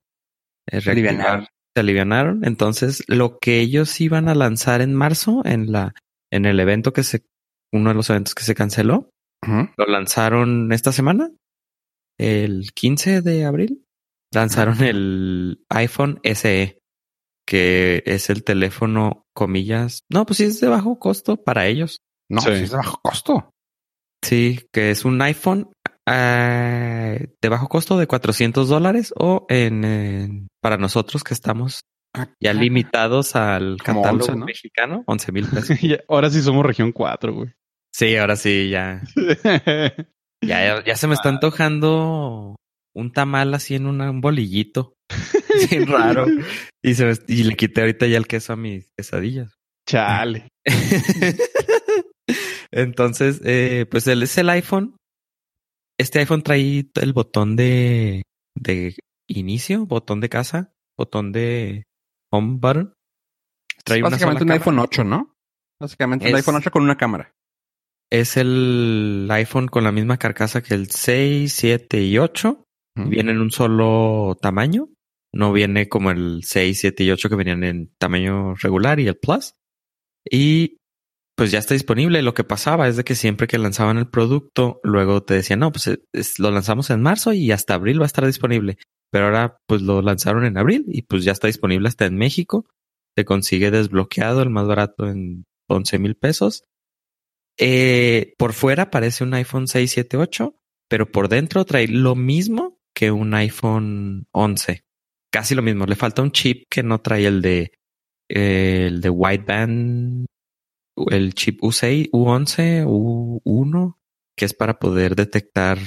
eh, 0.70 0.80
reactivar. 0.80 1.14
Alivianar. 1.14 1.48
Se 1.74 1.80
alivianaron. 1.80 2.44
Entonces, 2.44 3.04
lo 3.08 3.38
que 3.38 3.60
ellos 3.60 4.00
iban 4.00 4.28
a 4.28 4.34
lanzar 4.34 4.82
en 4.82 4.94
marzo, 4.94 5.42
en 5.44 5.72
la, 5.72 5.94
en 6.30 6.44
el 6.44 6.60
evento 6.60 6.92
que 6.92 7.02
se, 7.02 7.24
uno 7.72 7.90
de 7.90 7.94
los 7.94 8.10
eventos 8.10 8.34
que 8.34 8.44
se 8.44 8.54
canceló, 8.54 9.08
Lo 9.76 9.86
lanzaron 9.86 10.72
esta 10.72 10.92
semana, 10.92 11.30
el 12.18 12.70
15 12.74 13.22
de 13.22 13.44
abril. 13.44 13.84
Lanzaron 14.32 14.82
el 14.82 15.64
iPhone 15.68 16.20
SE, 16.22 16.78
que 17.46 18.02
es 18.06 18.30
el 18.30 18.44
teléfono, 18.44 19.24
comillas. 19.34 20.02
No, 20.10 20.24
pues 20.24 20.38
sí 20.38 20.44
es 20.44 20.60
de 20.60 20.68
bajo 20.68 20.98
costo 20.98 21.36
para 21.36 21.66
ellos. 21.66 21.98
No, 22.30 22.40
Sí. 22.40 22.56
sí 22.56 22.62
es 22.64 22.70
de 22.70 22.76
bajo 22.78 22.98
costo. 23.02 23.50
Sí, 24.24 24.60
que 24.72 24.90
es 24.90 25.04
un 25.04 25.20
iPhone 25.22 25.72
eh, 26.08 27.28
de 27.40 27.48
bajo 27.48 27.68
costo 27.68 27.98
de 27.98 28.06
400 28.06 28.68
dólares 28.68 29.12
o 29.16 29.44
en, 29.48 29.84
en- 29.84 30.48
para 30.62 30.76
nosotros 30.78 31.24
que 31.24 31.34
estamos 31.34 31.80
ya 32.40 32.52
limitados 32.52 33.36
al 33.36 33.76
Como 33.84 34.02
catálogo 34.02 34.24
11, 34.26 34.36
¿no? 34.38 34.46
mexicano, 34.46 35.04
11 35.06 35.32
mil 35.32 35.46
pesos. 35.48 35.78
Ahora 36.08 36.30
sí 36.30 36.40
somos 36.42 36.64
región 36.64 36.92
4, 36.92 37.34
güey. 37.34 37.52
Sí, 37.94 38.16
ahora 38.16 38.36
sí, 38.36 38.70
ya, 38.70 39.02
ya, 40.42 40.82
ya, 40.84 40.96
se 40.96 41.06
me 41.06 41.14
está 41.14 41.28
antojando 41.28 42.56
un 42.94 43.12
tamal 43.12 43.52
así 43.54 43.74
en 43.74 43.86
una- 43.86 44.10
un 44.10 44.20
bolillito. 44.20 44.94
Bien 45.70 45.86
raro. 45.86 46.26
Y, 46.82 46.94
se 46.94 47.04
me- 47.06 47.12
y 47.28 47.44
le 47.44 47.54
quité 47.56 47.82
ahorita 47.82 48.06
ya 48.06 48.16
el 48.16 48.26
queso 48.26 48.54
a 48.54 48.56
mis 48.56 48.88
quesadillas. 48.96 49.54
Chale. 49.88 50.48
Entonces, 52.70 53.40
eh, 53.44 53.86
pues 53.90 54.06
él 54.06 54.22
es 54.22 54.36
el 54.38 54.48
iPhone. 54.50 54.96
Este 55.98 56.20
iPhone 56.20 56.42
trae 56.42 56.86
el 56.94 57.12
botón 57.12 57.56
de, 57.56 58.22
de 58.56 58.96
inicio, 59.28 59.86
botón 59.86 60.20
de 60.20 60.28
casa, 60.28 60.72
botón 60.98 61.32
de 61.32 61.84
home 62.30 62.56
button. 62.60 62.94
Trae 63.84 64.00
una 64.00 64.10
Básicamente 64.10 64.40
sola 64.40 64.42
un 64.44 64.48
cámara. 64.48 64.54
iPhone 64.60 64.78
8, 64.78 65.04
¿no? 65.04 65.34
Básicamente 65.80 66.30
un 66.30 66.36
iPhone 66.36 66.54
8 66.56 66.70
con 66.70 66.82
una 66.82 66.96
cámara. 66.96 67.32
Es 68.12 68.36
el 68.36 69.26
iPhone 69.30 69.68
con 69.68 69.84
la 69.84 69.92
misma 69.92 70.18
carcasa 70.18 70.62
que 70.62 70.74
el 70.74 70.90
6, 70.90 71.50
7 71.52 72.02
y 72.02 72.18
8. 72.18 72.64
Ujú. 72.98 73.08
Viene 73.08 73.32
en 73.32 73.40
un 73.40 73.50
solo 73.50 74.36
tamaño. 74.40 74.88
No 75.34 75.50
viene 75.52 75.88
como 75.88 76.10
el 76.10 76.40
6, 76.44 76.78
7 76.78 77.04
y 77.04 77.10
8 77.10 77.30
que 77.30 77.36
venían 77.36 77.64
en 77.64 77.90
tamaño 77.98 78.54
regular 78.56 79.00
y 79.00 79.06
el 79.08 79.16
Plus. 79.16 79.54
Y 80.30 80.76
pues 81.36 81.50
ya 81.50 81.58
está 81.58 81.72
disponible. 81.72 82.20
Lo 82.20 82.34
que 82.34 82.44
pasaba 82.44 82.86
es 82.86 82.98
de 82.98 83.04
que 83.04 83.14
siempre 83.14 83.46
que 83.46 83.56
lanzaban 83.56 83.96
el 83.96 84.10
producto, 84.10 84.80
luego 84.84 85.22
te 85.22 85.32
decían, 85.32 85.60
no, 85.60 85.72
pues 85.72 85.86
es- 85.86 86.00
es- 86.12 86.38
lo 86.38 86.50
lanzamos 86.50 86.90
en 86.90 87.00
marzo 87.00 87.32
y 87.32 87.50
hasta 87.50 87.72
abril 87.74 87.98
va 87.98 88.04
a 88.04 88.06
estar 88.12 88.26
disponible. 88.26 88.76
Pero 89.10 89.24
ahora 89.26 89.56
pues 89.66 89.80
lo 89.80 90.02
lanzaron 90.02 90.44
en 90.44 90.58
abril 90.58 90.84
y 90.88 91.02
pues 91.02 91.24
ya 91.24 91.32
está 91.32 91.46
disponible 91.46 91.88
hasta 91.88 92.04
en 92.04 92.16
México. 92.16 92.66
Se 93.16 93.24
consigue 93.24 93.70
desbloqueado, 93.70 94.42
el 94.42 94.50
más 94.50 94.66
barato 94.66 95.06
en 95.08 95.44
11 95.68 95.98
mil 95.98 96.14
pesos. 96.14 96.64
Eh, 97.58 98.34
por 98.38 98.52
fuera 98.52 98.90
parece 98.90 99.24
un 99.24 99.34
iPhone 99.34 99.68
6, 99.68 99.90
7, 99.90 100.16
8, 100.16 100.56
pero 100.88 101.10
por 101.10 101.28
dentro 101.28 101.64
trae 101.64 101.88
lo 101.88 102.14
mismo 102.14 102.78
que 102.94 103.10
un 103.10 103.34
iPhone 103.34 104.26
11. 104.32 104.84
Casi 105.30 105.54
lo 105.54 105.62
mismo. 105.62 105.86
Le 105.86 105.96
falta 105.96 106.22
un 106.22 106.32
chip 106.32 106.64
que 106.68 106.82
no 106.82 107.00
trae 107.00 107.26
el 107.26 107.40
de 107.42 107.72
eh, 108.28 108.86
el 108.86 109.00
de 109.00 109.10
wideband, 109.10 110.26
el 111.10 111.34
chip 111.34 111.60
U6, 111.60 112.10
U11, 112.10 112.84
U1, 112.86 113.96
que 114.36 114.44
es 114.44 114.54
para 114.54 114.78
poder 114.78 115.16
detectar, 115.16 115.78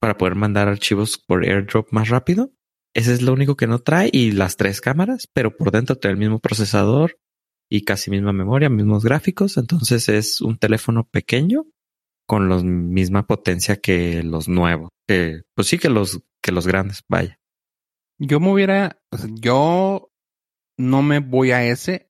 para 0.00 0.16
poder 0.16 0.34
mandar 0.34 0.68
archivos 0.68 1.18
por 1.18 1.44
AirDrop 1.44 1.92
más 1.92 2.08
rápido. 2.08 2.52
Ese 2.94 3.12
es 3.14 3.22
lo 3.22 3.32
único 3.32 3.56
que 3.56 3.66
no 3.66 3.78
trae 3.78 4.10
y 4.12 4.32
las 4.32 4.56
tres 4.56 4.80
cámaras, 4.80 5.28
pero 5.32 5.56
por 5.56 5.70
dentro 5.70 5.96
trae 5.96 6.12
el 6.12 6.18
mismo 6.18 6.40
procesador 6.40 7.18
y 7.74 7.84
casi 7.84 8.10
misma 8.10 8.32
memoria, 8.32 8.68
mismos 8.68 9.04
gráficos. 9.04 9.56
Entonces 9.56 10.08
es 10.08 10.40
un 10.42 10.58
teléfono 10.58 11.04
pequeño 11.10 11.64
con 12.28 12.48
la 12.48 12.58
misma 12.62 13.26
potencia 13.26 13.76
que 13.80 14.22
los 14.22 14.48
nuevos. 14.48 14.90
Pues 15.08 15.68
sí, 15.68 15.78
que 15.78 15.88
los, 15.88 16.20
que 16.42 16.52
los 16.52 16.66
grandes, 16.66 17.02
vaya. 17.08 17.36
Yo 18.20 18.40
me 18.40 18.52
hubiera, 18.52 18.98
o 19.12 19.16
sea, 19.18 19.28
yo 19.32 20.08
no 20.78 21.02
me 21.02 21.18
voy 21.20 21.50
a 21.52 21.64
ese 21.64 22.08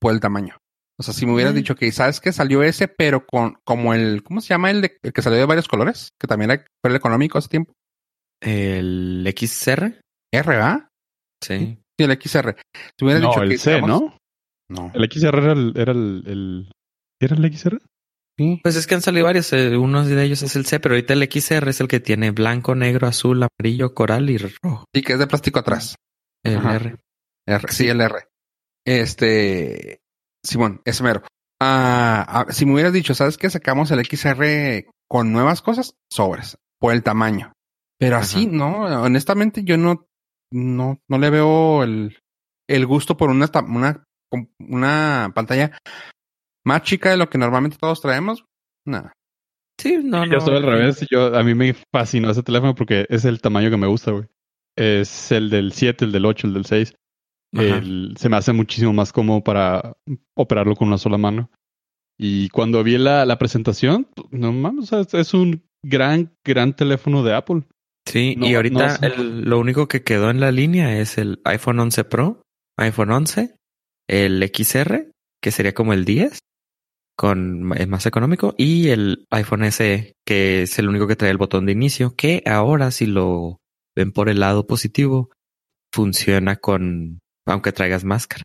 por 0.00 0.12
el 0.12 0.20
tamaño. 0.20 0.56
O 0.98 1.02
sea, 1.02 1.14
si 1.14 1.24
me 1.24 1.32
hubieras 1.32 1.54
Mm. 1.54 1.56
dicho 1.56 1.74
que 1.76 1.90
sabes 1.92 2.20
que 2.20 2.30
salió 2.32 2.62
ese, 2.62 2.86
pero 2.86 3.24
con 3.26 3.56
como 3.64 3.94
el, 3.94 4.22
¿cómo 4.22 4.40
se 4.42 4.48
llama 4.48 4.70
el, 4.70 4.82
de, 4.82 4.98
el 5.02 5.12
que 5.14 5.22
salió 5.22 5.38
de 5.38 5.46
varios 5.46 5.66
colores? 5.66 6.10
Que 6.20 6.26
también 6.26 6.50
era, 6.50 6.64
fue 6.82 6.90
el 6.90 6.96
económico 6.96 7.38
hace 7.38 7.48
tiempo. 7.48 7.72
El 8.42 9.24
XR, 9.36 10.00
R, 10.32 10.48
¿verdad? 10.48 10.88
sí. 11.42 11.78
Sí, 11.98 12.04
el 12.04 12.12
XR. 12.18 12.56
Si 12.98 13.04
me 13.04 13.12
hubieras 13.12 13.22
No, 13.22 13.28
dicho 13.30 13.42
el 13.42 13.50
que 13.50 13.58
C, 13.58 13.74
digamos- 13.74 13.88
¿no? 14.02 14.16
No. 14.70 14.90
El 14.94 15.04
XR 15.10 15.38
era 15.42 15.52
el, 15.52 15.72
era 15.76 15.92
el, 15.92 16.22
el- 16.26 16.72
¿Era 17.20 17.36
el 17.36 17.52
XR? 17.54 17.78
Sí. 18.38 18.60
Pues 18.62 18.76
es 18.76 18.86
que 18.86 18.94
han 18.94 19.02
salido 19.02 19.26
varios. 19.26 19.52
eh, 19.52 19.76
uno 19.76 20.04
de 20.04 20.24
ellos 20.24 20.42
es 20.42 20.56
el 20.56 20.64
C, 20.64 20.80
pero 20.80 20.94
ahorita 20.94 21.12
el 21.12 21.28
XR 21.30 21.68
es 21.68 21.80
el 21.80 21.88
que 21.88 22.00
tiene 22.00 22.30
blanco, 22.30 22.74
negro, 22.74 23.06
azul, 23.06 23.42
amarillo, 23.42 23.92
coral 23.94 24.30
y 24.30 24.38
rojo. 24.38 24.84
Sí, 24.94 25.02
que 25.02 25.12
es 25.14 25.18
de 25.18 25.26
plástico 25.26 25.58
atrás. 25.58 25.96
El 26.42 26.56
Ajá. 26.56 26.76
R. 26.76 26.96
R, 27.46 27.72
sí, 27.72 27.88
el 27.88 28.00
R. 28.00 28.14
Este, 28.86 30.00
Simón, 30.44 30.80
ese 30.84 31.02
mero. 31.02 31.22
Ah, 31.60 32.24
ah, 32.26 32.46
si 32.52 32.64
me 32.64 32.72
hubieras 32.74 32.92
dicho, 32.92 33.14
¿sabes 33.14 33.36
qué? 33.36 33.50
Sacamos 33.50 33.90
el 33.90 34.04
XR 34.04 34.86
con 35.08 35.32
nuevas 35.32 35.60
cosas, 35.62 35.94
sobres, 36.10 36.56
por 36.78 36.94
el 36.94 37.02
tamaño. 37.02 37.52
Pero 37.98 38.16
así, 38.16 38.46
Ajá. 38.46 38.56
no, 38.56 39.02
honestamente 39.02 39.62
yo 39.64 39.76
no, 39.76 40.06
no, 40.50 40.98
no 41.08 41.18
le 41.18 41.28
veo 41.30 41.82
el, 41.82 42.16
el 42.68 42.86
gusto 42.86 43.16
por 43.18 43.28
una, 43.28 43.50
una 44.58 45.32
pantalla 45.34 45.76
más 46.64 46.82
chica 46.82 47.10
de 47.10 47.16
lo 47.16 47.28
que 47.28 47.38
normalmente 47.38 47.76
todos 47.80 48.00
traemos. 48.00 48.44
Nada. 48.86 49.12
Sí, 49.80 49.98
no, 50.02 50.26
no. 50.26 50.32
Yo 50.32 50.40
soy 50.40 50.56
al 50.56 50.62
revés. 50.64 51.06
Yo, 51.10 51.34
a 51.36 51.42
mí 51.42 51.54
me 51.54 51.74
fascinó 51.92 52.30
ese 52.30 52.42
teléfono 52.42 52.74
porque 52.74 53.06
es 53.08 53.24
el 53.24 53.40
tamaño 53.40 53.70
que 53.70 53.76
me 53.78 53.86
gusta, 53.86 54.10
güey. 54.12 54.24
Es 54.76 55.32
el 55.32 55.50
del 55.50 55.72
7, 55.72 56.04
el 56.04 56.12
del 56.12 56.26
8, 56.26 56.46
el 56.46 56.54
del 56.54 56.64
6. 56.66 56.94
Ajá. 57.54 57.64
El- 57.78 58.14
se 58.18 58.28
me 58.28 58.36
hace 58.36 58.52
muchísimo 58.52 58.92
más 58.92 59.12
cómodo 59.12 59.42
para 59.42 59.94
operarlo 60.36 60.76
con 60.76 60.88
una 60.88 60.98
sola 60.98 61.18
mano. 61.18 61.50
Y 62.18 62.50
cuando 62.50 62.84
vi 62.84 62.98
la, 62.98 63.24
la 63.24 63.38
presentación, 63.38 64.06
no 64.30 64.52
mames, 64.52 64.84
o 64.84 64.86
sea, 64.86 65.00
es- 65.00 65.14
es 65.14 65.34
un 65.34 65.64
gran, 65.82 66.36
gran 66.44 66.76
teléfono 66.76 67.22
de 67.22 67.34
Apple. 67.34 67.62
Sí, 68.06 68.34
No, 68.36 68.46
y 68.46 68.54
ahorita 68.54 68.86
no 68.86 68.94
sé. 68.96 69.06
el- 69.06 69.42
lo 69.42 69.58
único 69.58 69.88
que 69.88 70.02
quedó 70.02 70.30
en 70.30 70.40
la 70.40 70.52
línea 70.52 70.98
es 70.98 71.16
el 71.16 71.40
iPhone 71.44 71.80
11 71.80 72.04
Pro, 72.04 72.42
iPhone 72.78 73.10
11, 73.12 73.56
el 74.10 74.42
XR, 74.42 75.10
que 75.40 75.50
sería 75.52 75.72
como 75.72 75.92
el 75.92 76.04
10, 76.04 76.40
con 77.16 77.72
es 77.76 77.88
más 77.88 78.06
económico, 78.06 78.54
y 78.58 78.88
el 78.88 79.26
iPhone 79.30 79.70
SE, 79.70 80.14
que 80.26 80.62
es 80.62 80.78
el 80.78 80.88
único 80.88 81.06
que 81.06 81.16
trae 81.16 81.30
el 81.30 81.38
botón 81.38 81.66
de 81.66 81.72
inicio, 81.72 82.14
que 82.16 82.42
ahora 82.44 82.90
si 82.90 83.06
lo 83.06 83.58
ven 83.96 84.12
por 84.12 84.28
el 84.28 84.40
lado 84.40 84.66
positivo, 84.66 85.30
funciona 85.92 86.56
con 86.56 87.20
aunque 87.46 87.72
traigas 87.72 88.04
máscara. 88.04 88.42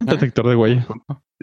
Detector 0.00 0.48
de 0.48 0.56
huella. 0.56 0.86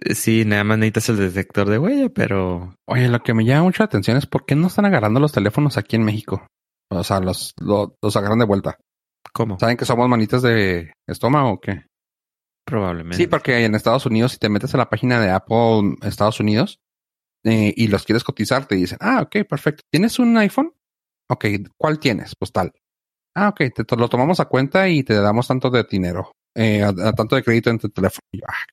Eh, 0.03 0.15
Sí, 0.15 0.45
nada 0.45 0.63
más 0.63 0.79
necesitas 0.79 1.09
el 1.09 1.17
detector 1.17 1.69
de 1.69 1.77
huella, 1.77 2.09
pero 2.09 2.75
Oye, 2.87 3.07
lo 3.07 3.21
que 3.21 3.33
me 3.33 3.45
llama 3.45 3.63
mucho 3.63 3.83
la 3.83 3.85
atención 3.85 4.17
es 4.17 4.25
por 4.25 4.45
qué 4.45 4.55
no 4.55 4.67
están 4.67 4.85
agarrando 4.85 5.19
los 5.19 5.31
teléfonos 5.31 5.77
aquí 5.77 5.95
en 5.95 6.03
México. 6.03 6.47
O 6.89 7.03
sea, 7.03 7.19
los, 7.19 7.53
los, 7.59 7.89
los 8.01 8.15
agarran 8.15 8.39
de 8.39 8.45
vuelta. 8.45 8.77
¿cómo? 9.33 9.59
¿Saben 9.59 9.77
que 9.77 9.85
somos 9.85 10.09
manitas 10.09 10.41
de 10.41 10.93
estómago 11.07 11.51
o 11.51 11.59
qué? 11.59 11.85
Probablemente. 12.71 13.17
Sí, 13.17 13.27
porque 13.27 13.65
en 13.65 13.75
Estados 13.75 14.05
Unidos, 14.05 14.31
si 14.31 14.37
te 14.37 14.47
metes 14.47 14.73
a 14.73 14.77
la 14.77 14.89
página 14.89 15.19
de 15.19 15.29
Apple 15.29 15.97
Estados 16.03 16.39
Unidos 16.39 16.79
eh, 17.43 17.73
y 17.75 17.87
los 17.87 18.05
quieres 18.05 18.23
cotizar, 18.23 18.65
te 18.65 18.75
dicen, 18.75 18.97
ah, 19.01 19.21
ok, 19.23 19.45
perfecto. 19.47 19.81
¿Tienes 19.91 20.19
un 20.19 20.37
iPhone? 20.37 20.71
Ok, 21.29 21.45
¿cuál 21.77 21.99
tienes? 21.99 22.33
Pues 22.39 22.53
tal. 22.53 22.71
Ah, 23.35 23.49
ok, 23.49 23.57
te, 23.75 23.83
te 23.83 23.95
lo 23.97 24.07
tomamos 24.07 24.39
a 24.39 24.45
cuenta 24.45 24.87
y 24.87 25.03
te 25.03 25.15
damos 25.15 25.49
tanto 25.49 25.69
de 25.69 25.83
dinero, 25.83 26.31
eh, 26.55 26.81
a, 26.81 26.89
a 26.89 27.11
tanto 27.13 27.35
de 27.35 27.43
crédito 27.43 27.69
en 27.69 27.79
tu 27.79 27.89
teléfono. 27.89 28.21
Yo, 28.33 28.45
ah, 28.47 28.65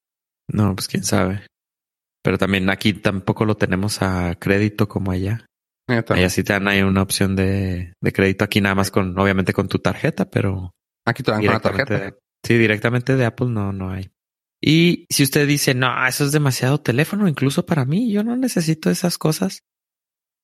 No, 0.49 0.77
pues 0.77 0.87
quién 0.87 1.03
sabe. 1.03 1.45
Pero 2.23 2.39
también 2.39 2.71
aquí 2.71 2.93
tampoco 2.93 3.45
lo 3.45 3.57
tenemos 3.57 4.01
a 4.01 4.37
crédito 4.39 4.87
como 4.89 5.11
allá. 5.11 5.45
eh. 5.89 6.05
Allá 6.09 6.31
sí 6.31 6.45
te 6.45 6.53
dan 6.53 6.69
ahí 6.69 6.83
una 6.83 7.03
opción 7.03 7.35
de, 7.35 7.95
de 8.01 8.13
crédito 8.13 8.45
aquí 8.45 8.61
nada 8.61 8.77
más 8.77 8.93
con, 8.93 9.19
obviamente 9.19 9.53
con 9.53 9.67
tu 9.67 9.81
tarjeta, 9.81 10.25
pero 10.31 10.71
Aquí 11.05 11.25
te 11.25 11.33
dan 11.33 11.41
con 11.45 11.53
la 11.55 11.61
tarjeta. 11.61 12.17
Sí, 12.45 12.57
directamente 12.59 13.17
de 13.17 13.25
Apple 13.25 13.49
no, 13.49 13.73
no 13.73 13.91
hay. 13.91 14.11
Y 14.61 15.07
si 15.11 15.23
usted 15.23 15.47
dice, 15.47 15.75
no, 15.75 16.07
eso 16.07 16.25
es 16.25 16.33
demasiado 16.33 16.81
teléfono, 16.81 17.29
incluso 17.29 17.65
para 17.65 17.85
mí, 17.85 18.11
yo 18.13 18.25
no 18.25 18.37
necesito 18.37 18.91
esas 18.91 19.17
cosas. 19.19 19.61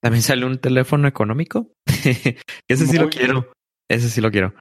También 0.03 0.22
sale 0.22 0.47
un 0.47 0.59
teléfono 0.59 1.09
económico. 1.09 1.72
Ese 2.68 2.86
sí 2.86 2.97
lo 2.99 3.09
quiero. 3.09 3.53
Ese 3.90 4.09
sí 4.11 4.20
lo 4.20 4.30
quiero. 4.30 4.55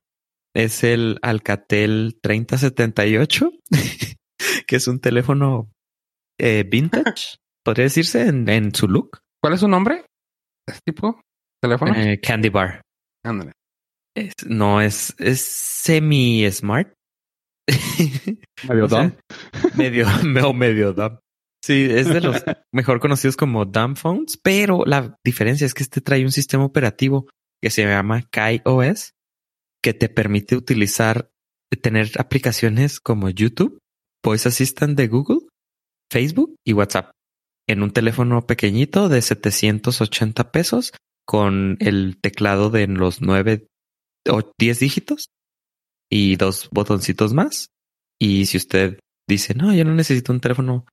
Es 0.56 0.84
el 0.84 1.20
Alcatel 1.22 2.18
3078, 2.22 3.52
que 4.68 4.76
es 4.76 4.88
un 4.88 5.00
teléfono 5.00 5.72
eh, 6.40 6.64
vintage, 6.64 7.36
podría 7.66 7.84
decirse, 7.86 8.28
en, 8.28 8.48
en 8.50 8.74
su 8.74 8.88
look. 8.88 9.20
¿Cuál 9.42 9.54
es 9.56 9.60
su 9.60 9.68
nombre? 9.68 10.06
¿Es 10.68 10.80
tipo 10.86 11.20
teléfono? 11.62 11.94
Eh, 11.96 12.20
Candy 12.22 12.50
Bar. 12.50 12.82
Ándale. 13.26 13.52
Es- 14.16 14.34
no 14.48 14.82
es, 14.82 15.14
es 15.20 15.42
semi 15.42 16.50
smart. 16.52 16.94
Medio 18.68 18.88
sea, 18.88 19.04
dumb. 19.04 19.14
medio, 19.78 20.08
medio 20.54 20.94
dumb. 20.94 21.20
Sí, 21.64 21.88
es 21.90 22.10
de 22.10 22.22
los 22.22 22.44
mejor 22.74 23.00
conocidos 23.00 23.38
como 23.38 23.66
dumb 23.66 23.96
phones, 23.96 24.38
pero 24.38 24.84
la 24.86 25.16
diferencia 25.24 25.66
es 25.66 25.74
que 25.74 25.84
este 25.84 26.02
trae 26.02 26.26
un 26.26 26.32
sistema 26.32 26.66
operativo 26.66 27.28
que 27.62 27.70
se 27.70 27.86
llama 27.86 28.24
KaiOS, 28.30 29.14
que 29.82 29.94
te 29.94 30.10
permite 30.10 30.58
utilizar, 30.58 31.30
tener 31.82 32.12
aplicaciones 32.20 33.00
como 33.00 33.30
YouTube, 33.30 33.80
Voice 34.24 34.50
Assistant 34.50 34.98
de 34.98 35.08
Google, 35.08 35.48
Facebook 36.12 36.56
y 36.66 36.74
WhatsApp 36.74 37.12
en 37.68 37.82
un 37.82 37.92
teléfono 37.92 38.46
pequeñito 38.46 39.10
de 39.10 39.22
780 39.22 40.52
pesos 40.52 40.94
con 41.26 41.78
el 41.80 42.20
teclado 42.22 42.70
de 42.70 42.88
los 42.88 43.22
9 43.22 43.68
o 44.30 44.52
10 44.60 44.80
dígitos 44.80 45.30
y 46.14 46.36
dos 46.36 46.70
botoncitos 46.72 47.34
más. 47.34 47.72
Y 48.22 48.46
si 48.46 48.58
usted 48.58 49.00
dice, 49.28 49.56
no, 49.56 49.74
yo 49.74 49.84
no 49.84 49.96
necesito 49.96 50.32
un 50.32 50.42
teléfono 50.42 50.86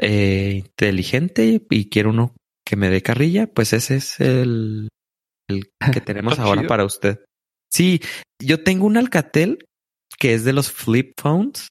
eh, 0.00 0.54
inteligente 0.64 1.62
y 1.70 1.88
quiero 1.88 2.10
uno 2.10 2.34
que 2.66 2.74
me 2.74 2.90
dé 2.90 3.00
carrilla, 3.00 3.46
pues 3.46 3.72
ese 3.72 3.96
es 3.96 4.18
el, 4.18 4.88
el 5.48 5.70
que 5.94 6.00
tenemos 6.00 6.40
ahora 6.40 6.66
para 6.66 6.84
usted. 6.84 7.20
Sí, 7.72 8.00
yo 8.42 8.64
tengo 8.64 8.86
un 8.86 8.96
Alcatel 8.96 9.64
que 10.18 10.34
es 10.34 10.42
de 10.42 10.52
los 10.52 10.72
flip 10.72 11.12
phones, 11.16 11.68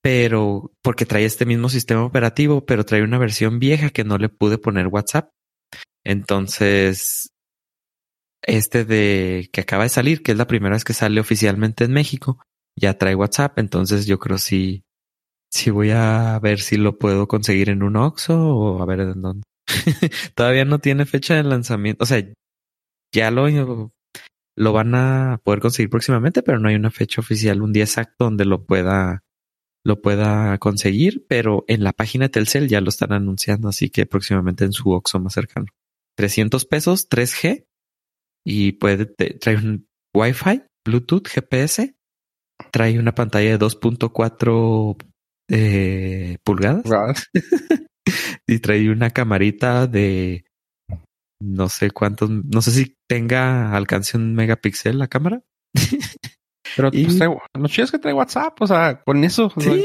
pero 0.00 0.70
porque 0.82 1.06
trae 1.06 1.24
este 1.24 1.46
mismo 1.46 1.68
sistema 1.68 2.04
operativo, 2.04 2.64
pero 2.64 2.84
trae 2.84 3.02
una 3.02 3.18
versión 3.18 3.58
vieja 3.58 3.90
que 3.90 4.04
no 4.04 4.18
le 4.18 4.28
pude 4.28 4.58
poner 4.58 4.86
WhatsApp. 4.86 5.30
Entonces, 6.04 7.33
este 8.46 8.84
de 8.84 9.48
que 9.52 9.62
acaba 9.62 9.84
de 9.84 9.88
salir, 9.88 10.22
que 10.22 10.32
es 10.32 10.38
la 10.38 10.46
primera 10.46 10.74
vez 10.74 10.84
que 10.84 10.92
sale 10.92 11.20
oficialmente 11.20 11.84
en 11.84 11.92
México, 11.92 12.38
ya 12.76 12.98
trae 12.98 13.14
WhatsApp. 13.14 13.58
Entonces 13.58 14.06
yo 14.06 14.18
creo 14.18 14.38
sí, 14.38 14.84
sí 15.50 15.70
voy 15.70 15.90
a 15.90 16.38
ver 16.40 16.60
si 16.60 16.76
lo 16.76 16.98
puedo 16.98 17.28
conseguir 17.28 17.70
en 17.70 17.82
un 17.82 17.96
Oxxo 17.96 18.34
o 18.38 18.82
a 18.82 18.86
ver 18.86 19.00
en 19.00 19.22
dónde. 19.22 19.44
Todavía 20.34 20.64
no 20.64 20.78
tiene 20.78 21.06
fecha 21.06 21.34
de 21.34 21.44
lanzamiento. 21.44 22.02
O 22.02 22.06
sea, 22.06 22.22
ya 23.12 23.30
lo, 23.30 23.92
lo 24.56 24.72
van 24.72 24.94
a 24.94 25.40
poder 25.44 25.60
conseguir 25.60 25.90
próximamente, 25.90 26.42
pero 26.42 26.58
no 26.58 26.68
hay 26.68 26.74
una 26.74 26.90
fecha 26.90 27.20
oficial, 27.20 27.62
un 27.62 27.72
día 27.72 27.84
exacto 27.84 28.24
donde 28.24 28.44
lo 28.44 28.64
pueda, 28.66 29.24
lo 29.84 30.02
pueda 30.02 30.58
conseguir. 30.58 31.24
Pero 31.28 31.64
en 31.68 31.82
la 31.82 31.92
página 31.92 32.26
de 32.26 32.30
Telcel 32.30 32.68
ya 32.68 32.80
lo 32.80 32.90
están 32.90 33.12
anunciando, 33.12 33.68
así 33.68 33.90
que 33.90 34.06
próximamente 34.06 34.64
en 34.64 34.72
su 34.72 34.90
Oxxo 34.90 35.18
más 35.20 35.32
cercano. 35.32 35.66
300 36.16 36.64
pesos, 36.66 37.08
3G 37.08 37.66
y 38.46 38.72
puede 38.72 39.06
trae 39.06 39.56
un 39.56 39.86
Wi-Fi, 40.14 40.62
Bluetooth, 40.86 41.28
GPS, 41.28 41.94
trae 42.70 42.98
una 42.98 43.14
pantalla 43.14 43.50
de 43.50 43.58
2.4 43.58 44.96
eh, 45.50 46.36
pulgadas 46.44 46.84
y 48.46 48.58
trae 48.60 48.90
una 48.90 49.10
camarita 49.10 49.86
de 49.86 50.44
no 51.42 51.68
sé 51.68 51.90
cuántos, 51.90 52.30
no 52.30 52.62
sé 52.62 52.70
si 52.70 52.96
tenga 53.08 53.74
alcance 53.76 54.16
un 54.16 54.34
megapíxel 54.34 54.98
la 54.98 55.08
cámara. 55.08 55.42
Pero 56.76 56.88
Y- 56.92 57.04
pues, 57.04 57.18
trae- 57.18 57.36
lo 57.54 57.68
chido 57.68 57.84
es 57.84 57.90
que 57.90 57.98
trae 57.98 58.14
WhatsApp, 58.14 58.60
o 58.62 58.66
sea, 58.66 59.02
con 59.04 59.22
eso. 59.24 59.52
Sí. 59.58 59.84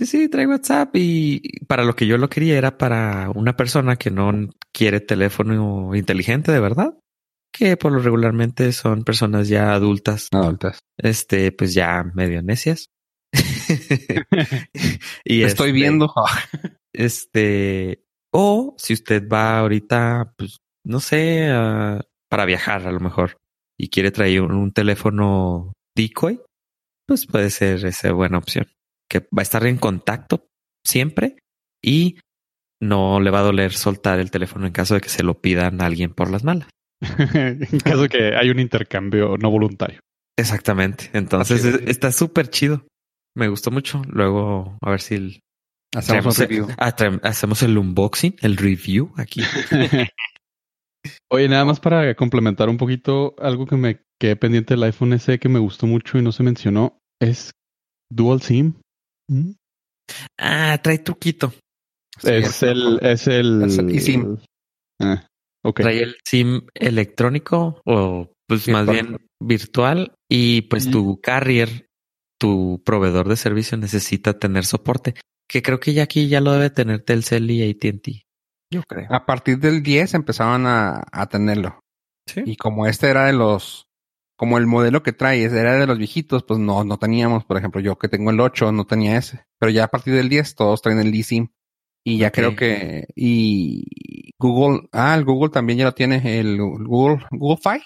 Sí, 0.00 0.06
sí, 0.06 0.28
trae 0.28 0.46
WhatsApp 0.48 0.90
y 0.96 1.40
para 1.68 1.84
lo 1.84 1.94
que 1.94 2.06
yo 2.08 2.18
lo 2.18 2.28
quería 2.28 2.58
era 2.58 2.76
para 2.76 3.30
una 3.30 3.56
persona 3.56 3.96
que 3.96 4.10
no 4.10 4.32
quiere 4.72 4.98
teléfono 5.00 5.94
inteligente 5.94 6.50
de 6.50 6.58
verdad, 6.58 6.98
que 7.52 7.76
por 7.76 7.92
lo 7.92 8.00
regularmente 8.00 8.72
son 8.72 9.04
personas 9.04 9.48
ya 9.48 9.72
adultas 9.74 10.28
Adultas. 10.32 10.78
este, 10.96 11.52
pues 11.52 11.74
ya 11.74 12.02
medio 12.14 12.42
necias. 12.42 12.88
y 15.24 15.42
Estoy 15.42 15.68
este, 15.68 15.72
viendo. 15.72 16.12
Este, 16.94 18.04
o 18.34 18.74
si 18.76 18.92
usted 18.92 19.26
va 19.26 19.58
ahorita, 19.60 20.34
pues 20.36 20.58
no 20.84 21.00
sé, 21.00 21.48
para 22.28 22.44
viajar 22.44 22.86
a 22.86 22.92
lo 22.92 23.00
mejor 23.00 23.38
y 23.78 23.88
quiere 23.88 24.10
traer 24.10 24.42
un, 24.42 24.52
un 24.52 24.72
teléfono 24.72 25.72
decoy, 25.96 26.42
pues 27.06 27.24
puede 27.26 27.48
ser 27.48 27.86
esa 27.86 28.12
buena 28.12 28.36
opción. 28.36 28.66
Que 29.08 29.20
va 29.20 29.38
a 29.38 29.42
estar 29.42 29.66
en 29.66 29.78
contacto 29.78 30.48
siempre 30.86 31.38
y 31.82 32.18
no 32.78 33.20
le 33.20 33.30
va 33.30 33.38
a 33.38 33.44
doler 33.44 33.72
soltar 33.72 34.18
el 34.18 34.30
teléfono 34.30 34.66
en 34.66 34.72
caso 34.72 34.94
de 34.94 35.00
que 35.00 35.08
se 35.08 35.22
lo 35.22 35.40
pidan 35.40 35.80
a 35.80 35.86
alguien 35.86 36.12
por 36.12 36.30
las 36.30 36.44
malas. 36.44 36.68
en 37.34 37.80
caso 37.80 38.02
de 38.02 38.08
que 38.08 38.36
hay 38.36 38.50
un 38.50 38.58
intercambio 38.60 39.36
no 39.36 39.50
voluntario. 39.50 40.00
Exactamente. 40.38 41.10
Entonces 41.12 41.64
es. 41.64 41.80
está 41.88 42.12
súper 42.12 42.48
chido. 42.48 42.86
Me 43.36 43.48
gustó 43.48 43.70
mucho. 43.70 44.02
Luego 44.08 44.78
a 44.82 44.90
ver 44.90 45.00
si 45.00 45.14
el- 45.16 45.40
Hacemos 45.94 46.38
el- 46.38 46.48
review. 46.48 46.68
ah, 46.78 46.94
hacemos 47.22 47.62
el 47.62 47.76
unboxing, 47.76 48.36
el 48.40 48.56
review 48.56 49.12
aquí. 49.16 49.42
Oye, 51.30 51.48
nada 51.48 51.64
más 51.64 51.80
para 51.80 52.14
complementar 52.14 52.68
un 52.68 52.76
poquito, 52.76 53.34
algo 53.38 53.66
que 53.66 53.76
me 53.76 54.00
quedé 54.20 54.36
pendiente 54.36 54.74
del 54.74 54.84
iPhone 54.84 55.12
SE 55.18 55.38
que 55.38 55.48
me 55.48 55.58
gustó 55.58 55.86
mucho 55.86 56.16
y 56.18 56.22
no 56.22 56.30
se 56.32 56.42
mencionó 56.44 56.98
es 57.20 57.50
Dual 58.10 58.40
SIM. 58.40 58.74
¿Mm? 59.28 59.52
Ah, 60.38 60.78
trae 60.82 60.98
truquito. 60.98 61.52
Sí, 62.18 62.28
es, 62.30 62.62
el, 62.62 62.98
es 63.02 63.26
el 63.26 63.62
es 63.64 63.78
el 63.78 63.90
eSIM. 63.90 64.38
Ah, 65.00 65.26
ok. 65.62 65.80
Trae 65.80 66.02
el 66.02 66.16
SIM 66.24 66.62
electrónico 66.74 67.80
o 67.84 68.32
pues 68.46 68.68
más 68.68 68.86
Virtual. 68.86 69.06
bien 69.06 69.26
virtual 69.40 70.14
y 70.28 70.62
pues 70.62 70.90
tu 70.90 71.20
carrier, 71.20 71.88
tu 72.38 72.82
proveedor 72.84 73.28
de 73.28 73.36
servicio 73.36 73.76
necesita 73.76 74.38
tener 74.38 74.64
soporte, 74.64 75.14
que 75.48 75.62
creo 75.62 75.80
que 75.80 75.94
ya 75.94 76.04
aquí 76.04 76.28
ya 76.28 76.40
lo 76.40 76.52
debe 76.52 76.70
tener 76.70 77.00
Telcel 77.00 77.50
y 77.50 77.68
AT&T. 77.68 78.22
Yo 78.70 78.82
creo. 78.82 79.06
A 79.10 79.26
partir 79.26 79.58
del 79.58 79.82
10 79.82 80.14
empezaban 80.14 80.66
a, 80.66 81.02
a 81.12 81.28
tenerlo. 81.28 81.80
Sí. 82.26 82.42
Y 82.46 82.56
como 82.56 82.86
este 82.86 83.08
era 83.08 83.26
de 83.26 83.32
los, 83.32 83.86
como 84.36 84.58
el 84.58 84.66
modelo 84.66 85.02
que 85.02 85.12
trae 85.12 85.44
era 85.44 85.78
de 85.78 85.86
los 85.86 85.98
viejitos, 85.98 86.44
pues 86.44 86.58
no, 86.58 86.84
no 86.84 86.98
teníamos, 86.98 87.44
por 87.44 87.58
ejemplo, 87.58 87.80
yo 87.80 87.98
que 87.98 88.08
tengo 88.08 88.30
el 88.30 88.40
8 88.40 88.72
no 88.72 88.86
tenía 88.86 89.16
ese. 89.16 89.44
Pero 89.58 89.70
ya 89.70 89.84
a 89.84 89.88
partir 89.88 90.14
del 90.14 90.28
10 90.28 90.54
todos 90.54 90.82
traen 90.82 91.00
el 91.00 91.14
eSIM. 91.14 91.48
Y 92.04 92.18
ya 92.18 92.32
creo 92.32 92.56
que, 92.56 93.06
y 93.14 94.31
Google, 94.42 94.88
ah, 94.92 95.14
el 95.14 95.24
Google 95.24 95.50
también 95.50 95.78
ya 95.78 95.84
lo 95.86 95.92
tiene, 95.92 96.38
el 96.40 96.58
Google, 96.58 97.24
Google 97.30 97.60
Fi. 97.62 97.82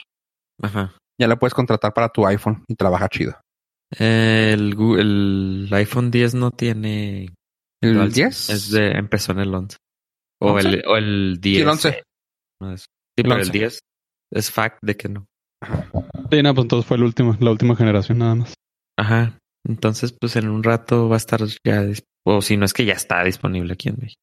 Ajá. 0.63 0.97
Ya 1.21 1.29
lo 1.29 1.39
puedes 1.39 1.55
contratar 1.55 1.93
para 1.95 2.09
tu 2.09 2.27
iPhone 2.27 2.65
y 2.69 2.75
trabaja 2.75 3.09
chido. 3.09 3.39
El, 3.99 4.75
el 4.99 5.69
iPhone 5.73 6.11
10 6.11 6.35
no 6.35 6.51
tiene 6.51 7.33
¿El 7.83 7.95
dual 7.95 8.13
SIM. 8.13 8.25
10? 8.25 8.51
Es 8.51 8.71
de, 8.73 8.91
empezó 8.93 9.33
en 9.33 9.39
el 9.41 9.55
11. 9.55 9.77
O 10.43 10.53
11. 10.53 10.69
el, 10.69 10.83
o 10.87 10.97
el 10.97 11.39
10. 11.41 11.63
el 11.63 11.69
11. 11.69 12.03
No 12.61 12.73
es- 12.73 12.81
Sí, 12.83 13.23
pero 13.23 13.35
el 13.37 13.41
11. 13.43 13.53
10 13.53 13.79
es 14.35 14.51
fact 14.51 14.79
de 14.83 14.97
que 14.97 15.09
no. 15.09 15.27
Sí, 16.31 16.43
no, 16.43 16.55
pues 16.55 16.65
entonces 16.65 16.87
fue 16.87 16.97
el 16.99 17.05
último, 17.05 17.35
la 17.41 17.51
última 17.51 17.77
generación 17.77 18.19
nada 18.19 18.35
más. 18.35 18.55
Ajá. 18.99 19.39
Entonces, 19.67 20.15
pues 20.21 20.37
en 20.37 20.49
un 20.49 20.63
rato 20.63 21.09
va 21.09 21.15
a 21.15 21.19
estar 21.19 21.41
ya, 21.65 21.83
o 22.27 22.43
si 22.43 22.57
no 22.57 22.65
es 22.67 22.73
que 22.75 22.85
ya 22.85 22.93
está 22.93 23.25
disponible 23.25 23.73
aquí 23.73 23.89
en 23.89 23.97
México. 24.01 24.21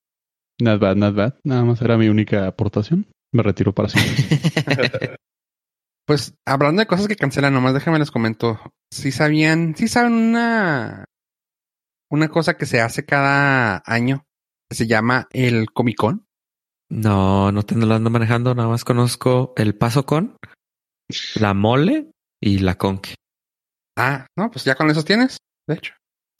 Not 0.61 0.79
bad, 0.79 0.95
not 0.95 1.15
bad. 1.15 1.33
Nada 1.43 1.63
más 1.63 1.81
era 1.81 1.97
mi 1.97 2.09
única 2.09 2.47
aportación. 2.47 3.07
Me 3.31 3.43
retiro 3.43 3.73
para 3.73 3.89
siempre. 3.89 5.15
Pues 6.05 6.35
hablando 6.45 6.81
de 6.81 6.85
cosas 6.85 7.07
que 7.07 7.15
cancelan, 7.15 7.53
nomás 7.53 7.73
déjame 7.73 7.97
les 7.97 8.11
comento. 8.11 8.59
Si 8.91 9.11
sabían, 9.11 9.73
si 9.75 9.87
saben 9.87 10.13
una, 10.13 11.05
una 12.11 12.27
cosa 12.27 12.57
que 12.57 12.65
se 12.65 12.81
hace 12.81 13.05
cada 13.05 13.81
año, 13.85 14.25
que 14.69 14.75
se 14.75 14.87
llama 14.87 15.27
el 15.31 15.71
Comic 15.71 15.97
Con. 15.97 16.25
no, 16.89 17.53
no 17.53 17.63
te 17.63 17.75
lo 17.75 17.93
ando 17.93 18.09
manejando, 18.09 18.53
nada 18.53 18.67
más 18.67 18.83
conozco 18.83 19.53
el 19.55 19.75
Paso 19.75 20.05
Con, 20.05 20.35
la 21.35 21.53
Mole 21.53 22.11
y 22.41 22.59
la 22.59 22.75
Conque. 22.75 23.15
Ah, 23.97 24.27
no, 24.37 24.51
pues 24.51 24.65
ya 24.65 24.75
con 24.75 24.89
esos 24.89 25.05
tienes, 25.05 25.37
de 25.69 25.75
hecho. 25.75 25.93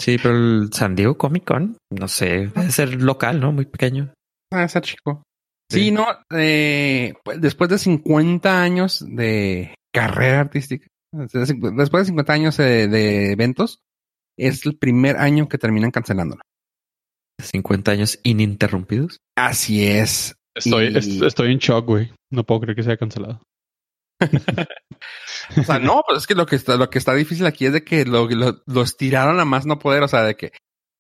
Sí, 0.04 0.18
pero 0.22 0.36
el 0.36 0.70
San 0.74 0.96
Diego 0.96 1.18
Comic 1.18 1.46
Con, 1.46 1.78
no 1.92 2.08
sé, 2.08 2.48
debe 2.48 2.72
ser 2.72 3.02
local, 3.02 3.40
¿no? 3.40 3.52
Muy 3.54 3.66
pequeño. 3.66 4.14
Ah, 4.52 4.64
ese 4.66 4.82
chico. 4.82 5.24
Sí, 5.72 5.86
Sí. 5.86 5.92
no, 5.92 6.06
eh, 6.36 7.14
pues, 7.24 7.40
después 7.40 7.70
de 7.70 7.78
50 7.78 8.62
años 8.62 9.04
de 9.08 9.74
carrera 9.94 10.42
artística, 10.42 10.86
después 11.14 12.02
de 12.02 12.06
50 12.06 12.34
años 12.34 12.58
de, 12.58 12.88
de 12.88 13.32
eventos, 13.32 13.80
es 14.38 14.66
el 14.66 14.78
primer 14.78 15.18
año 15.18 15.48
que 15.48 15.58
terminan 15.58 15.92
cancelándolo. 15.92 16.42
50 17.42 17.92
años 17.92 18.20
ininterrumpidos. 18.24 19.18
Así 19.38 19.86
es. 19.86 20.36
Estoy, 20.56 20.88
Y- 20.94 20.98
est- 20.98 21.22
estoy 21.24 21.52
en 21.54 21.60
shock, 21.60 21.86
güey. 21.86 22.12
No 22.32 22.44
puedo 22.44 22.62
creer 22.62 22.76
que 22.76 22.84
sea 22.84 22.98
cancelado. 22.98 23.42
O 25.58 25.64
sea, 25.64 25.80
no, 25.80 26.02
pues 26.08 26.20
es 26.20 26.28
que 26.28 26.36
lo 26.36 26.46
que 26.46 26.56
está, 26.56 26.78
lo 26.78 26.90
que 26.90 26.98
está 26.98 27.14
difícil 27.14 27.46
aquí 27.46 27.66
es 27.66 27.74
de 27.74 27.84
que 27.84 28.06
lo, 28.06 28.28
lo, 28.30 28.62
lo 28.66 28.82
estiraron 28.82 29.40
a 29.40 29.46
más 29.46 29.66
no 29.66 29.78
poder, 29.80 30.02
o 30.04 30.08
sea, 30.08 30.24
de 30.24 30.36
que 30.36 30.52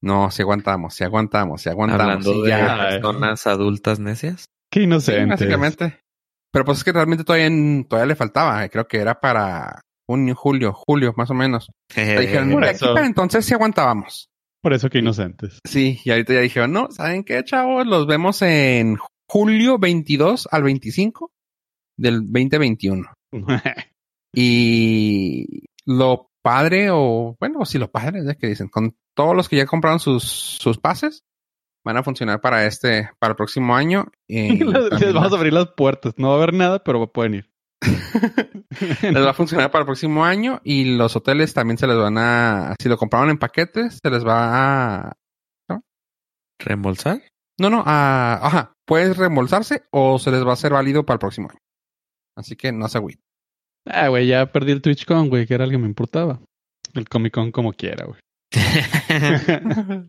no, 0.02 0.30
si 0.32 0.42
aguantamos, 0.42 0.94
si 0.96 1.04
aguantamos, 1.06 1.62
si 1.62 1.70
aguantamos, 1.70 2.04
Hablando 2.28 2.42
de 2.44 2.50
ya. 2.50 2.78
personas 2.90 3.48
adultas 3.48 4.00
necias. 4.00 4.46
Qué 4.70 4.82
Sí, 4.82 4.84
inocente. 4.84 5.26
básicamente. 5.28 6.00
Pero 6.52 6.66
pues 6.66 6.80
es 6.80 6.84
que 6.84 6.92
realmente 6.92 7.24
todavía, 7.24 7.50
todavía 7.88 8.08
le 8.08 8.16
faltaba, 8.16 8.68
creo 8.68 8.88
que 8.88 8.98
era 8.98 9.20
para 9.20 9.82
junio, 10.06 10.36
julio, 10.36 10.74
julio, 10.74 11.14
más 11.16 11.30
o 11.30 11.34
menos. 11.34 11.70
Eh, 11.96 12.16
Le 12.16 12.22
dijeron, 12.22 12.52
por 12.52 12.66
"De 12.66 12.72
eso. 12.72 12.86
aquí 12.86 12.94
para 12.94 13.06
entonces 13.08 13.46
sí 13.46 13.54
aguantábamos. 13.54 14.28
Por 14.62 14.74
eso 14.74 14.90
que 14.90 15.00
inocentes. 15.00 15.60
Sí, 15.66 16.02
y 16.04 16.12
ahorita 16.12 16.34
ya 16.34 16.40
dijeron, 16.42 16.74
no, 16.74 16.92
¿saben 16.92 17.24
qué, 17.24 17.44
chavos? 17.44 17.86
Los 17.88 18.06
vemos 18.08 18.42
en 18.42 18.98
julio 19.30 19.78
22 19.78 20.48
al 20.52 20.64
25 20.64 21.32
del 21.98 22.22
2021. 22.22 23.14
Y 24.36 25.66
lo 25.86 26.32
padre, 26.42 26.90
o 26.92 27.38
bueno, 27.40 27.66
si 27.66 27.78
lo 27.78 27.92
padre, 27.92 28.26
ya 28.26 28.34
que 28.34 28.48
dicen, 28.48 28.68
con 28.68 28.98
todos 29.16 29.36
los 29.36 29.48
que 29.48 29.58
ya 29.58 29.68
compraron 29.68 30.00
sus, 30.00 30.24
sus 30.24 30.80
pases, 30.80 31.24
van 31.84 31.98
a 31.98 32.04
funcionar 32.04 32.42
para 32.42 32.66
este, 32.66 33.10
para 33.20 33.32
el 33.32 33.38
próximo 33.38 33.76
año. 33.76 34.12
Y 34.28 34.58
Les 34.58 35.14
vamos 35.14 35.34
a 35.34 35.36
abrir 35.36 35.54
las 35.54 35.68
puertas. 35.78 36.16
No 36.18 36.30
va 36.30 36.34
a 36.34 36.38
haber 36.38 36.54
nada, 36.54 36.84
pero 36.84 37.12
pueden 37.12 37.36
ir. 37.36 37.54
les 39.02 39.26
va 39.26 39.32
a 39.32 39.36
funcionar 39.36 39.70
para 39.70 39.82
el 39.82 39.86
próximo 39.86 40.24
año 40.24 40.62
y 40.64 40.96
los 40.96 41.16
hoteles 41.16 41.54
también 41.54 41.78
se 41.78 41.86
les 41.86 41.98
van 41.98 42.18
a, 42.18 42.76
si 42.82 42.88
lo 42.88 42.98
compraron 42.98 43.30
en 43.30 43.38
paquetes, 43.38 44.00
se 44.02 44.10
les 44.10 44.26
va 44.26 45.10
a, 45.10 45.18
¿Reembolsar? 46.60 47.22
no, 47.60 47.70
no, 47.70 47.84
a, 47.86 48.40
ajá, 48.42 48.74
puedes 48.86 49.18
reembolsarse 49.18 49.84
o 49.92 50.18
se 50.18 50.32
les 50.32 50.46
va 50.46 50.52
a 50.52 50.54
hacer 50.54 50.72
válido 50.72 51.06
para 51.06 51.16
el 51.16 51.20
próximo 51.20 51.50
año. 51.50 51.60
Así 52.38 52.56
que 52.56 52.72
no 52.72 52.88
se 52.88 52.98
agüiten. 52.98 53.22
Ah, 53.88 54.08
güey, 54.08 54.28
ya 54.28 54.52
perdí 54.52 54.72
el 54.72 54.82
TwitchCon, 54.82 55.30
güey, 55.30 55.46
que 55.46 55.54
era 55.54 55.64
algo 55.66 55.74
que 55.74 55.82
me 55.82 55.88
importaba. 55.88 56.40
El 56.94 57.08
Comic 57.10 57.34
Con 57.34 57.52
como 57.52 57.74
quiera, 57.74 58.06
güey. 58.06 58.20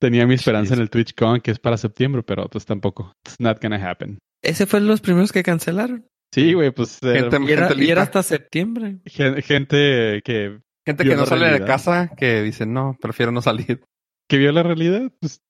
Tenía 0.00 0.26
mi 0.26 0.34
esperanza 0.34 0.74
en 0.74 0.80
el 0.80 0.88
TwitchCon, 0.90 1.40
que 1.42 1.50
es 1.50 1.58
para 1.58 1.76
septiembre, 1.76 2.22
pero 2.22 2.48
pues 2.48 2.64
tampoco. 2.64 3.12
It's 3.26 3.38
not 3.38 3.60
gonna 3.62 3.76
happen. 3.90 4.18
Ese 4.42 4.66
fue 4.66 4.80
los 4.80 5.00
primeros 5.02 5.30
que 5.32 5.42
cancelaron. 5.42 6.06
Sí, 6.32 6.54
güey, 6.54 6.70
pues 6.70 6.98
eh, 7.02 7.20
Gente- 7.20 7.38
Y 7.46 7.52
era, 7.52 7.68
Gente 7.68 7.84
y 7.84 7.90
era 7.90 8.02
lista. 8.02 8.20
hasta 8.20 8.22
septiembre. 8.22 9.00
gen- 9.04 9.42
gente 9.42 10.22
que, 10.24 10.60
Gente 10.86 11.04
que 11.04 11.16
no 11.16 11.26
sale 11.26 11.50
de 11.50 11.64
casa, 11.64 12.10
que 12.16 12.42
dice, 12.42 12.64
no, 12.66 12.96
prefiero 13.00 13.30
no 13.32 13.42
salir. 13.42 13.82
que 14.28 14.38
vio 14.38 14.52
la 14.52 14.62
realidad, 14.62 15.12
pues 15.20 15.40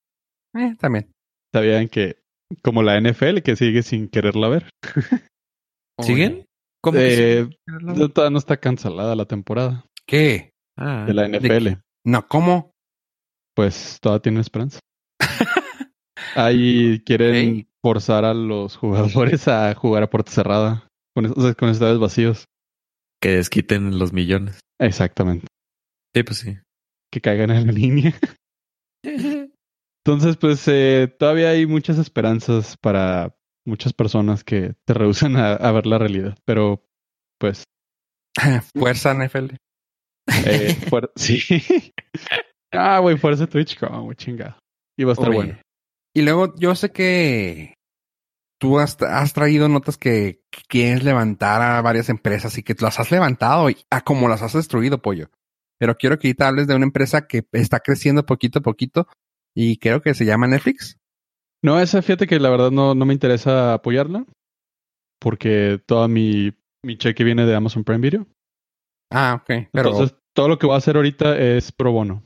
Eh, 0.57 0.75
también. 0.81 1.13
sabían 1.55 1.89
que, 1.89 2.17
como 2.63 2.83
la 2.83 2.97
NFL, 3.01 3.43
que 3.43 3.55
sigue 3.57 3.83
sin 3.83 4.09
quererla 4.09 4.49
ver. 4.49 4.71
¿Siguen? 6.03 6.47
¿Cómo 6.83 6.99
Eh, 6.99 7.49
todavía 8.15 8.31
no 8.31 8.39
está 8.39 8.57
cancelada 8.57 9.15
la 9.15 9.27
temporada 9.27 9.85
¿Qué? 10.07 10.51
Ah, 10.77 11.05
de 11.07 11.15
la 11.15 11.29
NFL. 11.29 11.81
No, 12.05 12.27
¿cómo? 12.27 12.73
Pues 13.55 13.99
todavía 14.01 14.23
tiene 14.23 14.41
esperanza. 14.41 14.81
Ahí 16.35 17.01
quieren 17.05 17.69
forzar 17.83 18.25
a 18.25 18.35
los 18.35 18.77
jugadores 18.77 19.47
a 19.47 19.75
jugar 19.75 20.03
a 20.03 20.11
puerta 20.11 20.33
cerrada 20.33 20.89
con, 21.15 21.27
o 21.27 21.41
sea, 21.41 21.55
con 21.55 21.69
estadios 21.69 22.01
vacíos. 22.01 22.45
que 23.21 23.37
desquiten 23.37 23.99
los 23.99 24.13
millones. 24.13 24.61
Exactamente. 24.81 25.47
Sí, 26.15 26.23
pues 26.23 26.39
sí. 26.39 26.59
Que 27.13 27.21
caigan 27.21 27.51
en 27.51 27.67
la 27.67 27.73
línea. 27.73 28.15
Entonces, 30.05 30.37
pues 30.39 30.67
eh, 30.67 31.15
todavía 31.19 31.51
hay 31.51 31.67
muchas 31.67 31.99
esperanzas 31.99 32.77
para 32.79 33.37
muchas 33.71 33.93
personas 33.93 34.45
que 34.45 34.75
te 34.85 34.95
rehusan 34.95 35.37
a, 35.37 35.53
a 35.55 35.73
ver 35.73 35.87
la 35.87 35.99
realidad. 35.99 36.37
Pero, 36.45 36.85
pues, 37.39 37.65
Fuerza 38.77 39.15
NFL. 39.15 39.55
eh, 40.47 40.77
fuer- 40.89 41.11
sí. 41.17 41.41
ah, 42.73 42.99
güey, 43.01 43.17
fuerza 43.17 43.47
Twitch, 43.47 43.79
como, 43.79 44.03
güey, 44.05 44.17
chingado. 44.17 44.57
Y 44.99 45.05
va 45.05 45.13
a 45.13 45.15
estar 45.15 45.29
Oye, 45.29 45.37
bueno. 45.37 45.59
Y 46.15 46.23
luego 46.23 46.55
yo 46.57 46.75
sé 46.75 46.91
que 46.93 47.75
tú 48.61 48.79
has, 48.79 49.01
has 49.03 49.33
traído 49.33 49.69
notas 49.69 49.97
que 49.97 50.43
quieres 50.69 51.03
levantar 51.05 51.63
a 51.63 51.81
varias 51.83 52.09
empresas 52.09 52.59
y 52.59 52.63
que 52.63 52.75
las 52.81 52.99
has 53.01 53.11
levantado 53.11 53.71
y 53.71 53.77
a 53.91 54.03
como 54.03 54.29
las 54.29 54.43
has 54.43 54.53
destruido, 54.53 55.01
pollo. 55.01 55.31
Pero 55.79 55.97
quiero 55.97 56.19
que 56.19 56.29
ahorita 56.29 56.49
hables 56.49 56.67
de 56.67 56.75
una 56.75 56.85
empresa 56.85 57.27
que 57.27 57.47
está 57.53 57.81
creciendo 57.81 58.27
poquito 58.27 58.59
a 58.59 58.63
poquito 58.63 59.07
y 59.57 59.79
creo 59.79 60.03
que 60.03 60.13
se 60.15 60.27
llama 60.27 60.47
Netflix. 60.47 60.99
No, 61.63 61.79
esa 61.79 62.03
fíjate 62.03 62.27
que 62.27 62.41
la 62.41 62.51
verdad 62.51 62.71
no, 62.71 62.95
no 62.95 63.05
me 63.05 63.13
interesa 63.13 63.75
apoyarla. 63.75 64.25
Porque 65.21 65.81
toda 65.87 66.09
mi, 66.09 66.53
mi 66.83 66.97
cheque 66.97 67.25
viene 67.25 67.45
de 67.45 67.55
Amazon 67.55 67.85
Prime 67.85 68.01
Video. 68.01 68.27
Ah, 69.13 69.41
ok. 69.41 69.69
Pero, 69.73 69.91
Entonces, 69.91 70.17
todo 70.35 70.49
lo 70.49 70.59
que 70.59 70.67
voy 70.67 70.75
a 70.75 70.79
hacer 70.79 70.97
ahorita 70.97 71.39
es 71.39 71.73
pro 71.73 71.93
bono. 71.93 72.23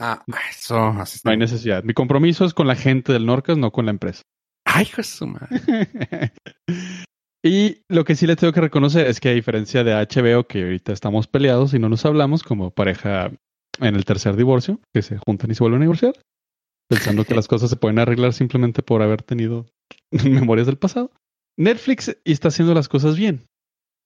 ah, 0.00 0.24
eso, 0.50 0.78
así. 0.78 1.20
No 1.24 1.32
hay 1.32 1.36
necesidad. 1.36 1.84
Mi 1.84 1.92
compromiso 1.92 2.44
es 2.44 2.54
con 2.54 2.66
la 2.66 2.76
gente 2.76 3.12
del 3.12 3.26
Norcas, 3.26 3.58
no 3.58 3.70
con 3.70 3.84
la 3.84 3.90
empresa. 3.90 4.22
Ay, 4.64 4.84
hijo 4.84 4.98
de 4.98 5.04
su 5.04 5.26
madre. 5.26 5.60
y 7.44 7.82
lo 7.88 8.04
que 8.04 8.14
sí 8.14 8.26
le 8.26 8.36
tengo 8.36 8.52
que 8.52 8.60
reconocer 8.60 9.06
es 9.06 9.20
que 9.20 9.30
a 9.30 9.34
diferencia 9.34 9.84
de 9.84 9.92
HBO, 9.92 10.46
que 10.46 10.62
ahorita 10.62 10.92
estamos 10.92 11.26
peleados 11.26 11.74
y 11.74 11.78
no 11.78 11.88
nos 11.88 12.06
hablamos 12.06 12.42
como 12.42 12.70
pareja 12.70 13.30
en 13.80 13.94
el 13.96 14.04
tercer 14.04 14.36
divorcio, 14.36 14.80
que 14.94 15.02
se 15.02 15.18
juntan 15.18 15.50
y 15.50 15.54
se 15.54 15.62
vuelven 15.62 15.82
a 15.82 15.84
divorciar, 15.84 16.14
pensando 16.88 17.24
que 17.24 17.34
las 17.34 17.48
cosas 17.48 17.70
se 17.70 17.76
pueden 17.76 17.98
arreglar 17.98 18.32
simplemente 18.32 18.82
por 18.82 19.02
haber 19.02 19.22
tenido 19.22 19.66
memorias 20.10 20.66
del 20.66 20.78
pasado. 20.78 21.10
Netflix 21.58 22.16
está 22.24 22.48
haciendo 22.48 22.74
las 22.74 22.88
cosas 22.88 23.16
bien 23.16 23.46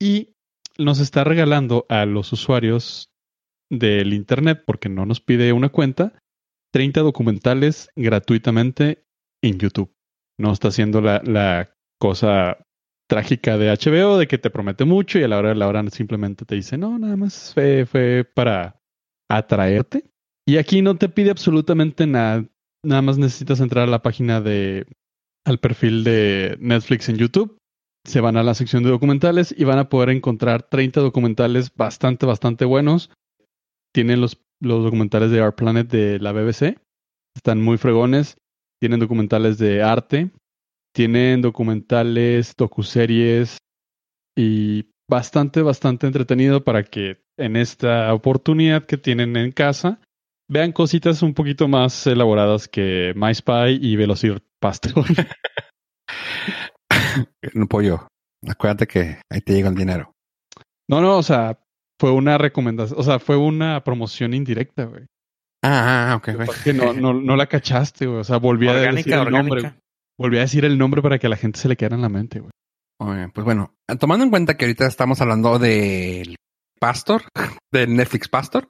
y 0.00 0.34
nos 0.78 1.00
está 1.00 1.24
regalando 1.24 1.86
a 1.88 2.04
los 2.06 2.32
usuarios 2.32 3.10
del 3.70 4.12
Internet, 4.12 4.62
porque 4.66 4.88
no 4.88 5.06
nos 5.06 5.20
pide 5.20 5.52
una 5.52 5.70
cuenta, 5.70 6.22
30 6.72 7.00
documentales 7.00 7.88
gratuitamente 7.96 9.04
en 9.42 9.58
YouTube. 9.58 9.92
No 10.38 10.52
está 10.52 10.68
haciendo 10.68 11.00
la, 11.00 11.22
la 11.24 11.74
cosa 11.98 12.58
trágica 13.08 13.56
de 13.56 13.70
HBO 13.70 14.18
de 14.18 14.26
que 14.26 14.38
te 14.38 14.50
promete 14.50 14.84
mucho 14.84 15.18
y 15.18 15.22
a 15.22 15.28
la 15.28 15.38
hora 15.38 15.50
de 15.50 15.54
la 15.54 15.68
hora 15.68 15.88
simplemente 15.90 16.44
te 16.44 16.56
dice, 16.56 16.76
no, 16.76 16.98
nada 16.98 17.16
más 17.16 17.54
fue, 17.54 17.86
fue 17.86 18.24
para 18.24 18.80
atraerte. 19.30 20.04
Y 20.46 20.58
aquí 20.58 20.82
no 20.82 20.96
te 20.96 21.08
pide 21.08 21.30
absolutamente 21.30 22.06
nada. 22.06 22.44
Nada 22.87 23.03
más 23.03 23.18
necesitas 23.18 23.59
entrar 23.59 23.89
a 23.89 23.91
la 23.91 24.01
página 24.01 24.41
de, 24.41 24.87
al 25.45 25.59
perfil 25.59 26.05
de 26.05 26.57
Netflix 26.61 27.09
en 27.09 27.16
YouTube. 27.16 27.59
Se 28.05 28.20
van 28.20 28.37
a 28.37 28.45
la 28.45 28.55
sección 28.55 28.84
de 28.84 28.91
documentales 28.91 29.53
y 29.59 29.64
van 29.64 29.80
a 29.80 29.89
poder 29.89 30.11
encontrar 30.11 30.62
30 30.62 31.01
documentales 31.01 31.74
bastante, 31.74 32.26
bastante 32.26 32.64
buenos. 32.64 33.11
Tienen 33.93 34.20
los, 34.20 34.41
los 34.61 34.84
documentales 34.84 35.32
de 35.32 35.43
Our 35.43 35.57
Planet 35.57 35.89
de 35.89 36.20
la 36.20 36.30
BBC. 36.30 36.78
Están 37.34 37.61
muy 37.61 37.76
fregones. 37.76 38.37
Tienen 38.80 39.01
documentales 39.01 39.59
de 39.59 39.82
arte. 39.82 40.30
Tienen 40.95 41.43
documentales, 41.43 42.55
docuseries 42.57 43.59
y 44.39 44.93
bastante, 45.11 45.61
bastante 45.62 46.07
entretenido 46.07 46.62
para 46.62 46.84
que 46.84 47.20
en 47.37 47.57
esta 47.57 48.14
oportunidad 48.14 48.87
que 48.87 48.97
tienen 48.97 49.37
en 49.37 49.51
casa 49.51 49.99
vean 50.49 50.72
cositas 50.72 51.22
un 51.22 51.34
poquito 51.34 51.68
más 51.68 52.07
elaboradas 52.07 52.68
que 52.68 53.12
MySpy 53.16 53.78
y 53.80 53.97
Velocir 53.97 54.42
Pastor. 54.61 55.05
No, 57.55 57.66
pollo. 57.66 58.07
Acuérdate 58.47 58.86
que 58.86 59.18
ahí 59.30 59.40
te 59.40 59.55
llega 59.55 59.68
el 59.68 59.74
dinero. 59.74 60.12
No, 60.88 61.01
no, 61.01 61.16
o 61.16 61.22
sea, 61.22 61.59
fue 61.99 62.12
una 62.12 62.38
recomendación, 62.38 62.99
o 62.99 63.03
sea, 63.03 63.18
fue 63.18 63.36
una 63.36 63.82
promoción 63.82 64.34
indirecta, 64.34 64.84
güey. 64.84 65.07
Ah, 65.64 66.12
ah, 66.12 66.16
ok, 66.16 66.34
güey. 66.34 66.49
Que 66.62 66.72
no, 66.72 66.92
no, 66.92 67.14
no 67.14 67.36
la 67.36 67.47
cachaste, 67.47 68.07
güey. 68.07 68.20
O 68.20 68.24
sea, 68.24 68.36
volví 68.36 68.68
a 68.68 68.74
decir 68.74 68.88
Orgánica, 68.88 69.22
el 69.22 69.30
nombre. 69.30 69.61
güey. 69.62 69.72
Volví 70.18 70.36
a 70.38 70.42
decir 70.42 70.64
el 70.64 70.78
nombre 70.78 71.03
para 71.03 71.18
que 71.18 71.26
a 71.26 71.30
la 71.30 71.36
gente 71.36 71.59
se 71.59 71.68
le 71.68 71.76
quedara 71.76 71.97
en 71.97 72.03
la 72.03 72.09
mente, 72.09 72.40
güey. 72.40 72.53
Oye, 73.01 73.28
Pues 73.34 73.44
bueno, 73.44 73.74
tomando 73.99 74.24
en 74.24 74.30
cuenta 74.30 74.57
que 74.57 74.64
ahorita 74.64 74.86
estamos 74.86 75.20
hablando 75.20 75.59
del 75.59 76.36
Pastor, 76.80 77.22
del 77.72 77.97
Netflix 77.97 78.28
Pastor. 78.28 78.68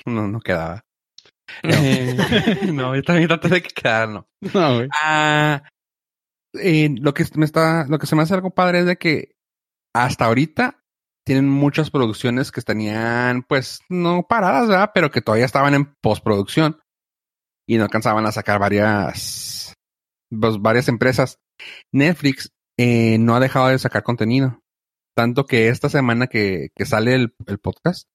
No, 0.06 0.26
no 0.28 0.40
quedaba. 0.40 0.84
Eh, 1.62 2.16
no, 2.72 2.94
yo 2.94 3.02
también 3.02 3.28
traté 3.28 3.48
de 3.48 3.62
que 3.62 3.70
quedara, 3.70 4.06
no. 4.06 4.28
No, 4.54 4.76
güey. 4.76 4.88
Ah, 5.02 5.62
eh, 6.54 6.94
lo 7.00 7.14
que 7.14 7.24
me 7.34 7.44
está, 7.44 7.86
lo 7.88 7.98
que 7.98 8.06
se 8.06 8.16
me 8.16 8.22
hace 8.22 8.34
algo 8.34 8.50
padre 8.50 8.80
es 8.80 8.86
de 8.86 8.96
que 8.96 9.36
hasta 9.94 10.26
ahorita 10.26 10.82
tienen 11.24 11.48
muchas 11.48 11.90
producciones 11.90 12.50
que 12.50 12.62
tenían, 12.62 13.42
pues, 13.42 13.80
no 13.88 14.26
paradas, 14.28 14.68
¿verdad? 14.68 14.90
Pero 14.94 15.10
que 15.10 15.20
todavía 15.20 15.44
estaban 15.44 15.74
en 15.74 15.94
postproducción 16.00 16.80
y 17.68 17.76
no 17.76 17.84
alcanzaban 17.84 18.26
a 18.26 18.32
sacar 18.32 18.58
varias, 18.58 19.74
pues, 20.28 20.58
varias 20.60 20.88
empresas. 20.88 21.38
Netflix 21.92 22.50
eh, 22.78 23.18
no 23.18 23.34
ha 23.34 23.40
dejado 23.40 23.68
de 23.68 23.78
sacar 23.78 24.02
contenido. 24.02 24.60
Tanto 25.16 25.44
que 25.46 25.68
esta 25.68 25.88
semana 25.88 26.28
que, 26.28 26.68
que 26.74 26.86
sale 26.86 27.14
el, 27.14 27.34
el 27.46 27.58
podcast, 27.58 28.08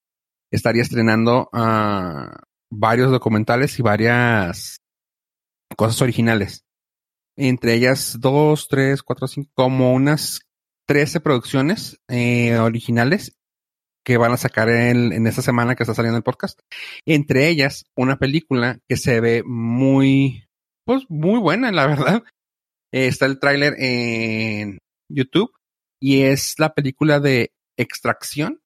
estaría 0.52 0.82
estrenando 0.82 1.50
ah, 1.54 2.44
varios 2.72 3.12
documentales 3.12 3.78
y 3.80 3.82
varias 3.82 4.78
cosas 5.76 6.02
originales. 6.02 6.64
Entre 7.38 7.74
ellas 7.74 8.18
dos, 8.20 8.68
tres, 8.70 9.04
cuatro, 9.04 9.28
cinco, 9.28 9.52
como 9.56 9.94
unas 9.94 10.42
13 10.88 11.20
producciones 11.20 12.00
eh, 12.08 12.58
originales 12.58 13.36
que 14.06 14.18
van 14.18 14.32
a 14.32 14.38
sacar 14.38 14.70
en, 14.70 15.12
en 15.12 15.28
esta 15.28 15.42
semana 15.42 15.76
que 15.76 15.84
está 15.84 15.96
saliendo 15.96 16.18
el 16.18 16.24
podcast. 16.24 16.60
Entre 17.06 17.50
ellas, 17.50 17.86
una 17.96 18.18
película 18.18 18.80
que 18.88 18.98
se 18.98 19.20
ve 19.20 19.44
muy, 19.44 20.46
pues 20.86 21.04
muy 21.10 21.40
buena, 21.40 21.72
la 21.72 21.88
verdad. 21.88 22.24
Eh, 22.94 23.08
está 23.08 23.26
el 23.26 23.40
tráiler 23.40 23.76
en 23.80 24.78
YouTube 25.10 25.52
y 26.00 26.22
es 26.22 26.56
la 26.60 26.74
película 26.74 27.20
de 27.20 27.52
Extracción 27.78 28.62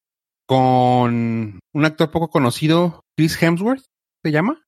con 0.50 1.60
un 1.72 1.84
actor 1.84 2.10
poco 2.10 2.28
conocido, 2.28 3.04
Chris 3.16 3.40
Hemsworth, 3.40 3.84
se 4.24 4.32
llama. 4.32 4.60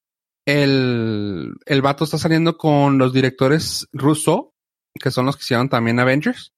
El, 0.47 1.55
el 1.67 1.83
vato 1.83 2.05
está 2.05 2.19
saliendo 2.19 2.57
con 2.57 2.99
los 2.99 3.13
directores 3.13 3.89
Russo, 3.93 4.53
que 4.95 5.11
son 5.11 5.27
los 5.27 5.37
que 5.37 5.43
hicieron 5.43 5.69
también 5.69 5.99
Avengers, 5.99 6.53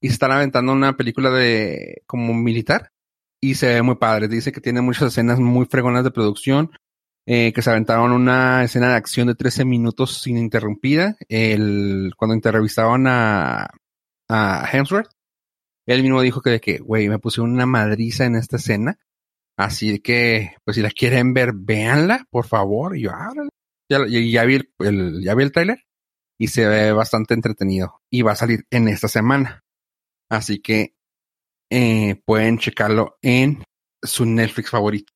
y 0.00 0.08
están 0.08 0.32
aventando 0.32 0.72
una 0.72 0.96
película 0.96 1.28
de 1.28 2.00
como 2.06 2.32
militar 2.32 2.88
y 3.38 3.56
se 3.56 3.66
ve 3.66 3.82
muy 3.82 3.96
padre. 3.96 4.28
Dice 4.28 4.50
que 4.50 4.62
tiene 4.62 4.80
muchas 4.80 5.08
escenas 5.08 5.38
muy 5.38 5.66
fregonas 5.66 6.02
de 6.02 6.10
producción, 6.10 6.70
eh, 7.26 7.52
que 7.52 7.60
se 7.60 7.68
aventaron 7.68 8.12
una 8.12 8.64
escena 8.64 8.88
de 8.88 8.96
acción 8.96 9.26
de 9.26 9.34
13 9.34 9.66
minutos 9.66 10.26
ininterrumpida. 10.26 11.18
El, 11.28 12.12
cuando 12.16 12.32
entrevistaban 12.32 13.08
a, 13.08 13.68
a 14.26 14.68
Hemsworth, 14.72 15.10
él 15.88 16.02
mismo 16.02 16.20
dijo 16.22 16.40
que 16.42 16.50
de 16.50 16.60
que, 16.60 16.78
güey, 16.78 17.08
me 17.08 17.18
puse 17.18 17.40
una 17.40 17.66
madriza 17.66 18.24
en 18.24 18.36
esta 18.36 18.56
escena. 18.56 18.98
Así 19.58 19.98
que, 20.00 20.54
pues 20.64 20.76
si 20.76 20.82
la 20.82 20.90
quieren 20.90 21.34
ver, 21.34 21.50
véanla, 21.54 22.26
por 22.30 22.46
favor. 22.46 22.96
Y 22.96 23.02
yo, 23.02 23.10
ah, 23.12 23.32
ya, 23.90 23.98
ya, 24.06 24.44
vi 24.44 24.60
el, 24.80 25.22
ya 25.24 25.34
vi 25.34 25.42
el 25.42 25.52
tráiler 25.52 25.82
y 26.38 26.48
se 26.48 26.66
ve 26.68 26.92
bastante 26.92 27.34
entretenido. 27.34 28.00
Y 28.10 28.22
va 28.22 28.32
a 28.32 28.36
salir 28.36 28.64
en 28.70 28.86
esta 28.88 29.08
semana. 29.08 29.64
Así 30.30 30.60
que 30.60 30.94
eh, 31.72 32.20
pueden 32.24 32.58
checarlo 32.58 33.18
en 33.22 33.64
su 34.02 34.26
Netflix 34.26 34.70
favorito. 34.70 35.12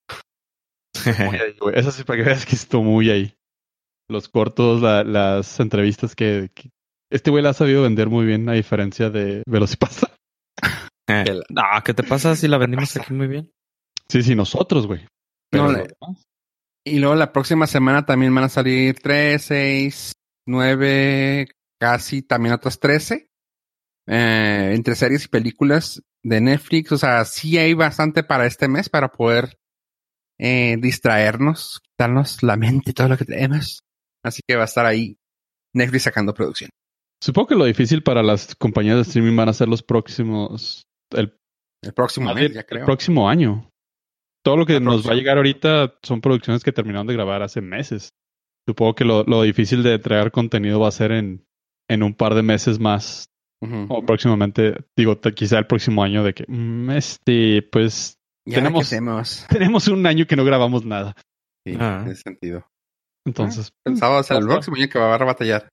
Ahí. 1.18 1.54
Eso 1.74 1.90
sí, 1.92 2.02
para 2.04 2.18
que 2.18 2.24
veas 2.28 2.44
que 2.46 2.54
estuvo 2.56 2.82
muy 2.82 3.10
ahí. 3.10 3.34
Los 4.08 4.28
cortos, 4.28 4.82
la- 4.82 5.04
las 5.04 5.58
entrevistas 5.60 6.14
que, 6.14 6.50
que- 6.54 6.70
Este 7.10 7.30
güey 7.30 7.42
la 7.42 7.50
ha 7.50 7.54
sabido 7.54 7.82
vender 7.82 8.08
muy 8.08 8.26
bien, 8.26 8.48
a 8.48 8.52
diferencia 8.52 9.08
de 9.10 9.42
Velocipasta. 9.46 10.14
Eh, 11.08 11.40
No, 11.50 11.62
¿qué 11.84 11.94
te 11.94 12.02
pasa 12.02 12.36
si 12.36 12.48
la 12.48 12.58
vendimos 12.58 12.96
aquí 12.96 13.12
muy 13.12 13.26
bien? 13.26 13.50
Sí, 14.08 14.22
sí, 14.22 14.34
nosotros, 14.34 14.86
güey. 14.86 15.06
No, 15.52 15.70
le-. 15.70 15.88
Y 16.84 16.98
luego 16.98 17.14
la 17.14 17.32
próxima 17.32 17.66
semana 17.66 18.04
también 18.04 18.34
van 18.34 18.44
a 18.44 18.48
salir 18.48 18.98
3, 19.00 19.42
6, 19.42 20.12
9, 20.46 21.46
casi 21.80 22.22
también 22.22 22.54
otras 22.54 22.78
13. 22.78 23.28
Eh, 24.08 24.72
entre 24.74 24.96
series 24.96 25.24
y 25.24 25.28
películas 25.28 26.02
de 26.24 26.40
Netflix. 26.40 26.92
O 26.92 26.98
sea, 26.98 27.24
sí 27.24 27.58
hay 27.58 27.74
bastante 27.74 28.22
para 28.24 28.46
este 28.46 28.68
mes 28.68 28.88
para 28.88 29.12
poder 29.12 29.56
eh, 30.38 30.76
distraernos, 30.80 31.80
quitarnos 31.82 32.42
la 32.42 32.56
mente 32.56 32.90
y 32.90 32.94
todo 32.94 33.08
lo 33.08 33.16
que 33.16 33.24
tenemos. 33.24 33.80
Así 34.24 34.40
que 34.46 34.56
va 34.56 34.62
a 34.62 34.66
estar 34.66 34.86
ahí 34.86 35.16
Netflix 35.74 36.04
sacando 36.04 36.34
producción. 36.34 36.70
Supongo 37.22 37.48
que 37.48 37.54
lo 37.54 37.64
difícil 37.64 38.02
para 38.02 38.22
las 38.22 38.54
compañías 38.56 38.96
de 38.96 39.02
streaming 39.02 39.36
van 39.36 39.48
a 39.48 39.52
ser 39.52 39.68
los 39.68 39.82
próximos. 39.82 40.82
El, 41.10 41.36
El 41.82 41.92
próximo 41.92 42.34
mes, 42.34 42.52
ya 42.52 42.60
el 42.60 42.66
creo. 42.66 42.84
próximo 42.84 43.28
año. 43.28 43.68
Todo 44.44 44.56
lo 44.56 44.66
que 44.66 44.74
La 44.74 44.80
nos 44.80 45.06
va 45.06 45.12
a 45.12 45.14
llegar 45.14 45.36
ahorita 45.36 45.94
son 46.02 46.20
producciones 46.20 46.64
que 46.64 46.72
terminaron 46.72 47.06
de 47.06 47.14
grabar 47.14 47.42
hace 47.42 47.60
meses. 47.60 48.10
Supongo 48.68 48.94
que 48.96 49.04
lo, 49.04 49.22
lo 49.24 49.42
difícil 49.42 49.82
de 49.84 49.98
traer 50.00 50.32
contenido 50.32 50.80
va 50.80 50.88
a 50.88 50.92
ser 50.92 51.12
en, 51.12 51.44
en 51.88 52.02
un 52.02 52.14
par 52.14 52.34
de 52.34 52.42
meses 52.42 52.80
más. 52.80 53.26
O 53.88 54.04
próximamente, 54.04 54.74
digo, 54.98 55.20
quizá 55.20 55.56
el 55.60 55.68
próximo 55.68 56.02
año 56.02 56.24
de 56.24 56.34
que, 56.34 56.44
mm, 56.48 56.90
este, 56.90 57.62
pues 57.70 58.16
¿Y 58.44 58.54
ahora 58.56 58.72
tenemos- 58.82 59.46
tenemos 59.48 59.86
un 59.86 60.04
año 60.04 60.26
que 60.26 60.34
no 60.34 60.44
grabamos 60.44 60.84
nada. 60.84 61.14
Sí, 61.64 61.76
Ah. 61.78 62.02
en 62.04 62.10
ese 62.10 62.22
sentido. 62.22 62.66
Entonces, 63.24 63.70
Pensaba 63.84 64.18
hacer 64.18 64.38
el 64.38 64.42
Basta. 64.46 64.54
próximo 64.56 64.76
año 64.78 64.88
que 64.88 64.98
va 64.98 65.14
a 65.14 65.18
batallar. 65.24 65.68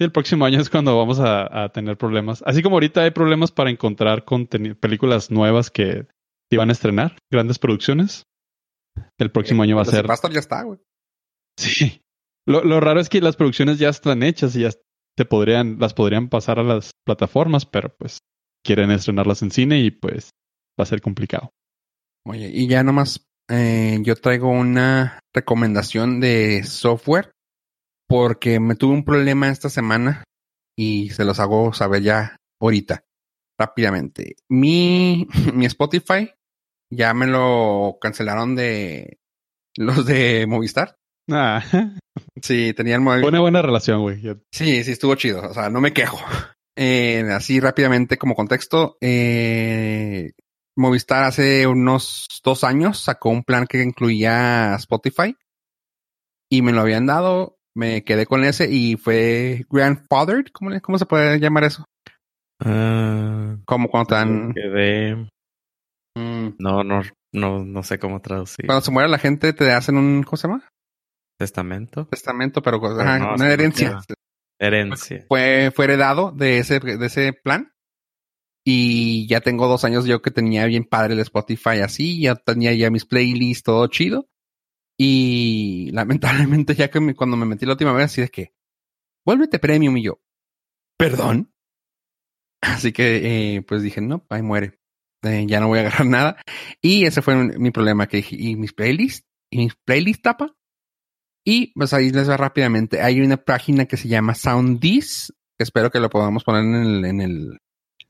Sí, 0.00 0.04
el 0.04 0.12
próximo 0.12 0.46
año 0.46 0.60
es 0.60 0.70
cuando 0.70 0.96
vamos 0.96 1.20
a, 1.20 1.64
a 1.64 1.68
tener 1.68 1.98
problemas. 1.98 2.42
Así 2.46 2.62
como 2.62 2.76
ahorita 2.76 3.02
hay 3.02 3.10
problemas 3.10 3.52
para 3.52 3.70
encontrar 3.70 4.24
películas 4.80 5.30
nuevas 5.30 5.70
que 5.70 6.06
iban 6.50 6.70
a 6.70 6.72
estrenar, 6.72 7.18
grandes 7.30 7.58
producciones. 7.58 8.24
El 9.18 9.30
próximo 9.30 9.62
año 9.62 9.76
va 9.76 9.82
a 9.82 9.84
Los 9.84 9.94
ser. 9.94 10.06
Pastor 10.06 10.32
ya 10.32 10.40
está, 10.40 10.62
güey. 10.62 10.78
Sí. 11.58 12.00
Lo, 12.46 12.64
lo 12.64 12.80
raro 12.80 13.00
es 13.00 13.10
que 13.10 13.20
las 13.20 13.36
producciones 13.36 13.78
ya 13.78 13.90
están 13.90 14.22
hechas 14.22 14.56
y 14.56 14.62
ya 14.62 14.70
se 14.70 15.24
podrían, 15.26 15.78
las 15.78 15.92
podrían 15.92 16.30
pasar 16.30 16.58
a 16.58 16.62
las 16.62 16.92
plataformas, 17.04 17.66
pero 17.66 17.94
pues 17.98 18.20
quieren 18.64 18.90
estrenarlas 18.90 19.42
en 19.42 19.50
cine 19.50 19.80
y 19.80 19.90
pues 19.90 20.30
va 20.80 20.84
a 20.84 20.86
ser 20.86 21.02
complicado. 21.02 21.50
Oye, 22.26 22.50
y 22.50 22.66
ya 22.66 22.82
nomás 22.82 23.28
eh, 23.50 23.98
yo 24.02 24.16
traigo 24.16 24.48
una 24.48 25.18
recomendación 25.34 26.20
de 26.20 26.64
software 26.64 27.32
porque 28.10 28.58
me 28.58 28.74
tuve 28.74 28.92
un 28.94 29.04
problema 29.04 29.48
esta 29.50 29.70
semana 29.70 30.24
y 30.76 31.10
se 31.10 31.24
los 31.24 31.38
hago 31.38 31.72
saber 31.72 32.02
ya 32.02 32.36
ahorita, 32.60 33.04
rápidamente. 33.56 34.34
Mi, 34.48 35.28
mi 35.54 35.64
Spotify 35.66 36.28
ya 36.92 37.14
me 37.14 37.28
lo 37.28 37.98
cancelaron 38.00 38.56
de 38.56 39.18
los 39.76 40.04
de 40.04 40.46
Movistar. 40.48 40.96
Ah, 41.30 41.62
Sí, 42.42 42.74
tenía 42.74 42.96
el 42.96 43.00
móvil. 43.02 43.24
una 43.24 43.40
buena 43.40 43.62
relación, 43.62 44.02
güey. 44.02 44.20
Sí, 44.52 44.82
sí, 44.82 44.90
estuvo 44.90 45.14
chido. 45.14 45.48
O 45.48 45.54
sea, 45.54 45.70
no 45.70 45.80
me 45.80 45.92
quejo. 45.92 46.18
Eh, 46.82 47.22
así 47.32 47.60
rápidamente 47.60 48.16
como 48.16 48.34
contexto, 48.34 48.96
eh, 49.02 50.30
Movistar 50.78 51.24
hace 51.24 51.66
unos 51.66 52.26
dos 52.42 52.64
años 52.64 52.98
sacó 53.00 53.28
un 53.28 53.42
plan 53.42 53.66
que 53.66 53.82
incluía 53.82 54.76
Spotify 54.76 55.36
y 56.50 56.62
me 56.62 56.72
lo 56.72 56.80
habían 56.80 57.04
dado. 57.04 57.58
Me 57.76 58.02
quedé 58.04 58.26
con 58.26 58.44
ese 58.44 58.70
y 58.70 58.96
fue 58.96 59.64
grandfathered. 59.70 60.46
¿Cómo, 60.52 60.98
se 60.98 61.06
puede 61.06 61.38
llamar 61.38 61.64
eso? 61.64 61.84
Ah, 62.62 63.56
Como 63.64 63.88
cuando 63.88 64.16
quedé- 64.54 65.28
mm, 66.16 66.48
No, 66.58 66.84
no, 66.84 67.02
no, 67.32 67.64
no 67.64 67.82
sé 67.82 67.98
cómo 67.98 68.20
traducir. 68.20 68.66
cuando 68.66 68.82
se 68.82 68.90
muere 68.90 69.08
la 69.08 69.18
gente 69.18 69.52
te 69.52 69.70
hacen 69.72 69.96
un, 69.96 70.22
¿cómo 70.24 70.36
se 70.36 70.48
llama? 70.48 70.68
Testamento. 71.38 72.06
Testamento, 72.06 72.60
pero, 72.60 72.80
Pero 72.80 73.00
ajá, 73.00 73.18
no, 73.18 73.34
una 73.34 73.50
herencia. 73.50 74.00
Herencia. 74.60 75.24
fue, 75.26 75.72
fue 75.74 75.86
heredado 75.86 76.32
de 76.32 76.58
ese, 76.58 76.80
de 76.80 77.06
ese 77.06 77.32
plan. 77.32 77.72
Y 78.62 79.26
ya 79.26 79.40
tengo 79.40 79.66
dos 79.68 79.84
años 79.84 80.04
yo 80.04 80.20
que 80.20 80.30
tenía 80.30 80.66
bien 80.66 80.84
padre 80.84 81.14
el 81.14 81.20
Spotify 81.20 81.80
así, 81.82 82.20
ya 82.20 82.34
tenía 82.34 82.74
ya 82.74 82.90
mis 82.90 83.06
playlists, 83.06 83.62
todo 83.62 83.86
chido. 83.86 84.26
Y 85.02 85.90
lamentablemente 85.92 86.74
ya 86.74 86.90
que 86.90 87.14
cuando 87.14 87.34
me 87.34 87.46
metí 87.46 87.64
la 87.64 87.72
última 87.72 87.94
vez, 87.94 88.04
así 88.04 88.20
de 88.20 88.28
que, 88.28 88.52
vuélvete 89.24 89.58
premium 89.58 89.96
y 89.96 90.02
yo, 90.02 90.20
perdón. 90.98 91.54
Así 92.60 92.92
que 92.92 93.56
eh, 93.56 93.62
pues 93.62 93.82
dije, 93.82 94.02
no, 94.02 94.26
ahí 94.28 94.42
muere. 94.42 94.78
Eh, 95.22 95.46
ya 95.48 95.58
no 95.58 95.68
voy 95.68 95.78
a 95.78 95.80
agarrar 95.80 96.04
nada. 96.06 96.42
Y 96.82 97.06
ese 97.06 97.22
fue 97.22 97.34
mi 97.34 97.70
problema, 97.70 98.08
que 98.08 98.18
dije, 98.18 98.36
y 98.38 98.56
mis 98.56 98.74
playlists, 98.74 99.26
y 99.50 99.56
mis 99.60 99.74
playlists 99.74 100.20
tapa. 100.20 100.54
Y 101.46 101.72
pues 101.72 101.94
ahí 101.94 102.10
les 102.10 102.28
va 102.28 102.36
rápidamente. 102.36 103.00
Hay 103.00 103.22
una 103.22 103.38
página 103.38 103.86
que 103.86 103.96
se 103.96 104.06
llama 104.06 104.34
Soundis. 104.34 105.32
Espero 105.58 105.90
que 105.90 106.00
lo 106.00 106.10
podamos 106.10 106.44
poner 106.44 106.64
en 107.06 107.22
el, 107.22 107.58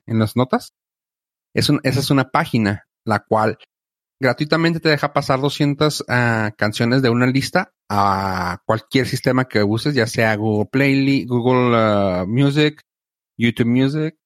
en 0.06 0.18
las 0.18 0.34
notas. 0.34 0.74
Es 1.54 1.70
esa 1.84 2.00
es 2.00 2.10
una 2.10 2.30
página 2.32 2.88
la 3.04 3.20
cual 3.20 3.58
gratuitamente 4.20 4.80
te 4.80 4.90
deja 4.90 5.12
pasar 5.12 5.40
200 5.40 6.04
ah, 6.08 6.52
canciones 6.56 7.00
de 7.00 7.08
una 7.08 7.26
lista 7.26 7.72
a 7.88 8.62
cualquier 8.66 9.06
sistema 9.06 9.48
que 9.48 9.62
uses, 9.64 9.94
ya 9.94 10.06
sea 10.06 10.36
Google 10.36 10.68
Play, 10.70 11.24
Google 11.24 11.76
ah, 11.76 12.24
Music, 12.28 12.82
YouTube 13.38 13.68
Music, 13.68 14.16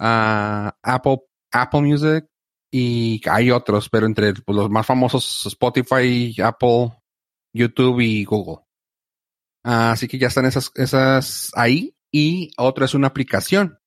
ah, 0.00 0.76
Apple, 0.82 1.20
Apple 1.52 1.82
Music 1.82 2.26
y 2.70 3.22
hay 3.30 3.50
otros, 3.50 3.88
pero 3.88 4.06
entre 4.06 4.34
los 4.46 4.68
más 4.68 4.84
famosos 4.84 5.46
Spotify, 5.46 6.34
Apple, 6.42 6.92
YouTube 7.54 8.00
y 8.00 8.24
Google. 8.24 8.64
así 9.62 10.08
que 10.08 10.18
ya 10.18 10.26
están 10.26 10.46
esas, 10.46 10.72
esas 10.74 11.52
ahí 11.54 11.94
y 12.12 12.50
otro 12.58 12.84
es 12.84 12.94
una 12.94 13.06
aplicación 13.06 13.78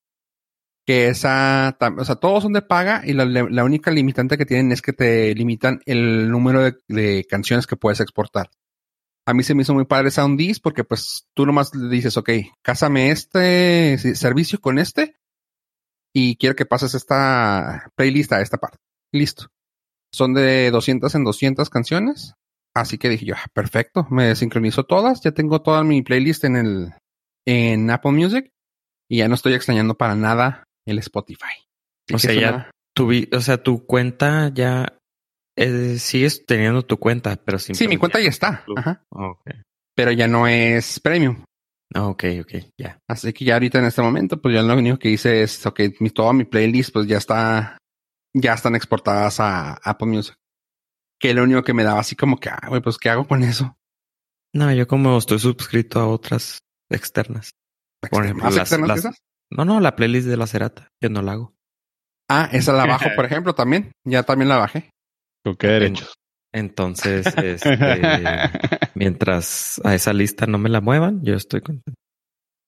que 0.85 1.07
esa, 1.07 1.77
o 1.97 2.05
sea, 2.05 2.15
todos 2.15 2.43
son 2.43 2.53
de 2.53 2.61
paga 2.61 3.01
y 3.05 3.13
la, 3.13 3.63
única 3.63 3.91
limitante 3.91 4.37
que 4.37 4.45
tienen 4.45 4.71
es 4.71 4.81
que 4.81 4.93
te 4.93 5.33
limitan 5.35 5.81
el 5.85 6.29
número 6.29 6.71
de, 6.87 7.25
canciones 7.29 7.67
que 7.67 7.75
puedes 7.75 7.99
exportar. 7.99 8.49
A 9.27 9.33
mí 9.33 9.43
se 9.43 9.53
me 9.53 9.61
hizo 9.61 9.73
muy 9.73 9.85
padre 9.85 10.09
Soundis 10.09 10.59
porque 10.59 10.83
pues 10.83 11.27
tú 11.35 11.45
nomás 11.45 11.75
le 11.75 11.89
dices, 11.89 12.17
ok, 12.17 12.29
cásame 12.63 13.11
este 13.11 13.97
servicio 14.15 14.59
con 14.59 14.79
este 14.79 15.15
y 16.13 16.35
quiero 16.37 16.55
que 16.55 16.65
pases 16.65 16.95
esta 16.95 17.91
playlist 17.95 18.33
a 18.33 18.41
esta 18.41 18.57
parte. 18.57 18.79
Listo. 19.13 19.47
Son 20.11 20.33
de 20.33 20.71
200 20.71 21.13
en 21.15 21.23
200 21.23 21.69
canciones. 21.69 22.33
Así 22.73 22.97
que 22.97 23.09
dije 23.09 23.25
yo, 23.25 23.35
ah, 23.35 23.47
perfecto, 23.53 24.07
me 24.09 24.35
sincronizo 24.35 24.85
todas, 24.85 25.21
ya 25.21 25.31
tengo 25.31 25.61
toda 25.61 25.83
mi 25.83 26.01
playlist 26.01 26.45
en 26.45 26.55
el, 26.55 26.93
en 27.45 27.89
Apple 27.89 28.13
Music 28.13 28.49
y 29.09 29.17
ya 29.17 29.27
no 29.27 29.35
estoy 29.35 29.53
extrañando 29.53 29.95
para 29.95 30.15
nada 30.15 30.63
el 30.91 30.99
Spotify. 30.99 31.67
O 32.13 32.19
sea, 32.19 32.33
ya 32.33 32.71
tu, 32.93 33.11
o 33.31 33.41
sea, 33.41 33.61
tu 33.61 33.85
cuenta 33.85 34.51
ya 34.53 34.97
eh, 35.55 35.97
sigues 35.99 36.45
teniendo 36.45 36.83
tu 36.83 36.97
cuenta, 36.97 37.35
pero 37.35 37.59
sin. 37.59 37.75
Sí, 37.75 37.87
mi 37.87 37.97
cuenta 37.97 38.19
ya 38.19 38.29
está. 38.29 38.63
Ajá. 38.75 39.03
Pero 39.95 40.11
ya 40.11 40.27
no 40.27 40.47
es 40.47 40.99
premium. 40.99 41.43
Ah, 41.93 42.07
ok, 42.07 42.23
ok, 42.41 42.53
ya. 42.77 42.99
Así 43.07 43.33
que 43.33 43.43
ya 43.43 43.55
ahorita 43.55 43.79
en 43.79 43.85
este 43.85 44.01
momento, 44.01 44.41
pues 44.41 44.55
ya 44.55 44.61
lo 44.61 44.73
único 44.73 44.97
que 44.97 45.09
hice 45.09 45.43
es, 45.43 45.65
ok, 45.65 45.81
mi, 45.99 46.09
toda 46.09 46.31
mi 46.31 46.45
playlist, 46.45 46.93
pues 46.93 47.05
ya 47.05 47.17
está, 47.17 47.77
ya 48.33 48.53
están 48.53 48.75
exportadas 48.75 49.41
a 49.41 49.73
Apple 49.73 50.07
Music. 50.07 50.35
Que 51.19 51.33
lo 51.33 51.43
único 51.43 51.63
que 51.63 51.73
me 51.73 51.83
daba 51.83 51.99
así 51.99 52.15
como 52.15 52.39
que, 52.39 52.49
ah, 52.49 52.65
güey, 52.69 52.81
pues 52.81 52.97
¿qué 52.97 53.09
hago 53.09 53.27
con 53.27 53.43
eso? 53.43 53.75
No, 54.53 54.73
yo 54.73 54.87
como 54.87 55.17
estoy 55.17 55.39
suscrito 55.39 55.99
a 55.99 56.07
otras 56.07 56.59
externas. 56.89 57.51
Por 58.09 58.23
ejemplo, 58.23 58.45
¿Más 58.45 58.57
externas 58.57 59.05
no, 59.51 59.65
no, 59.65 59.79
la 59.79 59.95
playlist 59.95 60.27
de 60.27 60.37
la 60.37 60.47
Cerata, 60.47 60.87
yo 61.01 61.09
no 61.09 61.21
la 61.21 61.33
hago. 61.33 61.53
Ah, 62.29 62.49
esa 62.53 62.71
la 62.71 62.85
bajo, 62.85 63.09
por 63.15 63.25
ejemplo, 63.25 63.53
también. 63.53 63.91
Ya 64.07 64.23
también 64.23 64.49
la 64.49 64.57
bajé. 64.57 64.89
¿Con 65.43 65.55
qué 65.55 65.67
derechos? 65.67 66.13
Entonces, 66.53 67.25
este, 67.37 67.77
mientras 68.95 69.81
a 69.83 69.95
esa 69.95 70.13
lista 70.13 70.45
no 70.45 70.57
me 70.57 70.69
la 70.69 70.81
muevan, 70.81 71.23
yo 71.23 71.35
estoy 71.35 71.61
contento. 71.61 71.99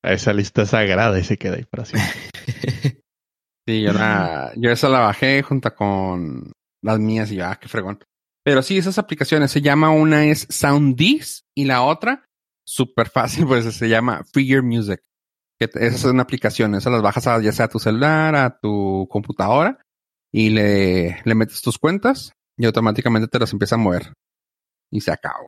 A 0.03 0.13
esa 0.13 0.33
lista 0.33 0.65
sagrada 0.65 1.17
y 1.17 1.23
se 1.23 1.37
queda 1.37 1.55
ahí 1.55 1.65
para 1.69 1.85
siempre. 1.85 2.11
sí, 3.67 3.81
yo, 3.81 3.93
la, 3.93 4.51
yo 4.57 4.69
esa 4.69 4.89
la 4.89 4.99
bajé 4.99 5.41
junto 5.43 5.73
con 5.73 6.51
las 6.83 6.99
mías 6.99 7.31
y 7.31 7.37
ya, 7.37 7.51
ah, 7.51 7.59
qué 7.59 7.69
fregón. 7.69 7.99
Pero 8.43 8.61
sí, 8.61 8.77
esas 8.77 8.97
aplicaciones 8.97 9.51
se 9.51 9.61
llama 9.61 9.91
una 9.91 10.25
es 10.25 10.45
Soundis 10.49 11.43
y 11.55 11.63
la 11.65 11.83
otra, 11.83 12.25
súper 12.67 13.09
fácil, 13.09 13.47
pues 13.47 13.73
se 13.73 13.87
llama 13.87 14.23
Free 14.33 14.47
Your 14.47 14.63
Music 14.63 15.01
que 15.69 15.85
esas 15.85 16.01
son 16.01 16.19
aplicaciones, 16.19 16.79
esas 16.79 16.93
las 16.93 17.01
bajas 17.01 17.27
a, 17.27 17.41
ya 17.41 17.51
sea 17.51 17.65
a 17.65 17.69
tu 17.69 17.79
celular, 17.79 18.35
a 18.35 18.57
tu 18.59 19.07
computadora 19.09 19.79
y 20.31 20.49
le, 20.49 21.21
le 21.23 21.35
metes 21.35 21.61
tus 21.61 21.77
cuentas 21.77 22.33
y 22.57 22.65
automáticamente 22.65 23.27
te 23.27 23.39
las 23.39 23.53
empieza 23.53 23.75
a 23.75 23.79
mover 23.79 24.13
y 24.91 25.01
se 25.01 25.11
acabó. 25.11 25.47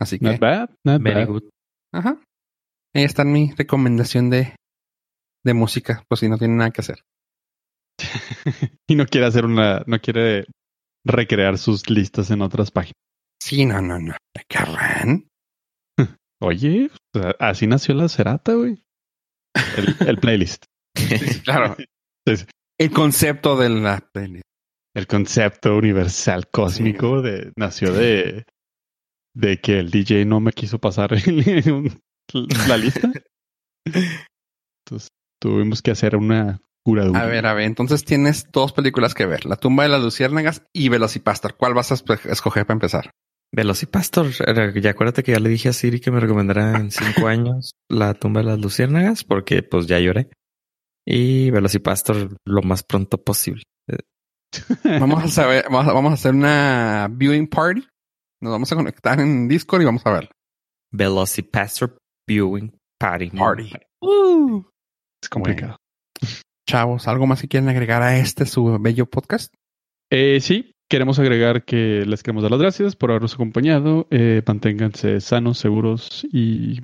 Así 0.00 0.18
que. 0.18 0.26
Not 0.26 0.40
bad, 0.40 0.70
not 0.84 1.02
very 1.02 1.24
good. 1.24 1.44
Ajá. 1.92 2.20
Ahí 2.94 3.04
está 3.04 3.24
mi 3.24 3.52
recomendación 3.52 4.30
de, 4.30 4.56
de 5.44 5.54
música, 5.54 6.04
pues 6.08 6.20
si 6.20 6.28
no 6.28 6.38
tiene 6.38 6.54
nada 6.54 6.70
que 6.70 6.80
hacer. 6.80 7.02
y 8.88 8.96
no 8.96 9.06
quiere 9.06 9.26
hacer 9.26 9.44
una, 9.44 9.82
no 9.86 10.00
quiere 10.00 10.46
recrear 11.04 11.58
sus 11.58 11.88
listas 11.88 12.30
en 12.30 12.42
otras 12.42 12.70
páginas. 12.70 12.94
Sí, 13.40 13.64
no, 13.64 13.80
no, 13.80 13.98
no. 13.98 14.14
¿Qué 14.48 14.58
Oye, 16.40 16.90
así 17.38 17.66
nació 17.66 17.94
la 17.94 18.08
Cerata, 18.08 18.54
güey. 18.54 18.82
El, 20.06 20.18
playlist. 20.18 20.64
claro. 21.44 21.76
el 22.78 22.90
concepto 22.90 23.56
de 23.56 23.68
la 23.68 24.00
playlist. 24.12 24.44
El 24.94 25.06
concepto 25.06 25.76
universal 25.76 26.48
cósmico 26.48 27.22
de, 27.22 27.52
nació 27.56 27.92
de, 27.92 28.44
de 29.34 29.60
que 29.60 29.78
el 29.78 29.90
DJ 29.90 30.24
no 30.24 30.40
me 30.40 30.52
quiso 30.52 30.78
pasar 30.78 31.12
la 32.68 32.76
lista. 32.76 33.12
Entonces 33.84 35.08
tuvimos 35.40 35.82
que 35.82 35.92
hacer 35.92 36.16
una 36.16 36.60
curaduría. 36.84 37.22
A 37.22 37.26
ver, 37.26 37.46
a 37.46 37.54
ver, 37.54 37.66
entonces 37.66 38.04
tienes 38.04 38.50
dos 38.52 38.72
películas 38.72 39.14
que 39.14 39.26
ver: 39.26 39.46
La 39.46 39.56
tumba 39.56 39.84
de 39.84 39.90
las 39.90 40.02
luciérnagas 40.02 40.64
y 40.72 40.88
Velocipastor. 40.88 41.56
¿Cuál 41.56 41.74
vas 41.74 41.92
a 41.92 41.94
escoger 41.94 42.66
para 42.66 42.74
empezar? 42.74 43.10
Velocipastor, 43.52 44.30
ya 44.80 44.90
acuérdate 44.90 45.24
que 45.24 45.32
ya 45.32 45.40
le 45.40 45.48
dije 45.48 45.68
a 45.68 45.72
Siri 45.72 46.00
que 46.00 46.12
me 46.12 46.20
recomendara 46.20 46.78
en 46.78 46.90
cinco 46.90 47.26
años 47.26 47.72
la 47.88 48.14
tumba 48.14 48.40
de 48.40 48.46
las 48.46 48.60
luciérnagas, 48.60 49.24
porque 49.24 49.62
pues 49.62 49.86
ya 49.86 49.98
lloré. 49.98 50.30
Y 51.04 51.50
Velocipastor 51.50 52.36
lo 52.46 52.62
más 52.62 52.82
pronto 52.82 53.22
posible. 53.22 53.64
Vamos 54.84 55.24
a 55.24 55.28
saber, 55.28 55.66
vamos 55.70 56.10
a 56.10 56.14
hacer 56.14 56.34
una 56.34 57.08
viewing 57.10 57.48
party. 57.48 57.86
Nos 58.40 58.52
vamos 58.52 58.72
a 58.72 58.76
conectar 58.76 59.20
en 59.20 59.48
Discord 59.48 59.82
y 59.82 59.84
vamos 59.84 60.02
a 60.04 60.12
ver. 60.12 60.30
Velocipastor 60.92 61.98
Viewing 62.28 62.76
Party. 62.98 63.30
Party. 63.30 63.72
Uh. 64.00 64.62
es 65.22 65.28
complicado. 65.28 65.76
Chavos, 66.68 67.08
¿algo 67.08 67.26
más 67.26 67.40
que 67.40 67.48
quieren 67.48 67.68
agregar 67.68 68.02
a 68.02 68.16
este 68.18 68.46
su 68.46 68.78
bello 68.80 69.06
podcast? 69.06 69.52
Eh, 70.10 70.40
sí, 70.40 70.72
queremos 70.90 71.18
agregar 71.20 71.64
que 71.64 72.04
les 72.04 72.22
queremos 72.22 72.42
dar 72.42 72.50
las 72.50 72.60
gracias 72.60 72.96
por 72.96 73.10
habernos 73.10 73.34
acompañado. 73.34 74.06
Eh, 74.10 74.42
manténganse 74.46 75.20
sanos, 75.20 75.56
seguros 75.58 76.26
y 76.30 76.80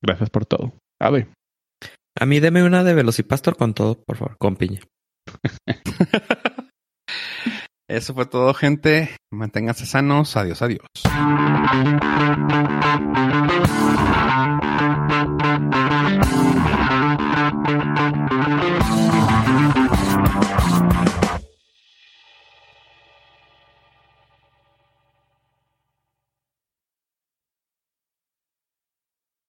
gracias 0.00 0.30
por 0.30 0.46
todo. 0.46 0.72
A 1.00 1.10
ver. 1.10 1.28
A 2.18 2.24
mí 2.24 2.40
deme 2.40 2.64
una 2.64 2.84
de 2.84 2.94
Velocipastor 2.94 3.56
con 3.56 3.74
todo, 3.74 4.00
por 4.00 4.16
favor, 4.16 4.38
con 4.38 4.56
piña. 4.56 4.80
Eso 7.88 8.14
fue 8.14 8.26
todo, 8.26 8.54
gente. 8.54 9.16
Manténganse 9.32 9.86
sanos. 9.86 10.36
Adiós, 10.36 10.62
adiós. 10.62 10.86